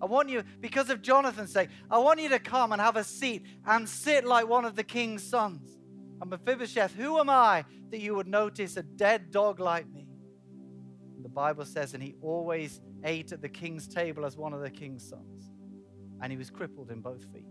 I 0.00 0.06
want 0.06 0.28
you, 0.28 0.44
because 0.60 0.90
of 0.90 1.02
Jonathan's 1.02 1.52
sake, 1.52 1.70
I 1.90 1.98
want 1.98 2.20
you 2.20 2.28
to 2.28 2.38
come 2.38 2.72
and 2.72 2.80
have 2.80 2.96
a 2.96 3.04
seat 3.04 3.44
and 3.66 3.88
sit 3.88 4.24
like 4.24 4.48
one 4.48 4.64
of 4.64 4.76
the 4.76 4.84
king's 4.84 5.22
sons. 5.22 5.76
And 6.20 6.30
Mephibosheth, 6.30 6.94
who 6.94 7.18
am 7.18 7.28
I 7.28 7.64
that 7.90 8.00
you 8.00 8.14
would 8.14 8.28
notice 8.28 8.76
a 8.76 8.82
dead 8.82 9.30
dog 9.30 9.58
like 9.58 9.88
me? 9.88 10.06
And 11.16 11.24
the 11.24 11.28
Bible 11.28 11.64
says, 11.64 11.94
and 11.94 12.02
he 12.02 12.14
always 12.22 12.80
ate 13.04 13.32
at 13.32 13.42
the 13.42 13.48
king's 13.48 13.88
table 13.88 14.24
as 14.24 14.36
one 14.36 14.52
of 14.52 14.60
the 14.60 14.70
king's 14.70 15.08
sons. 15.08 15.50
And 16.20 16.30
he 16.30 16.38
was 16.38 16.50
crippled 16.50 16.90
in 16.90 17.00
both 17.00 17.24
feet. 17.32 17.46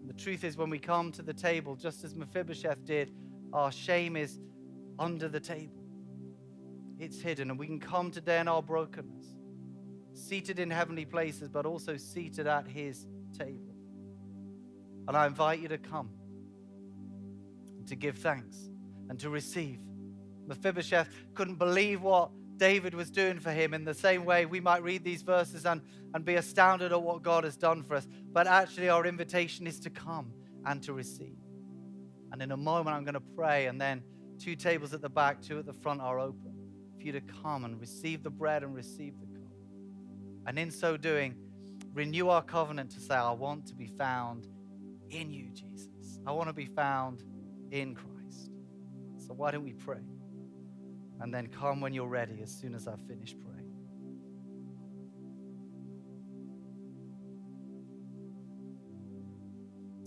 And 0.00 0.08
the 0.08 0.14
truth 0.14 0.44
is, 0.44 0.56
when 0.56 0.70
we 0.70 0.78
come 0.78 1.10
to 1.12 1.22
the 1.22 1.34
table, 1.34 1.74
just 1.74 2.04
as 2.04 2.14
Mephibosheth 2.14 2.84
did, 2.84 3.12
our 3.52 3.72
shame 3.72 4.16
is 4.16 4.38
under 4.98 5.28
the 5.28 5.40
table 5.40 5.85
it's 6.98 7.20
hidden. 7.20 7.50
And 7.50 7.58
we 7.58 7.66
can 7.66 7.80
come 7.80 8.10
today 8.10 8.40
in 8.40 8.48
our 8.48 8.62
brokenness, 8.62 9.26
seated 10.14 10.58
in 10.58 10.70
heavenly 10.70 11.04
places, 11.04 11.48
but 11.48 11.66
also 11.66 11.96
seated 11.96 12.46
at 12.46 12.66
his 12.66 13.06
table. 13.38 13.74
And 15.08 15.16
I 15.16 15.26
invite 15.26 15.60
you 15.60 15.68
to 15.68 15.78
come 15.78 16.10
to 17.86 17.94
give 17.94 18.18
thanks 18.18 18.70
and 19.08 19.18
to 19.20 19.30
receive. 19.30 19.78
Mephibosheth 20.46 21.08
couldn't 21.34 21.56
believe 21.56 22.02
what 22.02 22.30
David 22.56 22.94
was 22.94 23.10
doing 23.10 23.38
for 23.38 23.52
him 23.52 23.74
in 23.74 23.84
the 23.84 23.94
same 23.94 24.24
way 24.24 24.46
we 24.46 24.60
might 24.60 24.82
read 24.82 25.04
these 25.04 25.22
verses 25.22 25.66
and, 25.66 25.80
and 26.14 26.24
be 26.24 26.34
astounded 26.34 26.90
at 26.90 27.00
what 27.00 27.22
God 27.22 27.44
has 27.44 27.56
done 27.56 27.82
for 27.82 27.94
us. 27.94 28.08
But 28.32 28.46
actually, 28.46 28.88
our 28.88 29.06
invitation 29.06 29.66
is 29.66 29.78
to 29.80 29.90
come 29.90 30.32
and 30.64 30.82
to 30.82 30.92
receive. 30.92 31.36
And 32.32 32.42
in 32.42 32.50
a 32.50 32.56
moment, 32.56 32.96
I'm 32.96 33.04
going 33.04 33.14
to 33.14 33.20
pray, 33.20 33.66
and 33.66 33.80
then 33.80 34.02
two 34.38 34.56
tables 34.56 34.92
at 34.92 35.02
the 35.02 35.08
back, 35.08 35.40
two 35.40 35.58
at 35.58 35.66
the 35.66 35.72
front 35.72 36.00
are 36.00 36.18
open 36.18 36.55
you 37.06 37.12
to 37.12 37.20
come 37.20 37.64
and 37.64 37.80
receive 37.80 38.22
the 38.22 38.30
bread 38.30 38.62
and 38.62 38.74
receive 38.74 39.14
the 39.20 39.26
cup. 39.26 39.52
And 40.46 40.58
in 40.58 40.70
so 40.70 40.96
doing, 40.96 41.36
renew 41.94 42.28
our 42.28 42.42
covenant 42.42 42.90
to 42.90 43.00
say, 43.00 43.14
I 43.14 43.32
want 43.32 43.66
to 43.68 43.74
be 43.74 43.86
found 43.86 44.46
in 45.10 45.32
you, 45.32 45.48
Jesus. 45.54 46.18
I 46.26 46.32
want 46.32 46.48
to 46.48 46.52
be 46.52 46.66
found 46.66 47.22
in 47.70 47.94
Christ. 47.94 48.50
So 49.16 49.32
why 49.32 49.52
don't 49.52 49.64
we 49.64 49.72
pray? 49.72 50.02
And 51.20 51.32
then 51.32 51.46
come 51.46 51.80
when 51.80 51.94
you're 51.94 52.08
ready 52.08 52.40
as 52.42 52.50
soon 52.50 52.74
as 52.74 52.86
I've 52.86 53.00
finished 53.08 53.36
praying. 53.40 53.72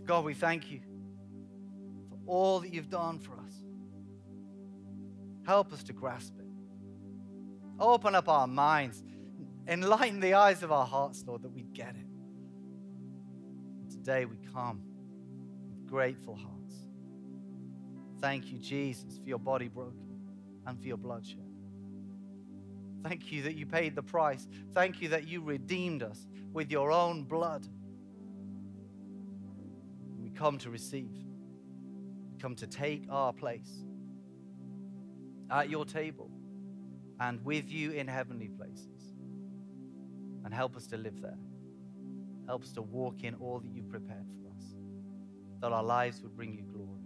God, 0.05 0.25
we 0.25 0.33
thank 0.33 0.71
you 0.71 0.81
for 2.09 2.17
all 2.25 2.59
that 2.61 2.73
you've 2.73 2.89
done 2.89 3.19
for 3.19 3.33
us. 3.33 3.63
Help 5.45 5.71
us 5.71 5.83
to 5.83 5.93
grasp. 5.93 6.38
Open 7.79 8.15
up 8.15 8.27
our 8.27 8.47
minds. 8.47 9.03
Enlighten 9.67 10.19
the 10.19 10.33
eyes 10.33 10.63
of 10.63 10.71
our 10.71 10.85
hearts, 10.85 11.23
Lord, 11.25 11.43
that 11.43 11.51
we 11.51 11.61
get 11.61 11.95
it. 11.95 12.07
Today 13.89 14.25
we 14.25 14.37
come 14.53 14.81
with 15.69 15.85
grateful 15.87 16.35
hearts. 16.35 16.75
Thank 18.19 18.51
you, 18.51 18.57
Jesus, 18.57 19.17
for 19.17 19.27
your 19.27 19.39
body 19.39 19.67
broken 19.67 20.19
and 20.65 20.79
for 20.79 20.87
your 20.87 20.97
bloodshed. 20.97 21.45
Thank 23.03 23.31
you 23.31 23.43
that 23.43 23.55
you 23.55 23.65
paid 23.65 23.95
the 23.95 24.03
price. 24.03 24.47
Thank 24.73 25.01
you 25.01 25.09
that 25.09 25.27
you 25.27 25.41
redeemed 25.41 26.03
us 26.03 26.27
with 26.51 26.69
your 26.71 26.91
own 26.91 27.23
blood. 27.23 27.65
We 30.17 30.29
come 30.31 30.57
to 30.59 30.69
receive, 30.69 31.11
we 32.31 32.37
come 32.41 32.55
to 32.55 32.67
take 32.67 33.05
our 33.09 33.31
place 33.31 33.85
at 35.49 35.69
your 35.69 35.85
table 35.85 36.29
and 37.19 37.43
with 37.43 37.69
you 37.69 37.91
in 37.91 38.07
heavenly 38.07 38.47
places. 38.47 39.13
And 40.45 40.53
help 40.53 40.75
us 40.75 40.87
to 40.87 40.97
live 40.97 41.21
there. 41.21 41.37
Help 42.47 42.63
us 42.63 42.71
to 42.73 42.81
walk 42.81 43.23
in 43.23 43.35
all 43.35 43.59
that 43.59 43.69
you've 43.71 43.89
prepared 43.89 44.25
for 44.41 44.49
us, 44.55 44.63
that 45.61 45.71
our 45.71 45.83
lives 45.83 46.21
would 46.21 46.35
bring 46.35 46.53
you 46.53 46.63
glory. 46.63 47.03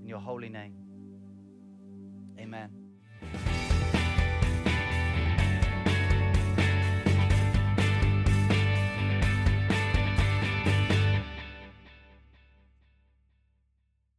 In 0.00 0.06
your 0.06 0.20
holy 0.20 0.48
name, 0.48 0.74
amen. 2.38 2.75